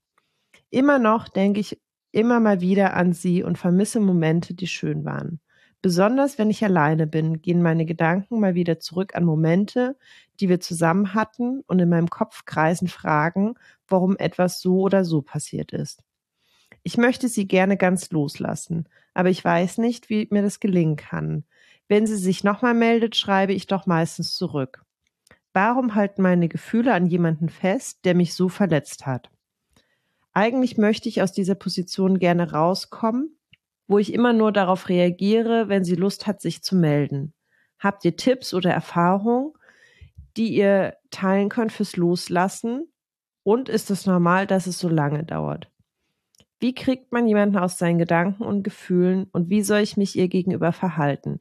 Immer 0.70 0.98
noch 0.98 1.28
denke 1.28 1.60
ich 1.60 1.80
immer 2.10 2.40
mal 2.40 2.60
wieder 2.60 2.94
an 2.94 3.12
sie 3.12 3.44
und 3.44 3.58
vermisse 3.58 4.00
Momente, 4.00 4.54
die 4.54 4.66
schön 4.66 5.04
waren. 5.04 5.40
Besonders 5.80 6.38
wenn 6.38 6.50
ich 6.50 6.64
alleine 6.64 7.06
bin, 7.06 7.40
gehen 7.40 7.62
meine 7.62 7.86
Gedanken 7.86 8.40
mal 8.40 8.54
wieder 8.54 8.80
zurück 8.80 9.14
an 9.14 9.24
Momente, 9.24 9.96
die 10.40 10.48
wir 10.48 10.60
zusammen 10.60 11.14
hatten 11.14 11.62
und 11.66 11.78
in 11.78 11.88
meinem 11.88 12.10
Kopf 12.10 12.44
kreisen 12.44 12.88
Fragen, 12.88 13.54
warum 13.86 14.16
etwas 14.16 14.60
so 14.60 14.80
oder 14.80 15.04
so 15.04 15.22
passiert 15.22 15.72
ist. 15.72 16.02
Ich 16.82 16.96
möchte 16.96 17.28
sie 17.28 17.46
gerne 17.46 17.76
ganz 17.76 18.10
loslassen, 18.10 18.88
aber 19.14 19.30
ich 19.30 19.44
weiß 19.44 19.78
nicht, 19.78 20.10
wie 20.10 20.26
mir 20.30 20.42
das 20.42 20.58
gelingen 20.60 20.96
kann. 20.96 21.44
Wenn 21.86 22.06
sie 22.06 22.16
sich 22.16 22.44
nochmal 22.44 22.74
meldet, 22.74 23.16
schreibe 23.16 23.52
ich 23.52 23.66
doch 23.66 23.86
meistens 23.86 24.34
zurück. 24.34 24.84
Warum 25.52 25.94
halten 25.94 26.22
meine 26.22 26.48
Gefühle 26.48 26.92
an 26.92 27.06
jemanden 27.06 27.48
fest, 27.48 28.04
der 28.04 28.14
mich 28.14 28.34
so 28.34 28.48
verletzt 28.48 29.06
hat? 29.06 29.30
Eigentlich 30.32 30.76
möchte 30.76 31.08
ich 31.08 31.22
aus 31.22 31.32
dieser 31.32 31.54
Position 31.54 32.18
gerne 32.18 32.52
rauskommen, 32.52 33.37
wo 33.88 33.98
ich 33.98 34.12
immer 34.12 34.34
nur 34.34 34.52
darauf 34.52 34.88
reagiere, 34.90 35.68
wenn 35.68 35.82
sie 35.82 35.96
Lust 35.96 36.26
hat, 36.26 36.40
sich 36.40 36.62
zu 36.62 36.76
melden. 36.76 37.32
Habt 37.78 38.04
ihr 38.04 38.16
Tipps 38.16 38.52
oder 38.52 38.70
Erfahrungen, 38.70 39.54
die 40.36 40.54
ihr 40.54 40.96
teilen 41.10 41.48
könnt 41.48 41.72
fürs 41.72 41.96
Loslassen? 41.96 42.92
Und 43.42 43.70
ist 43.70 43.90
es 43.90 44.04
normal, 44.04 44.46
dass 44.46 44.66
es 44.66 44.78
so 44.78 44.88
lange 44.88 45.24
dauert? 45.24 45.70
Wie 46.60 46.74
kriegt 46.74 47.12
man 47.12 47.26
jemanden 47.26 47.56
aus 47.56 47.78
seinen 47.78 47.98
Gedanken 47.98 48.42
und 48.42 48.62
Gefühlen 48.62 49.28
und 49.32 49.48
wie 49.48 49.62
soll 49.62 49.78
ich 49.78 49.96
mich 49.96 50.16
ihr 50.16 50.28
gegenüber 50.28 50.72
verhalten? 50.72 51.40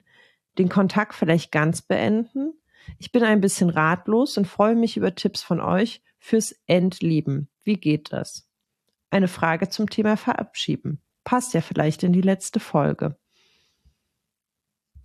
Den 0.58 0.70
Kontakt 0.70 1.16
vielleicht 1.16 1.52
ganz 1.52 1.82
beenden? 1.82 2.54
Ich 2.98 3.12
bin 3.12 3.24
ein 3.24 3.42
bisschen 3.42 3.70
ratlos 3.70 4.38
und 4.38 4.48
freue 4.48 4.76
mich 4.76 4.96
über 4.96 5.16
Tipps 5.16 5.44
von 5.44 5.60
euch 5.60 6.02
fürs 6.18 6.56
Endlieben. 6.66 7.50
Wie 7.64 7.76
geht 7.76 8.14
das? 8.14 8.48
Eine 9.10 9.28
Frage 9.28 9.68
zum 9.68 9.90
Thema 9.90 10.16
Verabschieden 10.16 11.02
passt 11.28 11.54
ja 11.54 11.60
vielleicht 11.60 12.04
in 12.04 12.14
die 12.14 12.22
letzte 12.22 12.62
Folge. 12.62 13.18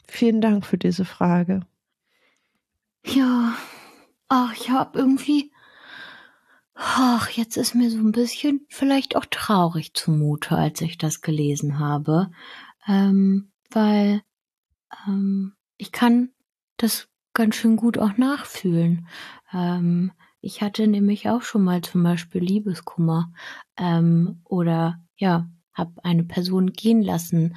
Vielen 0.06 0.40
Dank 0.40 0.64
für 0.64 0.78
diese 0.78 1.04
Frage. 1.04 1.66
Ja, 3.04 3.56
ach, 4.28 4.52
ich 4.52 4.70
habe 4.70 5.00
irgendwie, 5.00 5.52
ach, 6.74 7.28
jetzt 7.30 7.56
ist 7.56 7.74
mir 7.74 7.90
so 7.90 7.98
ein 7.98 8.12
bisschen 8.12 8.64
vielleicht 8.68 9.16
auch 9.16 9.24
traurig 9.24 9.94
zumute, 9.94 10.56
als 10.56 10.80
ich 10.80 10.96
das 10.96 11.22
gelesen 11.22 11.80
habe, 11.80 12.30
ähm, 12.86 13.50
weil 13.72 14.22
ähm, 15.08 15.56
ich 15.76 15.90
kann 15.90 16.30
das 16.76 17.08
ganz 17.34 17.56
schön 17.56 17.74
gut 17.74 17.98
auch 17.98 18.16
nachfühlen. 18.16 19.08
Ähm, 19.52 20.12
ich 20.40 20.62
hatte 20.62 20.86
nämlich 20.86 21.28
auch 21.28 21.42
schon 21.42 21.64
mal 21.64 21.80
zum 21.80 22.04
Beispiel 22.04 22.42
Liebeskummer 22.44 23.32
ähm, 23.76 24.40
oder 24.44 25.00
ja 25.16 25.48
habe 25.74 25.92
eine 26.04 26.24
Person 26.24 26.72
gehen 26.72 27.02
lassen, 27.02 27.56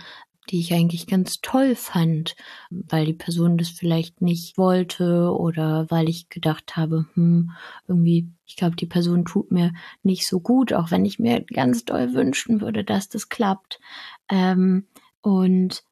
die 0.49 0.59
ich 0.59 0.73
eigentlich 0.73 1.07
ganz 1.07 1.41
toll 1.41 1.75
fand, 1.75 2.35
weil 2.69 3.05
die 3.05 3.13
Person 3.13 3.57
das 3.57 3.69
vielleicht 3.69 4.21
nicht 4.21 4.57
wollte 4.57 5.31
oder 5.31 5.89
weil 5.89 6.07
ich 6.07 6.29
gedacht 6.29 6.75
habe, 6.75 7.07
hm, 7.13 7.51
irgendwie, 7.87 8.29
ich 8.45 8.55
glaube, 8.55 8.75
die 8.75 8.85
Person 8.85 9.25
tut 9.25 9.51
mir 9.51 9.73
nicht 10.03 10.27
so 10.27 10.39
gut, 10.39 10.73
auch 10.73 10.91
wenn 10.91 11.05
ich 11.05 11.19
mir 11.19 11.41
ganz 11.41 11.85
doll 11.85 12.13
wünschen 12.13 12.61
würde, 12.61 12.83
dass 12.83 13.09
das 13.09 13.29
klappt. 13.29 13.79
Ähm, 14.29 14.87
und 15.21 15.83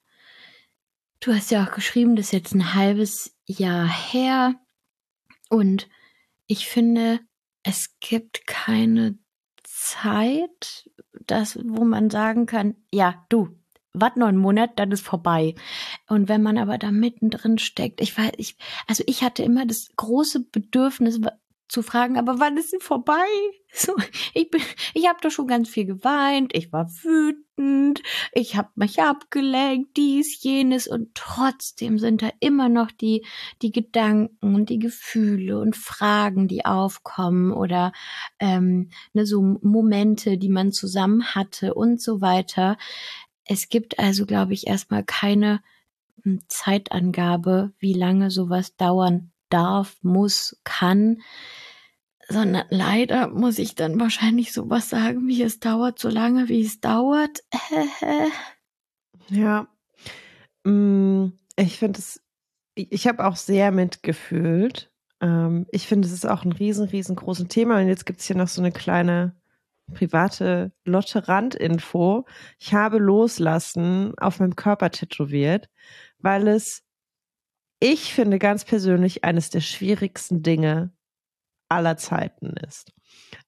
du 1.19 1.33
hast 1.33 1.49
ja 1.49 1.65
auch 1.65 1.71
geschrieben, 1.71 2.15
das 2.15 2.27
ist 2.27 2.33
jetzt 2.33 2.53
ein 2.53 2.75
halbes 2.75 3.35
Jahr 3.45 3.87
her 3.87 4.55
und 5.49 5.89
ich 6.47 6.67
finde, 6.67 7.19
es 7.63 7.95
gibt 7.99 8.45
keine 8.45 9.17
Zeit, 9.83 10.89
das, 11.27 11.59
wo 11.63 11.83
man 11.83 12.09
sagen 12.09 12.45
kann, 12.45 12.75
ja, 12.91 13.25
du, 13.29 13.49
warte 13.93 14.19
noch 14.19 14.27
einen 14.27 14.37
Monat, 14.37 14.71
dann 14.79 14.91
ist 14.91 15.05
vorbei. 15.05 15.55
Und 16.07 16.29
wenn 16.29 16.41
man 16.41 16.57
aber 16.57 16.77
da 16.77 16.91
mittendrin 16.91 17.57
steckt, 17.57 18.01
ich 18.01 18.17
weiß, 18.17 18.31
ich, 18.37 18.57
also 18.87 19.03
ich 19.07 19.23
hatte 19.23 19.43
immer 19.43 19.65
das 19.65 19.89
große 19.95 20.39
Bedürfnis, 20.39 21.19
zu 21.73 21.81
fragen, 21.81 22.17
aber 22.17 22.39
wann 22.39 22.55
ist 22.57 22.71
sie 22.71 22.79
vorbei? 22.79 23.25
So, 23.75 23.95
ich 24.35 24.51
bin, 24.51 24.61
ich 24.93 25.07
habe 25.07 25.17
doch 25.19 25.31
schon 25.31 25.47
ganz 25.47 25.67
viel 25.67 25.85
geweint, 25.85 26.55
ich 26.55 26.71
war 26.71 26.87
wütend, 27.01 28.03
ich 28.31 28.55
habe 28.55 28.69
mich 28.75 29.01
abgelenkt, 29.01 29.97
dies, 29.97 30.43
jenes 30.43 30.87
und 30.87 31.15
trotzdem 31.15 31.97
sind 31.97 32.21
da 32.21 32.29
immer 32.39 32.69
noch 32.69 32.91
die 32.91 33.25
die 33.63 33.71
Gedanken 33.71 34.53
und 34.53 34.69
die 34.69 34.77
Gefühle 34.77 35.59
und 35.59 35.75
Fragen, 35.75 36.47
die 36.47 36.65
aufkommen 36.65 37.51
oder 37.51 37.93
ähm, 38.37 38.91
ne, 39.13 39.25
so 39.25 39.41
Momente, 39.41 40.37
die 40.37 40.49
man 40.49 40.71
zusammen 40.71 41.33
hatte 41.33 41.73
und 41.73 41.99
so 41.99 42.21
weiter. 42.21 42.77
Es 43.43 43.69
gibt 43.69 43.97
also, 43.97 44.27
glaube 44.27 44.53
ich, 44.53 44.67
erstmal 44.67 45.03
keine 45.03 45.63
hm, 46.21 46.41
Zeitangabe, 46.47 47.73
wie 47.79 47.93
lange 47.93 48.29
sowas 48.29 48.75
dauern 48.75 49.31
darf, 49.53 49.97
muss, 50.01 50.59
kann, 50.63 51.21
sondern 52.33 52.65
leider 52.69 53.29
muss 53.29 53.59
ich 53.59 53.75
dann 53.75 53.99
wahrscheinlich 53.99 54.51
sowas 54.51 54.89
sagen, 54.89 55.27
wie 55.27 55.41
es 55.43 55.59
dauert 55.59 55.99
so 55.99 56.09
lange, 56.09 56.49
wie 56.49 56.63
es 56.63 56.81
dauert. 56.81 57.43
ja, 59.29 59.67
mm, 60.63 61.27
ich 61.55 61.79
finde 61.79 61.99
es, 61.99 62.21
ich 62.75 63.07
habe 63.07 63.25
auch 63.25 63.35
sehr 63.35 63.71
mitgefühlt. 63.71 64.91
Ähm, 65.21 65.65
ich 65.71 65.87
finde, 65.87 66.07
es 66.07 66.13
ist 66.13 66.25
auch 66.25 66.43
ein 66.43 66.51
riesen, 66.51 66.87
riesengroßes 66.87 67.47
Thema. 67.47 67.79
Und 67.79 67.87
jetzt 67.87 68.05
gibt 68.05 68.19
es 68.19 68.27
hier 68.27 68.35
noch 68.35 68.47
so 68.47 68.61
eine 68.61 68.71
kleine 68.71 69.35
private 69.93 70.71
Lotte 70.85 71.27
Randinfo. 71.27 72.25
Ich 72.59 72.73
habe 72.73 72.97
loslassen 72.97 74.13
auf 74.17 74.39
meinem 74.39 74.55
Körper 74.55 74.91
tätowiert, 74.91 75.69
weil 76.17 76.47
es, 76.47 76.83
ich 77.79 78.13
finde 78.13 78.39
ganz 78.39 78.65
persönlich, 78.65 79.23
eines 79.23 79.49
der 79.49 79.61
schwierigsten 79.61 80.41
Dinge 80.41 80.91
aller 81.73 81.97
Zeiten 81.97 82.55
ist. 82.67 82.91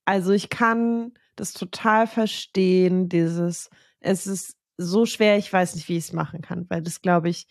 Also 0.06 0.32
ich 0.32 0.50
kann 0.50 1.14
das 1.36 1.54
total 1.54 2.08
verstehen, 2.08 3.10
dieses, 3.10 3.70
es 4.00 4.28
ist 4.28 4.58
so 4.78 5.06
schwer, 5.06 5.38
ich 5.38 5.52
weiß 5.52 5.76
nicht, 5.76 5.88
wie 5.90 5.98
ich 5.98 6.06
es 6.06 6.14
machen 6.14 6.42
kann, 6.42 6.66
weil 6.70 6.82
das, 6.82 7.02
glaube 7.02 7.30
ich, 7.30 7.48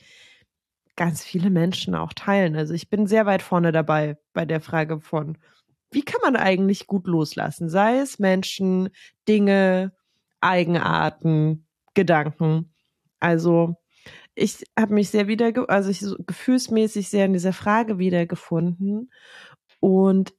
ganz 0.97 1.25
viele 1.25 1.51
Menschen 1.51 1.95
auch 1.95 2.13
teilen. 2.13 2.57
Also 2.57 2.75
ich 2.75 2.89
bin 2.89 3.07
sehr 3.07 3.27
weit 3.27 3.43
vorne 3.43 3.73
dabei 3.73 4.17
bei 4.33 4.45
der 4.45 4.61
Frage 4.61 5.01
von, 5.01 5.39
wie 5.91 6.03
kann 6.03 6.21
man 6.23 6.37
eigentlich 6.37 6.87
gut 6.87 7.07
loslassen? 7.07 7.69
Sei 7.69 7.99
es 7.99 8.19
Menschen, 8.19 8.91
Dinge, 9.29 9.93
Eigenarten, 10.41 11.67
Gedanken. 11.95 12.75
Also 13.21 13.77
ich 14.35 14.65
habe 14.79 14.95
mich 14.95 15.11
sehr 15.11 15.29
wieder, 15.29 15.53
also 15.69 15.91
ich 15.91 16.01
so 16.01 16.17
gefühlsmäßig 16.19 17.09
sehr 17.09 17.27
in 17.27 17.33
dieser 17.33 17.53
Frage 17.53 17.99
wiedergefunden 17.99 19.11
und 19.81 20.35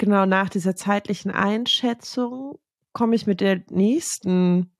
genau 0.00 0.24
nach 0.24 0.48
dieser 0.48 0.74
zeitlichen 0.74 1.30
Einschätzung 1.30 2.58
komme 2.92 3.14
ich 3.14 3.26
mit 3.26 3.40
der 3.40 3.62
nächsten 3.70 4.72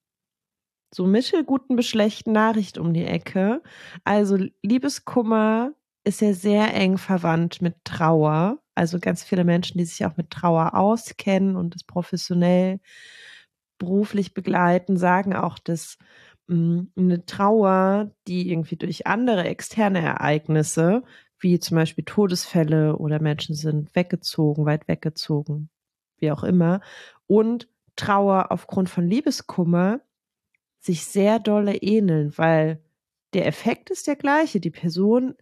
so 0.93 1.07
mittelguten 1.07 1.77
bis 1.77 1.87
schlechten 1.87 2.33
Nachricht 2.33 2.79
um 2.79 2.93
die 2.93 3.05
Ecke. 3.05 3.63
Also 4.03 4.39
Liebeskummer 4.63 5.73
ist 6.05 6.23
ja 6.23 6.33
sehr 6.33 6.75
eng 6.75 6.97
verwandt 6.99 7.61
mit 7.61 7.77
Trauer. 7.85 8.59
Also 8.75 8.99
ganz 8.99 9.23
viele 9.23 9.45
Menschen, 9.45 9.79
die 9.79 9.85
sich 9.85 10.05
auch 10.07 10.17
mit 10.17 10.31
Trauer 10.31 10.75
auskennen 10.75 11.55
und 11.55 11.75
das 11.75 11.85
professionell 11.85 12.81
beruflich 13.79 14.33
begleiten, 14.33 14.97
sagen 14.97 15.37
auch, 15.37 15.59
dass 15.59 15.99
mh, 16.49 16.57
hm, 16.57 16.93
eine 16.97 17.27
Trauer, 17.27 18.11
die 18.27 18.51
irgendwie 18.51 18.77
durch 18.77 19.07
andere 19.07 19.45
externe 19.45 20.01
Ereignisse, 20.01 21.03
wie 21.41 21.59
zum 21.59 21.77
Beispiel 21.77 22.05
Todesfälle 22.05 22.97
oder 22.97 23.21
Menschen 23.21 23.55
sind 23.55 23.95
weggezogen, 23.95 24.67
weit 24.67 24.89
weggezogen, 24.89 25.71
wie 26.19 26.31
auch 26.31 26.45
immer, 26.45 26.81
und 27.27 27.69
Trauer 27.97 28.51
aufgrund 28.51 28.89
von 28.89 29.07
Liebeskummer 29.07 30.01
sich 30.81 31.05
sehr 31.05 31.39
dolle 31.39 31.77
ähneln, 31.77 32.37
weil 32.37 32.81
der 33.35 33.47
Effekt 33.47 33.91
ist 33.91 34.07
der 34.07 34.17
gleiche. 34.17 34.61
Die 34.61 34.71
Person 34.71 35.35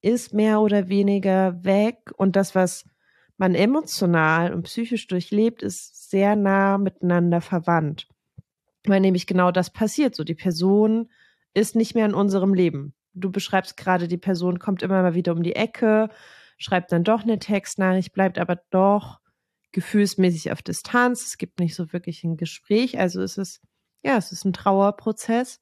ist 0.00 0.32
mehr 0.32 0.60
oder 0.60 0.88
weniger 0.88 1.64
weg 1.64 2.12
und 2.16 2.36
das, 2.36 2.54
was 2.54 2.84
man 3.36 3.54
emotional 3.54 4.52
und 4.54 4.62
psychisch 4.64 5.06
durchlebt, 5.08 5.62
ist 5.62 6.10
sehr 6.10 6.36
nah 6.36 6.78
miteinander 6.78 7.40
verwandt. 7.40 8.08
Weil 8.84 9.00
nämlich 9.00 9.26
genau 9.26 9.50
das 9.50 9.70
passiert. 9.70 10.14
So, 10.14 10.24
die 10.24 10.34
Person 10.34 11.10
ist 11.52 11.74
nicht 11.74 11.94
mehr 11.94 12.06
in 12.06 12.14
unserem 12.14 12.54
Leben. 12.54 12.94
Du 13.14 13.30
beschreibst 13.30 13.76
gerade, 13.76 14.08
die 14.08 14.18
Person 14.18 14.58
kommt 14.58 14.82
immer 14.82 15.02
mal 15.02 15.14
wieder 15.14 15.32
um 15.32 15.42
die 15.42 15.56
Ecke, 15.56 16.08
schreibt 16.58 16.92
dann 16.92 17.04
doch 17.04 17.22
eine 17.22 17.38
Textnachricht, 17.38 18.12
bleibt 18.12 18.38
aber 18.38 18.60
doch 18.70 19.20
gefühlsmäßig 19.72 20.52
auf 20.52 20.62
Distanz. 20.62 21.26
Es 21.26 21.38
gibt 21.38 21.60
nicht 21.60 21.74
so 21.74 21.92
wirklich 21.92 22.24
ein 22.24 22.36
Gespräch. 22.36 22.98
Also 22.98 23.22
es 23.22 23.38
ist 23.38 23.60
ja, 24.04 24.16
es 24.18 24.32
ist 24.32 24.44
ein 24.44 24.52
Trauerprozess 24.52 25.60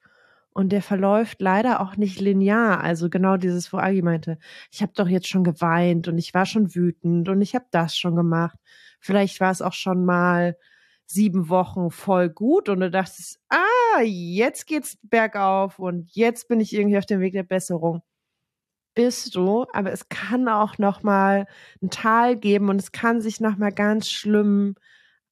und 0.50 0.70
der 0.70 0.82
verläuft 0.82 1.40
leider 1.40 1.80
auch 1.80 1.96
nicht 1.96 2.20
linear. 2.20 2.80
Also 2.80 3.08
genau 3.08 3.36
dieses, 3.36 3.72
wo 3.72 3.78
Agi 3.78 4.02
meinte, 4.02 4.38
ich 4.70 4.82
habe 4.82 4.92
doch 4.94 5.08
jetzt 5.08 5.28
schon 5.28 5.44
geweint 5.44 6.08
und 6.08 6.18
ich 6.18 6.34
war 6.34 6.44
schon 6.44 6.74
wütend 6.74 7.28
und 7.28 7.40
ich 7.40 7.54
habe 7.54 7.66
das 7.70 7.96
schon 7.96 8.16
gemacht. 8.16 8.58
Vielleicht 9.00 9.40
war 9.40 9.50
es 9.50 9.62
auch 9.62 9.72
schon 9.72 10.04
mal 10.04 10.56
sieben 11.06 11.48
Wochen 11.48 11.90
voll 11.90 12.28
gut 12.28 12.68
und 12.68 12.80
du 12.80 12.90
dachtest, 12.90 13.38
ah, 13.48 13.56
jetzt 14.00 14.66
geht's 14.66 14.98
bergauf 15.02 15.78
und 15.78 16.10
jetzt 16.14 16.48
bin 16.48 16.60
ich 16.60 16.72
irgendwie 16.72 16.98
auf 16.98 17.06
dem 17.06 17.20
Weg 17.20 17.32
der 17.34 17.42
Besserung. 17.42 18.02
Bist 18.94 19.34
du, 19.34 19.66
aber 19.72 19.92
es 19.92 20.08
kann 20.08 20.48
auch 20.48 20.78
noch 20.78 21.02
mal 21.02 21.46
ein 21.82 21.90
Tal 21.90 22.36
geben 22.36 22.68
und 22.68 22.80
es 22.80 22.92
kann 22.92 23.20
sich 23.20 23.40
noch 23.40 23.56
mal 23.56 23.72
ganz 23.72 24.08
schlimm 24.08 24.74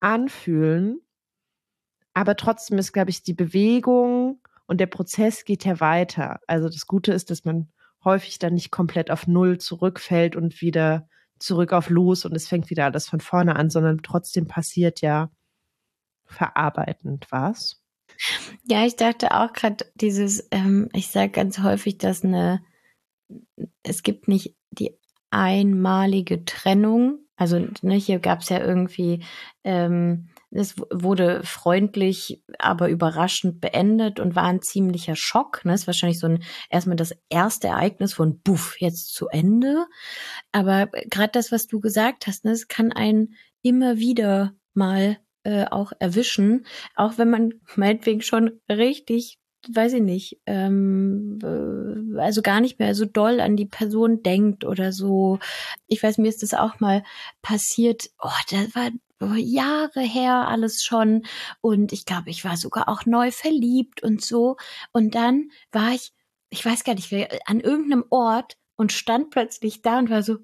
anfühlen. 0.01 1.01
Aber 2.15 2.37
trotzdem 2.37 2.79
ist, 2.79 2.93
glaube 2.93 3.11
ich, 3.11 3.23
die 3.23 3.35
Bewegung 3.35 4.41
und 4.67 4.79
der 4.81 4.87
Prozess 4.87 5.45
geht 5.45 5.65
ja 5.65 5.81
weiter. 5.81 6.41
Also 6.47 6.69
das 6.69 6.87
Gute 6.87 7.13
ist, 7.13 7.31
dass 7.31 7.45
man 7.45 7.71
häufig 8.05 8.39
dann 8.39 8.55
nicht 8.55 8.71
komplett 8.71 9.11
auf 9.11 9.27
Null 9.27 9.59
zurückfällt 9.59 10.37
und 10.37 10.61
wieder 10.61 11.09
zurück 11.39 11.73
auf 11.73 11.91
Los 11.91 12.25
und 12.25 12.35
es 12.35 12.49
fängt 12.49 12.71
wieder 12.71 12.85
alles 12.85 13.09
von 13.09 13.21
vorne 13.21 13.57
an, 13.57 13.71
sondern 13.71 14.03
trotzdem 14.03 14.47
passiert 14.47 15.01
ja 15.01 15.31
verarbeitend 16.25 17.27
was. 17.31 17.80
Ja, 18.64 18.85
ich 18.85 18.97
dachte 18.97 19.33
auch 19.33 19.53
gerade 19.53 19.87
dieses, 19.95 20.47
ähm, 20.51 20.89
ich 20.93 21.09
sage 21.09 21.31
ganz 21.31 21.61
häufig, 21.61 21.99
dass 21.99 22.25
eine, 22.25 22.62
es 23.83 24.03
gibt 24.03 24.29
nicht 24.29 24.57
die 24.71 24.99
einmalige 25.31 26.45
Trennung. 26.45 27.18
Also 27.37 27.66
ne, 27.83 27.95
hier 27.95 28.18
gab 28.18 28.41
es 28.41 28.49
ja 28.51 28.61
irgendwie 28.61 29.25
ähm, 29.64 30.29
es 30.53 30.77
wurde 30.91 31.43
freundlich, 31.45 32.43
aber 32.59 32.89
überraschend 32.89 33.61
beendet 33.61 34.18
und 34.18 34.35
war 34.35 34.45
ein 34.45 34.62
ziemlicher 34.62 35.14
Schock. 35.14 35.64
Ne? 35.64 35.73
Das 35.73 35.83
ist 35.83 35.87
wahrscheinlich 35.87 36.18
so 36.18 36.27
ein 36.27 36.43
erstmal 36.68 36.97
das 36.97 37.14
erste 37.29 37.68
Ereignis 37.68 38.14
von 38.14 38.41
Buff, 38.41 38.81
jetzt 38.81 39.14
zu 39.14 39.29
Ende. 39.29 39.87
Aber 40.51 40.89
gerade 41.09 41.31
das, 41.33 41.53
was 41.53 41.68
du 41.68 41.79
gesagt 41.79 42.27
hast, 42.27 42.45
ne, 42.45 42.51
es 42.51 42.66
kann 42.66 42.93
einen 42.93 43.37
immer 43.62 43.99
wieder 43.99 44.55
mal 44.75 45.18
äh, 45.45 45.66
auch 45.66 45.93
erwischen, 45.99 46.66
auch 46.97 47.18
wenn 47.18 47.30
man 47.30 47.55
meinetwegen 47.76 48.22
schon 48.22 48.61
richtig 48.68 49.38
weiß 49.68 49.95
ich 49.95 50.03
nicht, 50.03 50.41
ähm, 50.47 51.38
äh, 51.43 52.18
also 52.18 52.43
gar 52.43 52.61
nicht 52.61 52.78
mehr 52.78 52.95
so 52.95 53.05
doll 53.05 53.41
an 53.41 53.57
die 53.57 53.66
Person 53.66 54.22
denkt 54.22 54.64
oder 54.64 54.93
so. 54.93 55.38
Ich 55.86 56.03
weiß, 56.03 56.18
mir 56.18 56.28
ist 56.28 56.43
das 56.43 56.55
auch 56.55 56.80
mal 56.80 57.03
passiert. 57.43 58.11
Oh, 58.20 58.30
das 58.51 58.74
war 58.74 58.91
Jahre 59.36 60.01
her 60.01 60.49
alles 60.49 60.82
schon. 60.82 61.24
Und 61.61 61.93
ich 61.93 62.07
glaube, 62.07 62.30
ich 62.30 62.45
war 62.45 62.57
sogar 62.57 62.88
auch 62.88 63.05
neu 63.07 63.30
verliebt 63.30 64.03
und 64.03 64.22
so. 64.22 64.57
Und 64.93 65.14
dann 65.14 65.51
war 65.72 65.93
ich, 65.93 66.12
ich 66.49 66.64
weiß 66.64 66.84
gar 66.84 66.95
nicht, 66.95 67.12
an 67.45 67.61
irgendeinem 67.61 68.05
Ort 68.11 68.57
und 68.76 68.93
stand 68.93 69.30
plötzlich 69.30 69.82
da 69.82 69.99
und 69.99 70.11
war 70.11 70.22
so, 70.22 70.38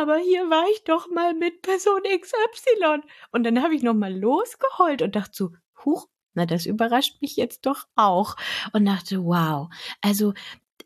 aber 0.00 0.18
hier 0.18 0.48
war 0.50 0.64
ich 0.72 0.84
doch 0.84 1.08
mal 1.10 1.34
mit 1.34 1.62
Person 1.62 2.02
XY. 2.02 3.02
Und 3.32 3.44
dann 3.44 3.62
habe 3.62 3.74
ich 3.74 3.82
noch 3.82 3.94
mal 3.94 4.14
losgeheult 4.14 5.02
und 5.02 5.16
dachte 5.16 5.32
so, 5.32 5.50
huch, 5.84 6.08
na, 6.34 6.46
das 6.46 6.66
überrascht 6.66 7.20
mich 7.22 7.36
jetzt 7.36 7.66
doch 7.66 7.86
auch. 7.96 8.36
Und 8.72 8.84
dachte, 8.84 9.24
wow. 9.24 9.68
Also 10.02 10.34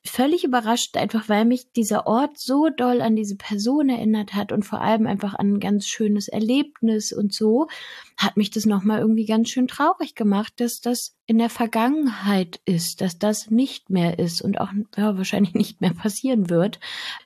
völlig 0.04 0.44
überrascht, 0.44 0.96
einfach 0.96 1.28
weil 1.28 1.44
mich 1.44 1.72
dieser 1.72 2.06
Ort 2.06 2.38
so 2.38 2.70
doll 2.70 3.02
an 3.02 3.16
diese 3.16 3.36
Person 3.36 3.90
erinnert 3.90 4.34
hat 4.34 4.50
und 4.50 4.64
vor 4.64 4.80
allem 4.80 5.06
einfach 5.06 5.34
an 5.34 5.54
ein 5.54 5.60
ganz 5.60 5.86
schönes 5.86 6.28
Erlebnis 6.28 7.12
und 7.12 7.34
so, 7.34 7.68
hat 8.16 8.36
mich 8.36 8.50
das 8.50 8.64
nochmal 8.64 9.00
irgendwie 9.00 9.26
ganz 9.26 9.50
schön 9.50 9.68
traurig 9.68 10.14
gemacht, 10.14 10.54
dass 10.56 10.80
das 10.80 11.16
in 11.26 11.38
der 11.38 11.50
Vergangenheit 11.50 12.60
ist, 12.64 13.00
dass 13.02 13.18
das 13.18 13.50
nicht 13.50 13.90
mehr 13.90 14.18
ist 14.18 14.40
und 14.40 14.60
auch 14.60 14.70
ja, 14.96 15.18
wahrscheinlich 15.18 15.54
nicht 15.54 15.80
mehr 15.80 15.94
passieren 15.94 16.48
wird. 16.48 16.80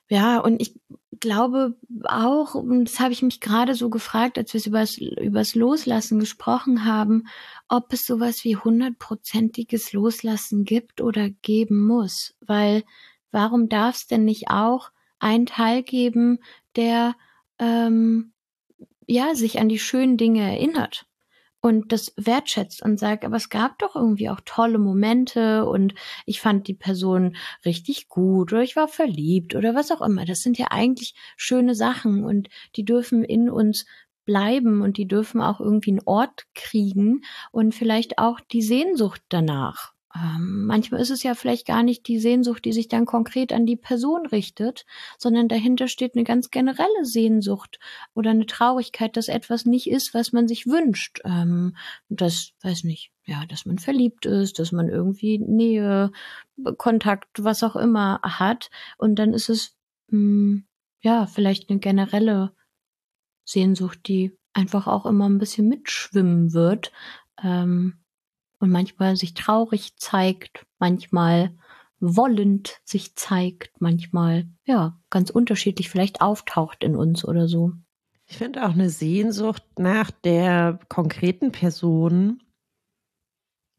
Ja, 0.09 0.39
und 0.39 0.61
ich 0.61 0.75
glaube 1.19 1.75
auch, 2.03 2.55
und 2.55 2.85
das 2.85 2.99
habe 2.99 3.13
ich 3.13 3.21
mich 3.21 3.39
gerade 3.39 3.75
so 3.75 3.89
gefragt, 3.89 4.37
als 4.37 4.53
wir 4.53 4.59
es 4.59 4.67
übers, 4.67 4.97
übers 4.97 5.55
Loslassen 5.55 6.19
gesprochen 6.19 6.85
haben, 6.85 7.27
ob 7.67 7.91
es 7.93 8.05
sowas 8.05 8.43
wie 8.43 8.55
hundertprozentiges 8.55 9.93
Loslassen 9.93 10.65
gibt 10.65 11.01
oder 11.01 11.29
geben 11.29 11.85
muss. 11.85 12.35
Weil 12.41 12.83
warum 13.31 13.69
darf 13.69 13.95
es 13.95 14.07
denn 14.07 14.25
nicht 14.25 14.49
auch 14.49 14.91
einen 15.19 15.45
Teil 15.45 15.83
geben, 15.83 16.39
der 16.75 17.15
ähm, 17.59 18.33
ja 19.07 19.35
sich 19.35 19.59
an 19.59 19.69
die 19.69 19.79
schönen 19.79 20.17
Dinge 20.17 20.41
erinnert? 20.41 21.05
Und 21.65 21.91
das 21.91 22.13
wertschätzt 22.15 22.83
und 22.83 22.99
sagt, 22.99 23.25
aber 23.25 23.37
es 23.37 23.49
gab 23.49 23.79
doch 23.79 23.95
irgendwie 23.95 24.29
auch 24.29 24.39
tolle 24.45 24.77
Momente 24.77 25.65
und 25.65 25.95
ich 26.27 26.39
fand 26.39 26.67
die 26.67 26.75
Person 26.75 27.35
richtig 27.65 28.07
gut 28.07 28.53
oder 28.53 28.61
ich 28.61 28.75
war 28.75 28.87
verliebt 28.87 29.55
oder 29.55 29.73
was 29.73 29.89
auch 29.89 30.03
immer. 30.03 30.25
Das 30.25 30.41
sind 30.41 30.59
ja 30.59 30.67
eigentlich 30.69 31.15
schöne 31.37 31.73
Sachen 31.73 32.23
und 32.23 32.49
die 32.75 32.85
dürfen 32.85 33.23
in 33.23 33.49
uns 33.49 33.87
bleiben 34.25 34.83
und 34.83 34.97
die 34.97 35.07
dürfen 35.07 35.41
auch 35.41 35.59
irgendwie 35.59 35.89
einen 35.89 36.05
Ort 36.05 36.45
kriegen 36.53 37.21
und 37.51 37.73
vielleicht 37.73 38.19
auch 38.19 38.39
die 38.39 38.61
Sehnsucht 38.61 39.23
danach. 39.29 39.94
Ähm, 40.15 40.65
manchmal 40.65 41.01
ist 41.01 41.09
es 41.09 41.23
ja 41.23 41.35
vielleicht 41.35 41.67
gar 41.67 41.83
nicht 41.83 42.07
die 42.07 42.19
Sehnsucht, 42.19 42.63
die 42.63 42.71
sich 42.71 42.87
dann 42.87 43.05
konkret 43.05 43.51
an 43.51 43.65
die 43.65 43.75
Person 43.75 44.25
richtet, 44.25 44.85
sondern 45.17 45.49
dahinter 45.49 45.87
steht 45.87 46.15
eine 46.15 46.23
ganz 46.23 46.51
generelle 46.51 47.03
Sehnsucht 47.03 47.79
oder 48.13 48.29
eine 48.31 48.45
Traurigkeit, 48.45 49.17
dass 49.17 49.27
etwas 49.27 49.65
nicht 49.65 49.89
ist, 49.89 50.13
was 50.13 50.31
man 50.31 50.47
sich 50.47 50.67
wünscht. 50.67 51.19
Ähm, 51.25 51.75
das, 52.07 52.53
weiß 52.61 52.85
nicht, 52.85 53.11
ja, 53.25 53.45
dass 53.47 53.65
man 53.65 53.77
verliebt 53.77 54.25
ist, 54.25 54.59
dass 54.59 54.71
man 54.71 54.87
irgendwie 54.87 55.37
Nähe, 55.39 56.11
Kontakt, 56.77 57.43
was 57.43 57.63
auch 57.63 57.75
immer 57.75 58.21
hat. 58.23 58.69
Und 58.97 59.15
dann 59.15 59.33
ist 59.33 59.49
es, 59.49 59.75
hm, 60.09 60.65
ja, 61.01 61.25
vielleicht 61.25 61.69
eine 61.69 61.79
generelle 61.79 62.53
Sehnsucht, 63.43 63.99
die 64.07 64.37
einfach 64.53 64.87
auch 64.87 65.05
immer 65.05 65.27
ein 65.27 65.39
bisschen 65.39 65.67
mitschwimmen 65.67 66.53
wird. 66.53 66.93
Ähm, 67.43 68.04
und 68.65 68.71
manchmal 68.71 69.15
sich 69.15 69.35
traurig 69.35 69.95
zeigt, 69.97 70.65
manchmal 70.79 71.55
wollend 71.99 72.81
sich 72.83 73.15
zeigt, 73.15 73.79
manchmal 73.79 74.47
ja 74.65 74.99
ganz 75.11 75.29
unterschiedlich 75.29 75.89
vielleicht 75.89 76.21
auftaucht 76.21 76.83
in 76.83 76.95
uns 76.95 77.23
oder 77.23 77.47
so. 77.47 77.73
Ich 78.25 78.37
finde 78.37 78.65
auch 78.65 78.71
eine 78.71 78.89
Sehnsucht 78.89 79.63
nach 79.77 80.09
der 80.09 80.79
konkreten 80.89 81.51
Person 81.51 82.41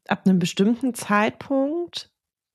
ab 0.07 0.21
einem 0.25 0.39
bestimmten 0.39 0.93
Zeitpunkt 0.93 2.09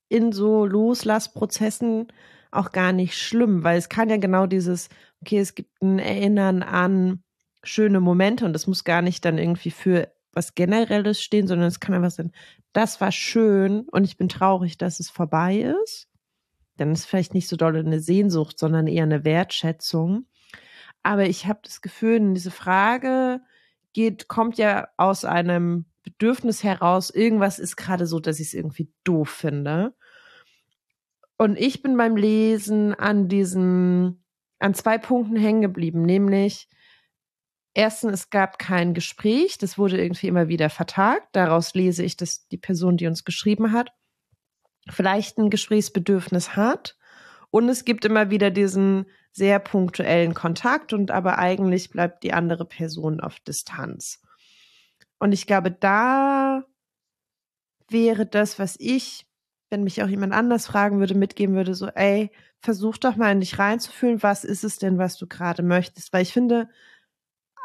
in 0.09 0.33
so 0.33 0.65
Loslassprozessen 0.65 2.09
auch 2.51 2.73
gar 2.73 2.95
nicht 2.95 3.19
schlimm, 3.19 3.63
weil 3.63 3.77
es 3.77 3.91
kann 3.91 4.09
ja 4.09 4.17
genau 4.17 4.47
dieses, 4.47 4.89
okay, 5.21 5.39
es 5.39 5.55
gibt 5.55 5.83
ein 5.83 5.99
Erinnern 5.99 6.63
an 6.63 7.23
schöne 7.63 8.01
Momente 8.01 8.47
und 8.47 8.55
das 8.55 8.67
muss 8.67 8.85
gar 8.85 9.03
nicht 9.03 9.23
dann 9.27 9.37
irgendwie 9.37 9.71
für 9.71 10.11
was 10.33 10.55
Generelles 10.55 11.23
stehen, 11.23 11.47
sondern 11.47 11.69
es 11.69 11.81
kann 11.81 11.95
einfach 11.95 12.11
sein, 12.11 12.33
das 12.73 13.01
war 13.01 13.13
schön 13.13 13.89
und 13.91 14.05
ich 14.05 14.17
bin 14.17 14.29
traurig, 14.29 14.79
dass 14.79 15.01
es 15.01 15.11
vorbei 15.11 15.75
ist. 15.85 16.09
Dann 16.77 16.93
ist 16.93 17.05
vielleicht 17.05 17.35
nicht 17.35 17.49
so 17.49 17.57
doll 17.57 17.77
eine 17.77 18.01
Sehnsucht, 18.01 18.59
sondern 18.59 18.87
eher 18.87 19.03
eine 19.03 19.25
Wertschätzung. 19.25 20.27
Aber 21.03 21.27
ich 21.27 21.47
habe 21.47 21.61
das 21.63 21.81
Gefühl, 21.81 22.35
diese 22.35 22.51
Frage 22.51 23.41
geht, 23.93 24.29
kommt 24.29 24.57
ja 24.57 24.89
aus 24.97 25.25
einem 25.25 25.85
Bedürfnis 26.03 26.65
heraus, 26.65 27.11
irgendwas 27.11 27.59
ist 27.59 27.77
gerade 27.77 28.07
so, 28.07 28.21
dass 28.21 28.41
ich 28.41 28.49
es 28.49 28.55
irgendwie 28.55 28.91
doof 29.05 29.29
finde. 29.29 29.95
Und 31.37 31.59
ich 31.59 31.83
bin 31.83 31.97
beim 31.97 32.17
Lesen 32.17 32.95
an 32.95 33.29
diesen, 33.29 34.25
an 34.59 34.75
zwei 34.75 34.99
Punkten 34.99 35.37
hängen 35.37 35.61
geblieben, 35.61 36.03
nämlich 36.03 36.69
Erstens, 37.75 38.13
es 38.13 38.31
gab 38.31 38.59
kein 38.59 38.93
Gespräch, 38.93 39.57
das 39.57 39.79
wurde 39.79 40.01
irgendwie 40.01 40.29
immer 40.29 40.49
wieder 40.49 40.69
vertagt. 40.69 41.29
Daraus 41.33 41.75
lese 41.75 42.03
ich, 42.03 42.17
dass 42.17 42.47
die 42.49 42.59
Person, 42.59 42.99
die 42.99 43.07
uns 43.07 43.25
geschrieben 43.25 43.73
hat, 43.73 43.93
vielleicht 44.91 45.39
ein 45.39 45.49
Gesprächsbedürfnis 45.49 46.55
hat. 46.55 46.99
Und 47.51 47.69
es 47.69 47.85
gibt 47.85 48.05
immer 48.05 48.31
wieder 48.31 48.51
diesen 48.51 49.07
sehr 49.31 49.59
punktuellen 49.59 50.35
Kontakt 50.35 50.93
und 50.93 51.11
aber 51.11 51.39
eigentlich 51.39 51.91
bleibt 51.91 52.23
die 52.23 52.35
andere 52.35 52.67
Person 52.67 53.21
auf 53.21 53.41
Distanz. 53.41 54.21
Und 55.19 55.33
ich 55.33 55.47
glaube, 55.47 55.71
da 55.71 56.65
wäre 57.89 58.27
das, 58.27 58.59
was 58.59 58.77
ich, 58.79 59.27
wenn 59.71 59.85
mich 59.85 60.03
auch 60.03 60.09
jemand 60.09 60.35
anders 60.35 60.67
fragen 60.67 60.99
würde, 60.99 61.15
mitgeben 61.15 61.55
würde, 61.55 61.75
so, 61.75 61.87
ey, 61.87 62.31
versuch 62.59 62.99
doch 62.99 63.17
mal 63.17 63.33
in 63.33 63.41
dich 63.41 63.59
reinzufühlen, 63.59 64.23
was 64.23 64.45
ist 64.45 64.65
es 64.65 64.79
denn, 64.79 64.99
was 64.99 65.17
du 65.17 65.27
gerade 65.27 65.63
möchtest? 65.63 66.13
Weil 66.13 66.23
ich 66.23 66.33
finde, 66.33 66.69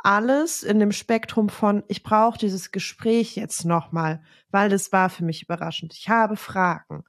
alles 0.03 0.63
in 0.63 0.79
dem 0.79 0.91
Spektrum 0.91 1.49
von, 1.49 1.83
ich 1.87 2.03
brauche 2.03 2.37
dieses 2.37 2.71
Gespräch 2.71 3.35
jetzt 3.35 3.65
nochmal, 3.65 4.21
weil 4.51 4.69
das 4.69 4.91
war 4.91 5.09
für 5.09 5.23
mich 5.23 5.43
überraschend. 5.43 5.93
Ich 5.93 6.09
habe 6.09 6.37
Fragen. 6.37 7.03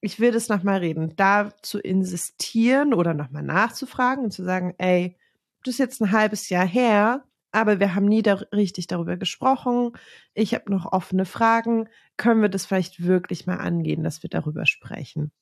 Ich 0.00 0.20
will 0.20 0.32
das 0.32 0.48
nochmal 0.48 0.78
reden. 0.78 1.14
Da 1.16 1.52
zu 1.62 1.78
insistieren 1.78 2.94
oder 2.94 3.14
nochmal 3.14 3.42
nachzufragen 3.42 4.24
und 4.24 4.30
zu 4.30 4.44
sagen, 4.44 4.74
ey, 4.78 5.16
das 5.64 5.74
ist 5.74 5.78
jetzt 5.78 6.00
ein 6.00 6.12
halbes 6.12 6.48
Jahr 6.48 6.66
her, 6.66 7.24
aber 7.50 7.80
wir 7.80 7.94
haben 7.94 8.06
nie 8.06 8.22
da 8.22 8.34
richtig 8.52 8.86
darüber 8.86 9.16
gesprochen. 9.16 9.92
Ich 10.34 10.54
habe 10.54 10.70
noch 10.70 10.92
offene 10.92 11.24
Fragen. 11.24 11.88
Können 12.16 12.42
wir 12.42 12.48
das 12.48 12.66
vielleicht 12.66 13.02
wirklich 13.02 13.46
mal 13.46 13.56
angehen, 13.56 14.04
dass 14.04 14.22
wir 14.22 14.30
darüber 14.30 14.66
sprechen? 14.66 15.32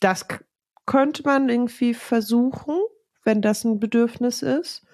Das 0.00 0.26
könnte 0.84 1.22
man 1.24 1.48
irgendwie 1.48 1.94
versuchen, 1.94 2.76
wenn 3.24 3.42
das 3.42 3.64
ein 3.64 3.80
Bedürfnis 3.80 4.42
ist. 4.42 4.86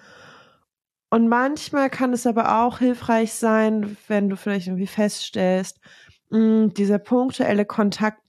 Und 1.13 1.27
manchmal 1.27 1.91
kann 1.91 2.11
es 2.11 2.25
aber 2.25 2.63
auch 2.63 2.79
hilfreich 2.79 3.35
sein, 3.35 3.97
wenn 4.07 4.29
du 4.29 4.35
vielleicht 4.35 4.65
irgendwie 4.65 4.87
feststellst, 4.87 5.79
mh, 6.31 6.39
hm, 6.39 6.73
dieser 6.73 6.97
punktuelle 6.97 7.65
Kontakt 7.65 8.19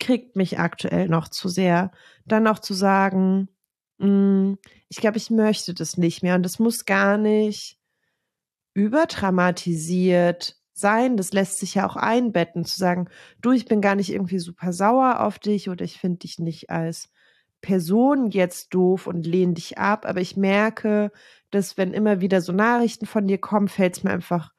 kriegt 0.00 0.34
mich 0.34 0.58
aktuell 0.58 1.08
noch 1.08 1.28
zu 1.28 1.48
sehr. 1.48 1.92
Dann 2.24 2.48
auch 2.48 2.58
zu 2.58 2.74
sagen, 2.74 3.50
mh, 3.98 4.06
hm, 4.08 4.58
ich 4.88 4.96
glaube, 4.96 5.16
ich 5.16 5.30
möchte 5.30 5.74
das 5.74 5.96
nicht 5.96 6.24
mehr. 6.24 6.34
Und 6.34 6.42
das 6.42 6.58
muss 6.58 6.86
gar 6.86 7.18
nicht 7.18 7.78
überdramatisiert 8.72 10.56
sein. 10.72 11.16
Das 11.16 11.32
lässt 11.32 11.60
sich 11.60 11.76
ja 11.76 11.88
auch 11.88 11.94
einbetten, 11.94 12.64
zu 12.64 12.76
sagen, 12.76 13.08
du, 13.42 13.52
ich 13.52 13.66
bin 13.66 13.80
gar 13.80 13.94
nicht 13.94 14.10
irgendwie 14.10 14.40
super 14.40 14.72
sauer 14.72 15.20
auf 15.20 15.38
dich 15.38 15.68
oder 15.70 15.84
ich 15.84 16.00
finde 16.00 16.18
dich 16.18 16.40
nicht 16.40 16.68
als 16.68 17.12
Person 17.64 18.30
jetzt 18.30 18.74
doof 18.74 19.06
und 19.06 19.24
lehne 19.24 19.54
dich 19.54 19.78
ab, 19.78 20.04
aber 20.04 20.20
ich 20.20 20.36
merke, 20.36 21.10
dass 21.50 21.78
wenn 21.78 21.94
immer 21.94 22.20
wieder 22.20 22.42
so 22.42 22.52
Nachrichten 22.52 23.06
von 23.06 23.26
dir 23.26 23.38
kommen, 23.38 23.68
fällt 23.68 23.96
es 23.96 24.04
mir 24.04 24.10
einfach 24.10 24.52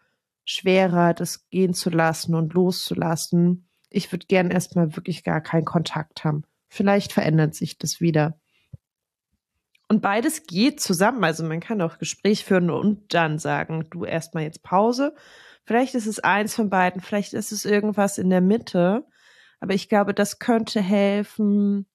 schwerer, 0.44 1.14
das 1.14 1.48
gehen 1.50 1.76
zu 1.76 1.92
lassen 1.92 2.34
und 2.34 2.56
loszulassen. 2.56 3.70
Ich 3.92 4.12
würde 4.12 4.26
gern 4.26 4.50
erstmal 4.50 4.96
wirklich 4.96 5.24
gar 5.24 5.40
keinen 5.40 5.66
Kontakt 5.66 6.24
haben. 6.24 6.46
Vielleicht 6.68 7.14
verändert 7.14 7.54
sich 7.54 7.78
das 7.78 8.02
wieder. 8.02 8.40
Und 9.88 10.02
beides 10.02 10.48
geht 10.48 10.82
zusammen. 10.82 11.24
Also 11.24 11.44
man 11.44 11.60
kann 11.60 11.84
auch 11.84 12.00
Gespräch 12.00 12.44
führen 12.44 12.72
und 12.72 13.14
dann 13.14 13.38
sagen, 13.38 13.86
du 13.92 14.04
erstmal 14.04 14.46
jetzt 14.46 14.64
Pause. 14.64 15.14
Vielleicht 15.64 15.94
ist 15.94 16.08
es 16.08 16.18
eins 16.20 16.56
von 16.56 16.72
beiden, 16.72 17.02
vielleicht 17.02 17.34
ist 17.34 17.52
es 17.52 17.66
irgendwas 17.66 18.18
in 18.18 18.32
der 18.32 18.42
Mitte. 18.42 19.06
Aber 19.60 19.76
ich 19.76 19.90
glaube, 19.90 20.16
das 20.16 20.40
könnte 20.40 20.82
helfen, 20.82 21.86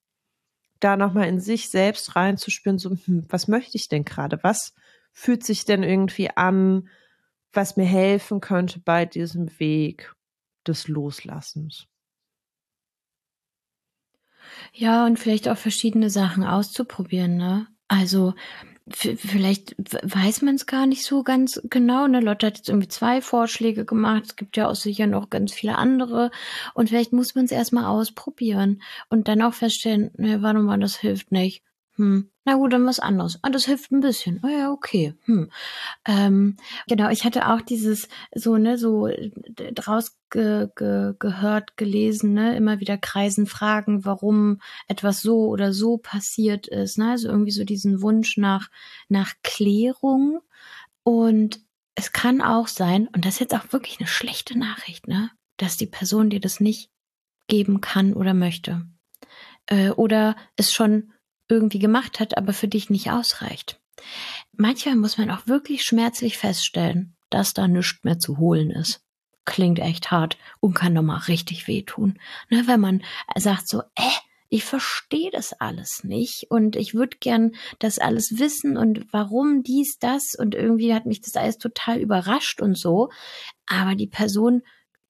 da 0.80 0.96
nochmal 0.96 1.28
in 1.28 1.40
sich 1.40 1.70
selbst 1.70 2.16
reinzuspüren, 2.16 2.78
so, 2.78 2.90
hm, 2.90 3.26
was 3.28 3.48
möchte 3.48 3.76
ich 3.76 3.88
denn 3.88 4.04
gerade? 4.04 4.38
Was 4.42 4.74
fühlt 5.12 5.44
sich 5.44 5.64
denn 5.64 5.82
irgendwie 5.82 6.30
an, 6.30 6.88
was 7.52 7.76
mir 7.76 7.86
helfen 7.86 8.40
könnte 8.40 8.80
bei 8.80 9.06
diesem 9.06 9.58
Weg 9.58 10.14
des 10.66 10.88
Loslassens? 10.88 11.86
Ja, 14.72 15.06
und 15.06 15.18
vielleicht 15.18 15.48
auch 15.48 15.56
verschiedene 15.56 16.10
Sachen 16.10 16.44
auszuprobieren, 16.44 17.36
ne? 17.36 17.66
Also 17.88 18.34
vielleicht 18.92 19.74
weiß 19.78 20.42
man 20.42 20.56
es 20.56 20.66
gar 20.66 20.86
nicht 20.86 21.04
so 21.04 21.22
ganz 21.22 21.60
genau. 21.64 22.06
Ne? 22.06 22.20
Lotte 22.20 22.46
hat 22.46 22.56
jetzt 22.58 22.68
irgendwie 22.68 22.88
zwei 22.88 23.20
Vorschläge 23.20 23.84
gemacht. 23.84 24.24
Es 24.26 24.36
gibt 24.36 24.56
ja 24.56 24.68
auch 24.68 24.74
sicher 24.74 25.06
noch 25.06 25.30
ganz 25.30 25.52
viele 25.52 25.76
andere. 25.76 26.30
Und 26.74 26.88
vielleicht 26.88 27.12
muss 27.12 27.34
man 27.34 27.44
es 27.44 27.52
erstmal 27.52 27.84
ausprobieren 27.84 28.82
und 29.08 29.28
dann 29.28 29.42
auch 29.42 29.54
feststellen, 29.54 30.10
ne, 30.16 30.42
warte 30.42 30.60
mal, 30.60 30.78
das 30.78 30.96
hilft 30.96 31.32
nicht. 31.32 31.62
Hm. 32.00 32.30
Na 32.46 32.54
gut, 32.54 32.72
dann 32.72 32.86
was 32.86 32.98
anderes. 32.98 33.38
Ah, 33.42 33.50
das 33.50 33.66
hilft 33.66 33.92
ein 33.92 34.00
bisschen. 34.00 34.40
Ah 34.42 34.48
ja, 34.48 34.72
okay. 34.72 35.12
Hm. 35.26 35.50
Ähm, 36.06 36.56
genau, 36.88 37.10
ich 37.10 37.26
hatte 37.26 37.46
auch 37.50 37.60
dieses 37.60 38.08
so, 38.34 38.56
ne, 38.56 38.78
so 38.78 39.10
draus 39.74 40.16
ge, 40.30 40.68
ge, 40.76 41.12
gehört, 41.18 41.76
gelesen, 41.76 42.32
ne, 42.32 42.56
immer 42.56 42.80
wieder 42.80 42.96
kreisen 42.96 43.46
Fragen, 43.46 44.06
warum 44.06 44.62
etwas 44.88 45.20
so 45.20 45.48
oder 45.48 45.74
so 45.74 45.98
passiert 45.98 46.68
ist. 46.68 46.96
Ne? 46.96 47.10
Also 47.10 47.28
irgendwie 47.28 47.50
so 47.50 47.64
diesen 47.64 48.00
Wunsch 48.00 48.38
nach, 48.38 48.70
nach 49.10 49.34
Klärung. 49.42 50.40
Und 51.02 51.60
es 51.96 52.12
kann 52.12 52.40
auch 52.40 52.66
sein, 52.66 53.08
und 53.08 53.26
das 53.26 53.34
ist 53.34 53.40
jetzt 53.40 53.54
auch 53.54 53.74
wirklich 53.74 54.00
eine 54.00 54.08
schlechte 54.08 54.58
Nachricht, 54.58 55.06
ne, 55.06 55.30
dass 55.58 55.76
die 55.76 55.86
Person 55.86 56.30
dir 56.30 56.40
das 56.40 56.60
nicht 56.60 56.88
geben 57.46 57.82
kann 57.82 58.14
oder 58.14 58.32
möchte. 58.32 58.86
Äh, 59.66 59.90
oder 59.90 60.34
es 60.56 60.72
schon 60.72 61.12
irgendwie 61.50 61.78
gemacht 61.78 62.20
hat, 62.20 62.36
aber 62.38 62.52
für 62.52 62.68
dich 62.68 62.90
nicht 62.90 63.10
ausreicht. 63.10 63.80
Manchmal 64.52 64.96
muss 64.96 65.18
man 65.18 65.30
auch 65.30 65.46
wirklich 65.46 65.82
schmerzlich 65.82 66.38
feststellen, 66.38 67.16
dass 67.28 67.54
da 67.54 67.68
nichts 67.68 68.02
mehr 68.02 68.18
zu 68.18 68.38
holen 68.38 68.70
ist. 68.70 69.02
Klingt 69.44 69.78
echt 69.78 70.10
hart 70.10 70.38
und 70.60 70.74
kann 70.74 70.94
doch 70.94 71.02
mal 71.02 71.18
richtig 71.18 71.66
wehtun. 71.66 72.18
Ne, 72.50 72.64
wenn 72.66 72.80
man 72.80 73.02
sagt 73.36 73.68
so, 73.68 73.80
äh, 73.96 74.20
ich 74.48 74.64
verstehe 74.64 75.30
das 75.30 75.52
alles 75.52 76.02
nicht 76.02 76.50
und 76.50 76.74
ich 76.74 76.92
würde 76.92 77.16
gern 77.20 77.52
das 77.78 77.98
alles 78.00 78.38
wissen 78.38 78.76
und 78.76 79.12
warum 79.12 79.62
dies, 79.62 79.98
das 79.98 80.34
und 80.36 80.56
irgendwie 80.56 80.92
hat 80.92 81.06
mich 81.06 81.20
das 81.20 81.36
alles 81.36 81.58
total 81.58 82.00
überrascht 82.00 82.60
und 82.60 82.76
so. 82.76 83.10
Aber 83.66 83.94
die 83.94 84.08
Person, 84.08 84.62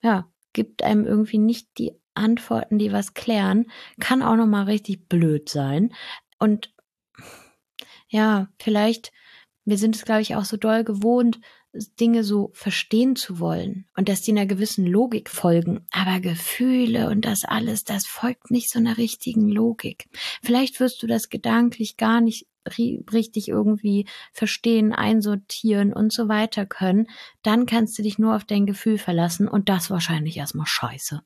ja, 0.02 0.30
gibt 0.52 0.82
einem 0.82 1.06
irgendwie 1.06 1.38
nicht 1.38 1.68
die 1.78 1.92
Antworten, 2.14 2.78
die 2.78 2.92
was 2.92 3.14
klären, 3.14 3.66
kann 3.98 4.22
auch 4.22 4.36
noch 4.36 4.46
mal 4.46 4.64
richtig 4.64 5.08
blöd 5.08 5.48
sein. 5.48 5.94
Und 6.40 6.74
ja, 8.08 8.48
vielleicht, 8.58 9.12
wir 9.64 9.78
sind 9.78 9.94
es, 9.94 10.04
glaube 10.04 10.22
ich, 10.22 10.34
auch 10.34 10.44
so 10.44 10.56
doll 10.56 10.82
gewohnt, 10.82 11.38
Dinge 12.00 12.24
so 12.24 12.50
verstehen 12.52 13.14
zu 13.14 13.38
wollen 13.38 13.86
und 13.96 14.08
dass 14.08 14.22
die 14.22 14.32
einer 14.32 14.46
gewissen 14.46 14.84
Logik 14.84 15.30
folgen. 15.30 15.86
Aber 15.92 16.18
Gefühle 16.18 17.08
und 17.08 17.24
das 17.24 17.44
alles, 17.44 17.84
das 17.84 18.06
folgt 18.06 18.50
nicht 18.50 18.70
so 18.70 18.80
einer 18.80 18.98
richtigen 18.98 19.48
Logik. 19.48 20.08
Vielleicht 20.42 20.80
wirst 20.80 21.00
du 21.02 21.06
das 21.06 21.28
gedanklich 21.28 21.96
gar 21.96 22.20
nicht 22.20 22.48
richtig 22.76 23.48
irgendwie 23.48 24.06
verstehen, 24.32 24.92
einsortieren 24.92 25.92
und 25.92 26.12
so 26.12 26.28
weiter 26.28 26.66
können. 26.66 27.06
Dann 27.42 27.66
kannst 27.66 27.98
du 27.98 28.02
dich 28.02 28.18
nur 28.18 28.34
auf 28.34 28.44
dein 28.44 28.66
Gefühl 28.66 28.98
verlassen 28.98 29.48
und 29.48 29.68
das 29.68 29.90
wahrscheinlich 29.90 30.36
erstmal 30.36 30.66
scheiße. 30.66 31.22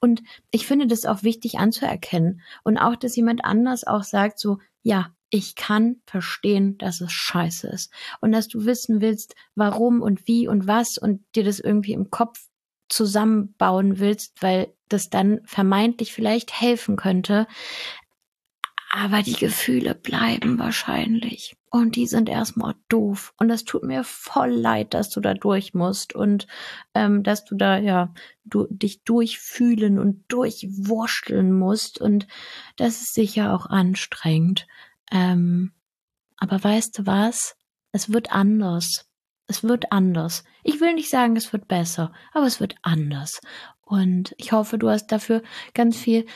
Und 0.00 0.22
ich 0.50 0.66
finde 0.66 0.86
das 0.86 1.06
auch 1.06 1.22
wichtig 1.22 1.58
anzuerkennen 1.58 2.40
und 2.64 2.78
auch, 2.78 2.96
dass 2.96 3.16
jemand 3.16 3.44
anders 3.44 3.86
auch 3.86 4.02
sagt 4.02 4.38
so, 4.38 4.58
ja, 4.82 5.14
ich 5.30 5.54
kann 5.54 5.96
verstehen, 6.06 6.76
dass 6.76 7.00
es 7.00 7.10
scheiße 7.10 7.66
ist 7.68 7.90
und 8.20 8.32
dass 8.32 8.48
du 8.48 8.66
wissen 8.66 9.00
willst, 9.00 9.34
warum 9.54 10.02
und 10.02 10.26
wie 10.26 10.46
und 10.46 10.66
was 10.66 10.98
und 10.98 11.24
dir 11.34 11.42
das 11.42 11.58
irgendwie 11.58 11.94
im 11.94 12.10
Kopf 12.10 12.48
zusammenbauen 12.90 13.98
willst, 13.98 14.42
weil 14.42 14.74
das 14.88 15.08
dann 15.08 15.40
vermeintlich 15.46 16.12
vielleicht 16.12 16.60
helfen 16.60 16.96
könnte. 16.96 17.46
Aber 18.90 19.22
die 19.22 19.32
Gefühle 19.32 19.94
bleiben 19.94 20.58
wahrscheinlich. 20.58 21.56
Und 21.74 21.96
die 21.96 22.06
sind 22.06 22.28
erstmal 22.28 22.74
doof. 22.90 23.32
Und 23.38 23.48
das 23.48 23.64
tut 23.64 23.82
mir 23.82 24.04
voll 24.04 24.50
leid, 24.50 24.92
dass 24.92 25.08
du 25.08 25.20
da 25.20 25.32
durch 25.32 25.72
musst 25.72 26.14
und 26.14 26.46
ähm, 26.92 27.22
dass 27.22 27.46
du 27.46 27.54
da 27.54 27.78
ja 27.78 28.12
du, 28.44 28.66
dich 28.68 29.04
durchfühlen 29.04 29.98
und 29.98 30.22
durchwurschteln 30.28 31.50
musst. 31.58 31.98
Und 31.98 32.26
das 32.76 33.00
ist 33.00 33.14
sicher 33.14 33.54
auch 33.54 33.64
anstrengend. 33.64 34.66
Ähm, 35.10 35.72
aber 36.36 36.62
weißt 36.62 36.98
du 36.98 37.06
was? 37.06 37.56
Es 37.90 38.12
wird 38.12 38.32
anders. 38.32 39.08
Es 39.46 39.64
wird 39.64 39.92
anders. 39.92 40.44
Ich 40.62 40.78
will 40.78 40.92
nicht 40.92 41.08
sagen, 41.08 41.36
es 41.36 41.54
wird 41.54 41.68
besser, 41.68 42.12
aber 42.34 42.44
es 42.46 42.60
wird 42.60 42.74
anders. 42.82 43.40
Und 43.80 44.34
ich 44.36 44.52
hoffe, 44.52 44.76
du 44.76 44.90
hast 44.90 45.06
dafür 45.06 45.42
ganz 45.72 45.96
viel 45.96 46.26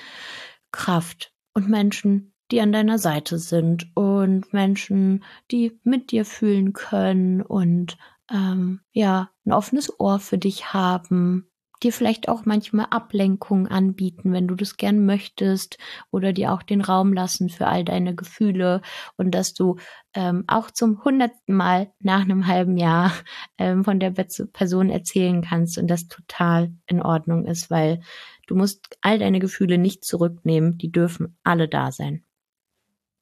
Kraft 0.73 1.35
und 1.53 1.69
Menschen, 1.69 2.33
die 2.51 2.61
an 2.61 2.73
deiner 2.73 2.99
Seite 2.99 3.39
sind 3.39 3.91
und 3.95 4.53
Menschen, 4.53 5.25
die 5.51 5.81
mit 5.85 6.13
dir 6.13 6.25
fühlen 6.25 6.73
können 6.73 7.43
und 7.43 7.97
ähm, 8.33 8.81
ja, 8.93 9.31
ein 9.45 9.53
offenes 9.53 10.01
Ohr 10.01 10.19
für 10.19 10.39
dich 10.39 10.73
haben 10.73 11.49
dir 11.83 11.93
vielleicht 11.93 12.29
auch 12.29 12.45
manchmal 12.45 12.87
Ablenkung 12.91 13.69
anbieten, 13.69 14.33
wenn 14.33 14.49
du 14.49 14.55
das 14.55 14.77
gern 14.77 15.05
möchtest 15.05 15.79
oder 16.11 16.33
dir 16.33 16.53
auch 16.53 16.63
den 16.63 16.81
Raum 16.81 17.13
lassen 17.13 17.49
für 17.49 17.67
all 17.67 17.85
deine 17.85 18.15
Gefühle 18.15 18.81
und 19.17 19.35
dass 19.35 19.55
du 19.55 19.77
ähm, 20.15 20.45
auch 20.47 20.71
zum 20.71 21.05
hundertsten 21.05 21.55
Mal 21.55 21.93
nach 22.01 22.23
einem 22.23 22.47
halben 22.47 22.77
Jahr 22.77 23.13
ähm, 23.59 23.85
von 23.85 24.01
der 24.01 24.11
Person 24.11 24.91
erzählen 24.91 25.43
kannst 25.43 25.79
und 25.79 25.89
das 25.89 26.09
total 26.09 26.73
in 26.87 27.03
Ordnung 27.03 27.45
ist, 27.45 27.71
weil 27.71 28.01
du 28.47 28.55
musst 28.55 28.97
all 29.03 29.19
deine 29.19 29.41
Gefühle 29.41 29.79
nicht 29.79 30.05
zurücknehmen, 30.05 30.79
die 30.79 30.91
dürfen 30.91 31.37
alle 31.45 31.69
da 31.69 31.93
sein. 31.93 32.26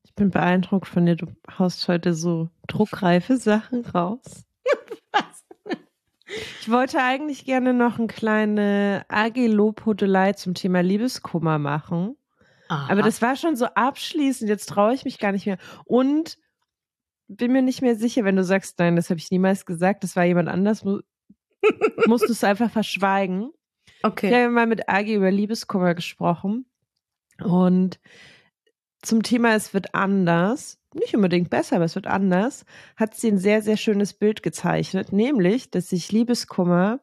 Ich 0.05 0.15
bin 0.15 0.31
beeindruckt 0.31 0.87
von 0.87 1.07
dir, 1.07 1.17
du 1.17 1.27
haust 1.59 1.89
heute 1.89 2.15
so 2.15 2.49
druckreife 2.69 3.37
Sachen 3.37 3.85
raus. 3.85 4.45
Was? 5.13 5.45
Ich 6.61 6.71
wollte 6.71 7.01
eigentlich 7.01 7.45
gerne 7.45 7.75
noch 7.75 7.99
eine 7.99 8.07
kleine 8.07 9.05
AG-Lobhudelei 9.09 10.35
zum 10.35 10.55
Thema 10.55 10.83
Liebeskummer 10.83 11.59
machen. 11.59 12.17
Aha. 12.69 12.91
Aber 12.91 13.03
das 13.03 13.23
war 13.23 13.37
schon 13.37 13.57
so 13.57 13.67
abschließend, 13.67 14.49
jetzt 14.49 14.69
traue 14.69 14.95
ich 14.95 15.05
mich 15.05 15.19
gar 15.19 15.33
nicht 15.33 15.47
mehr. 15.47 15.59
Und 15.85 16.39
bin 17.29 17.53
mir 17.53 17.63
nicht 17.63 17.83
mehr 17.83 17.97
sicher, 17.97 18.25
wenn 18.25 18.37
du 18.37 18.45
sagst, 18.45 18.79
nein, 18.79 18.97
das 18.97 19.11
habe 19.11 19.19
ich 19.19 19.31
niemals 19.31 19.67
gesagt, 19.67 20.05
das 20.05 20.17
war 20.17 20.25
jemand 20.25 20.49
anders, 20.49 20.85
mu 20.85 21.01
musst 22.07 22.29
du 22.29 22.33
es 22.33 22.45
einfach 22.45 22.71
verschweigen. 22.71 23.51
Okay. 24.03 24.29
Ich 24.29 24.35
habe 24.35 24.51
mal 24.51 24.67
mit 24.67 24.89
AG 24.89 25.07
über 25.07 25.31
Liebeskummer 25.31 25.95
gesprochen 25.95 26.67
und 27.43 27.99
zum 29.07 29.23
Thema 29.23 29.55
Es 29.55 29.75
wird 29.75 29.95
anders 29.95 30.79
nicht 30.95 31.15
unbedingt 31.15 31.51
besser, 31.51 31.77
aber 31.77 31.85
es 31.85 31.95
wird 31.95 32.07
anders, 32.07 32.65
hat 32.97 33.15
sie 33.15 33.29
ein 33.29 33.39
sehr, 33.39 33.63
sehr 33.63 33.77
schönes 33.77 34.15
Bild 34.15 34.43
gezeichnet, 34.43 35.13
nämlich, 35.13 35.71
dass 35.71 35.89
sich 35.89 36.13
Liebeskummer 36.13 37.01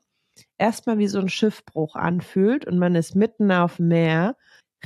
erstmal 0.58 0.98
wie 0.98 1.08
so 1.08 1.20
ein 1.20 1.30
Schiffbruch 1.30 1.96
anfühlt 1.96 2.66
und 2.66 2.80
man 2.80 2.96
ist 2.96 3.16
mitten 3.16 3.52
auf 3.52 3.78
dem 3.78 3.90
Meer, 3.90 4.38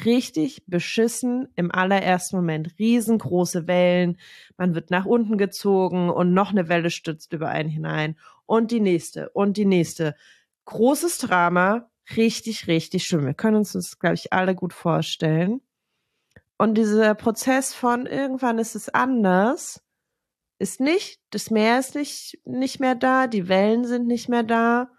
richtig 0.04 0.64
beschissen 0.68 1.48
im 1.56 1.72
allerersten 1.72 2.36
Moment, 2.36 2.74
riesengroße 2.80 3.68
Wellen, 3.68 4.18
man 4.58 4.76
wird 4.76 4.92
nach 4.92 5.06
unten 5.06 5.38
gezogen 5.38 6.10
und 6.10 6.34
noch 6.34 6.52
eine 6.52 6.68
Welle 6.68 6.90
stürzt 6.90 7.32
über 7.32 7.50
einen 7.50 7.70
hinein 7.70 8.18
und 8.46 8.72
die 8.72 8.82
nächste 8.82 9.30
und 9.30 9.56
die 9.56 9.66
nächste. 9.66 10.16
Großes 10.66 11.20
Drama, 11.20 11.90
richtig, 12.18 12.68
richtig 12.68 13.04
schön. 13.06 13.26
Wir 13.26 13.36
können 13.36 13.58
uns 13.58 13.74
das, 13.74 14.00
glaube 14.00 14.16
ich, 14.16 14.34
alle 14.34 14.56
gut 14.56 14.74
vorstellen. 14.74 15.62
Und 16.58 16.76
dieser 16.76 17.16
Prozess 17.16 17.74
von 17.74 18.06
irgendwann 18.06 18.60
ist 18.60 18.76
es 18.76 18.90
anders, 18.90 19.84
ist 20.58 20.80
nicht, 20.80 21.20
das 21.32 21.52
Meer 21.52 21.80
ist 21.80 21.96
nicht, 21.96 22.40
nicht 22.46 22.80
mehr 22.80 22.96
da, 22.96 23.28
die 23.28 23.50
Wellen 23.50 23.86
sind 23.86 24.08
nicht 24.08 24.30
mehr 24.30 24.44
da, 24.44 24.90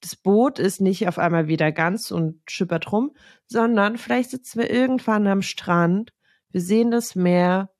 das 0.00 0.16
Boot 0.16 0.58
ist 0.58 0.80
nicht 0.80 1.08
auf 1.08 1.18
einmal 1.18 1.46
wieder 1.46 1.72
ganz 1.72 2.10
und 2.10 2.40
schippert 2.48 2.90
rum, 2.90 3.14
sondern 3.46 3.98
vielleicht 3.98 4.30
sitzen 4.30 4.60
wir 4.60 4.70
irgendwann 4.70 5.26
am 5.26 5.42
Strand, 5.42 6.12
wir 6.50 6.60
sehen 6.60 6.90
das 6.90 7.14
Meer, 7.14 7.70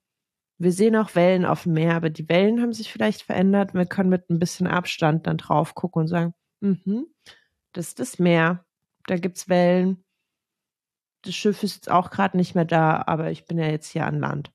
wir 0.57 0.71
sehen 0.71 0.95
auch 0.95 1.15
Wellen 1.15 1.45
auf 1.45 1.63
dem 1.63 1.73
Meer, 1.73 1.95
aber 1.95 2.09
die 2.09 2.29
Wellen 2.29 2.61
haben 2.61 2.73
sich 2.73 2.91
vielleicht 2.91 3.23
verändert. 3.23 3.73
Wir 3.73 3.85
können 3.85 4.09
mit 4.09 4.29
ein 4.29 4.39
bisschen 4.39 4.67
Abstand 4.67 5.27
dann 5.27 5.37
drauf 5.37 5.75
gucken 5.75 6.03
und 6.03 6.07
sagen, 6.07 6.33
mhm, 6.61 7.07
das 7.73 7.89
ist 7.89 7.99
das 7.99 8.19
Meer, 8.19 8.65
da 9.07 9.17
gibt's 9.17 9.49
Wellen, 9.49 10.04
das 11.25 11.35
Schiff 11.35 11.63
ist 11.63 11.75
jetzt 11.75 11.91
auch 11.91 12.11
gerade 12.11 12.37
nicht 12.37 12.55
mehr 12.55 12.65
da, 12.65 13.03
aber 13.05 13.31
ich 13.31 13.45
bin 13.45 13.57
ja 13.57 13.67
jetzt 13.67 13.91
hier 13.91 14.05
an 14.05 14.19
Land. 14.19 14.51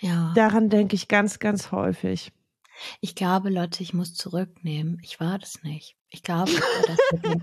Ja. 0.00 0.32
Daran 0.34 0.70
denke 0.70 0.94
ich 0.94 1.08
ganz, 1.08 1.38
ganz 1.38 1.72
häufig. 1.72 2.32
Ich 3.00 3.16
glaube, 3.16 3.50
Lotte, 3.50 3.82
ich 3.82 3.92
muss 3.92 4.14
zurücknehmen. 4.14 5.00
Ich 5.02 5.18
war 5.18 5.38
das 5.38 5.62
nicht. 5.64 5.96
Ich 6.10 6.22
glaube, 6.22 6.52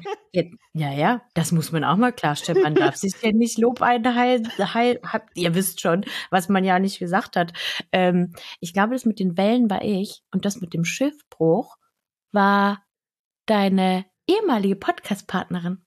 ja, 0.73 0.91
ja, 0.91 1.21
das 1.33 1.51
muss 1.51 1.71
man 1.71 1.83
auch 1.83 1.97
mal 1.97 2.13
klarstellen. 2.13 2.63
Man 2.63 2.75
darf 2.75 2.95
sich 2.95 3.13
ja 3.21 3.31
nicht 3.31 3.59
Lob 3.59 3.81
einheil, 3.81 4.43
heil, 4.57 4.99
habt, 5.03 5.37
ihr 5.37 5.53
wisst 5.53 5.81
schon, 5.81 6.05
was 6.31 6.49
man 6.49 6.63
ja 6.63 6.79
nicht 6.79 6.97
gesagt 6.97 7.35
hat. 7.35 7.53
Ähm, 7.91 8.33
ich 8.61 8.73
glaube, 8.73 8.93
das 8.93 9.05
mit 9.05 9.19
den 9.19 9.37
Wellen 9.37 9.69
war 9.69 9.83
ich 9.83 10.23
und 10.31 10.45
das 10.45 10.61
mit 10.61 10.73
dem 10.73 10.85
Schiffbruch 10.85 11.75
war 12.31 12.83
deine 13.45 14.05
ehemalige 14.27 14.75
Podcast-Partnerin. 14.75 15.85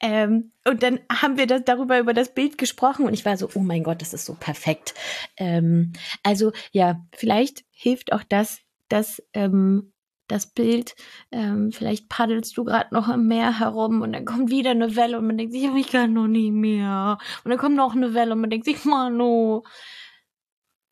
Ähm, 0.00 0.52
und 0.66 0.82
dann 0.82 1.00
haben 1.10 1.36
wir 1.36 1.46
das, 1.46 1.62
darüber 1.64 1.98
über 1.98 2.14
das 2.14 2.34
Bild 2.34 2.58
gesprochen 2.58 3.06
und 3.06 3.14
ich 3.14 3.24
war 3.24 3.36
so, 3.36 3.48
oh 3.54 3.60
mein 3.60 3.84
Gott, 3.84 4.00
das 4.00 4.14
ist 4.14 4.24
so 4.24 4.34
perfekt. 4.34 4.94
Ähm, 5.36 5.92
also 6.22 6.52
ja, 6.72 7.04
vielleicht 7.14 7.64
hilft 7.70 8.12
auch 8.12 8.22
das, 8.24 8.60
dass 8.88 9.22
ähm, 9.34 9.92
das 10.28 10.46
Bild, 10.46 10.94
ähm, 11.30 11.72
vielleicht 11.72 12.08
paddelst 12.08 12.56
du 12.56 12.64
gerade 12.64 12.94
noch 12.94 13.08
im 13.08 13.26
Meer 13.26 13.58
herum 13.58 14.00
und 14.00 14.12
dann 14.12 14.24
kommt 14.24 14.50
wieder 14.50 14.70
eine 14.70 14.96
Welle 14.96 15.18
und 15.18 15.26
man 15.26 15.36
denkt 15.36 15.52
sich, 15.52 15.64
ich 15.64 15.88
kann 15.88 16.14
noch 16.14 16.28
nie 16.28 16.50
mehr. 16.50 17.18
Und 17.44 17.50
dann 17.50 17.58
kommt 17.58 17.76
noch 17.76 17.94
eine 17.94 18.14
Welle 18.14 18.32
und 18.32 18.40
man 18.40 18.50
denkt 18.50 18.64
sich, 18.64 18.84
Mano. 18.84 19.64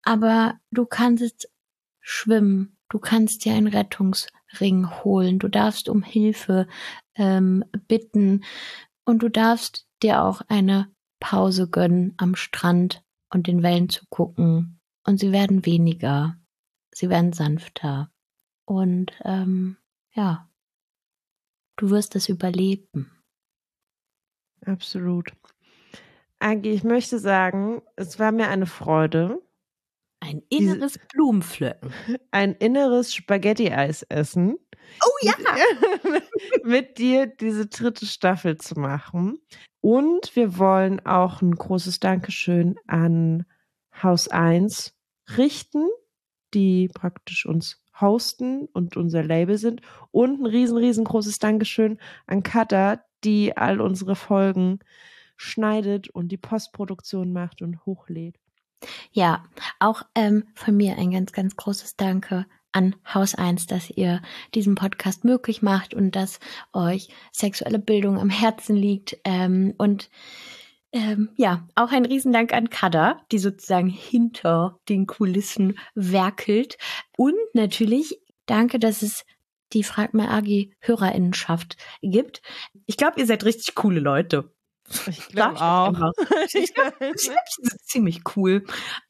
Aber 0.03 0.59
du 0.71 0.87
kannst 0.87 1.51
schwimmen, 2.01 2.77
du 2.89 2.99
kannst 2.99 3.45
dir 3.45 3.55
ein 3.55 3.67
Rettungs 3.67 4.29
Ring 4.59 4.89
holen. 5.05 5.39
Du 5.39 5.49
darfst 5.49 5.89
um 5.89 6.03
Hilfe 6.03 6.67
ähm, 7.15 7.65
bitten 7.87 8.45
und 9.05 9.23
du 9.23 9.29
darfst 9.29 9.87
dir 10.03 10.23
auch 10.23 10.43
eine 10.49 10.91
Pause 11.21 11.69
gönnen 11.69 12.15
am 12.17 12.35
Strand 12.35 13.05
und 13.31 13.47
den 13.47 13.63
Wellen 13.63 13.89
zu 13.89 14.05
gucken. 14.09 14.81
Und 15.05 15.21
sie 15.21 15.33
werden 15.33 15.67
weniger, 15.67 16.37
sie 16.93 17.09
werden 17.09 17.33
sanfter. 17.33 18.11
Und 18.65 19.13
ähm, 19.25 19.77
ja, 20.13 20.49
du 21.77 21.91
wirst 21.91 22.17
es 22.17 22.29
überleben. 22.29 23.11
Absolut. 24.65 25.33
Angie, 26.39 26.71
ich 26.71 26.85
möchte 26.85 27.19
sagen, 27.19 27.83
es 27.97 28.19
war 28.19 28.33
mir 28.33 28.49
eine 28.49 28.67
Freude. 28.67 29.43
Ein 30.31 30.43
inneres 30.49 30.95
Diese, 30.95 31.07
Blumenpflücken. 31.13 31.93
Ein 32.31 32.55
inneres 32.55 33.15
Spaghetti-Eis 33.15 34.03
essen. 34.05 34.57
Oh 35.05 35.27
ja! 35.27 35.35
mit 36.65 36.99
dir 36.99 37.27
diese 37.27 37.67
dritte 37.67 38.07
Staffel 38.07 38.57
zu 38.59 38.79
machen. 38.79 39.39
Und 39.81 40.35
wir 40.37 40.59
wollen 40.59 41.05
auch 41.07 41.43
ein 41.43 41.55
großes 41.55 42.01
Dankeschön 42.01 42.77
an 42.87 43.45
Haus 44.03 44.29
1 44.29 44.95
richten, 45.37 45.89
die 46.55 46.89
praktisch 46.89 47.47
uns 47.47 47.83
hosten 48.01 48.67
und 48.73 48.97
unser 48.97 49.23
Label 49.23 49.59
sind. 49.59 49.83
Und 50.11 50.41
ein 50.41 50.47
riesen, 50.47 50.77
riesengroßes 50.77 51.39
Dankeschön 51.39 51.99
an 52.27 52.43
Kata, 52.43 53.05
die 53.25 53.57
all 53.57 53.81
unsere 53.81 54.17
Folgen 54.17 54.81
schneidet 55.37 56.11
und 56.11 56.29
die 56.29 56.37
Postproduktion 56.37 57.33
macht 57.33 57.63
und 57.63 57.85
hochlädt. 57.87 58.40
Ja, 59.13 59.45
auch 59.79 60.03
ähm, 60.15 60.45
von 60.55 60.77
mir 60.77 60.97
ein 60.97 61.11
ganz, 61.11 61.33
ganz 61.33 61.57
großes 61.57 61.97
Danke 61.97 62.47
an 62.73 62.97
Haus 63.13 63.35
1, 63.35 63.67
dass 63.67 63.91
ihr 63.91 64.23
diesen 64.55 64.75
Podcast 64.75 65.25
möglich 65.25 65.63
macht 65.63 65.95
und 65.95 66.15
dass 66.15 66.39
euch 66.73 67.09
sexuelle 67.33 67.79
Bildung 67.79 68.19
am 68.19 68.31
Herzen 68.31 68.77
liegt. 68.77 69.19
Ähm, 69.25 69.75
und 69.77 70.11
ähm, 70.93 71.31
ja, 71.37 71.69
auch 71.75 71.93
ein 71.93 72.05
Riesendank 72.05 72.53
an 72.53 72.71
Kada, 72.71 73.21
die 73.31 73.39
sozusagen 73.39 73.89
hinter 73.89 74.79
den 74.89 75.07
Kulissen 75.07 75.79
werkelt. 75.95 76.79
Und 77.17 77.37
natürlich 77.55 78.21
danke, 78.47 78.79
dass 78.79 79.03
es 79.03 79.25
die 79.73 79.85
Frag 79.85 80.15
mal 80.15 80.29
Agi 80.29 80.75
Hörerinnenschaft 80.81 81.77
gibt. 82.03 82.43
Ich 82.87 82.97
glaube, 82.97 83.21
ihr 83.21 83.27
seid 83.27 83.45
richtig 83.45 83.77
coole 83.77 84.01
Leute. 84.01 84.53
Ich 85.07 85.29
glaube 85.29 85.61
auch. 85.61 85.95
Ich 86.53 86.75
glaube, 86.75 86.97
glaub, 86.99 87.81
ziemlich 87.83 88.23
cool. 88.37 88.65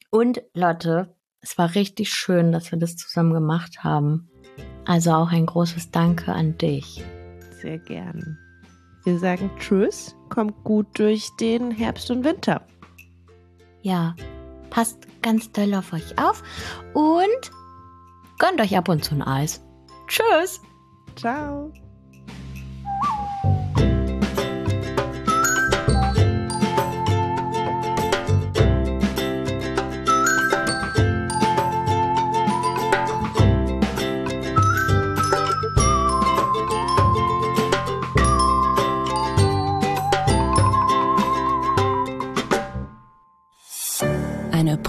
Und 0.09 0.43
Lotte, 0.53 1.15
es 1.41 1.57
war 1.57 1.73
richtig 1.75 2.09
schön, 2.11 2.51
dass 2.51 2.71
wir 2.71 2.79
das 2.79 2.95
zusammen 2.95 3.33
gemacht 3.33 3.83
haben. 3.83 4.29
Also 4.85 5.11
auch 5.11 5.31
ein 5.31 5.45
großes 5.45 5.91
Danke 5.91 6.33
an 6.33 6.57
dich. 6.57 7.03
Sehr 7.61 7.79
gern. 7.79 8.37
Wir 9.03 9.17
sagen 9.17 9.49
Tschüss, 9.57 10.15
kommt 10.29 10.63
gut 10.63 10.87
durch 10.93 11.29
den 11.39 11.71
Herbst 11.71 12.11
und 12.11 12.23
Winter. 12.23 12.65
Ja, 13.81 14.15
passt 14.69 15.07
ganz 15.23 15.51
doll 15.51 15.73
auf 15.73 15.93
euch 15.93 16.17
auf 16.19 16.43
und 16.93 17.51
gönnt 18.37 18.61
euch 18.61 18.77
ab 18.77 18.89
und 18.89 19.03
zu 19.03 19.15
ein 19.15 19.23
Eis. 19.23 19.63
Tschüss. 20.07 20.61
Ciao. 21.15 21.71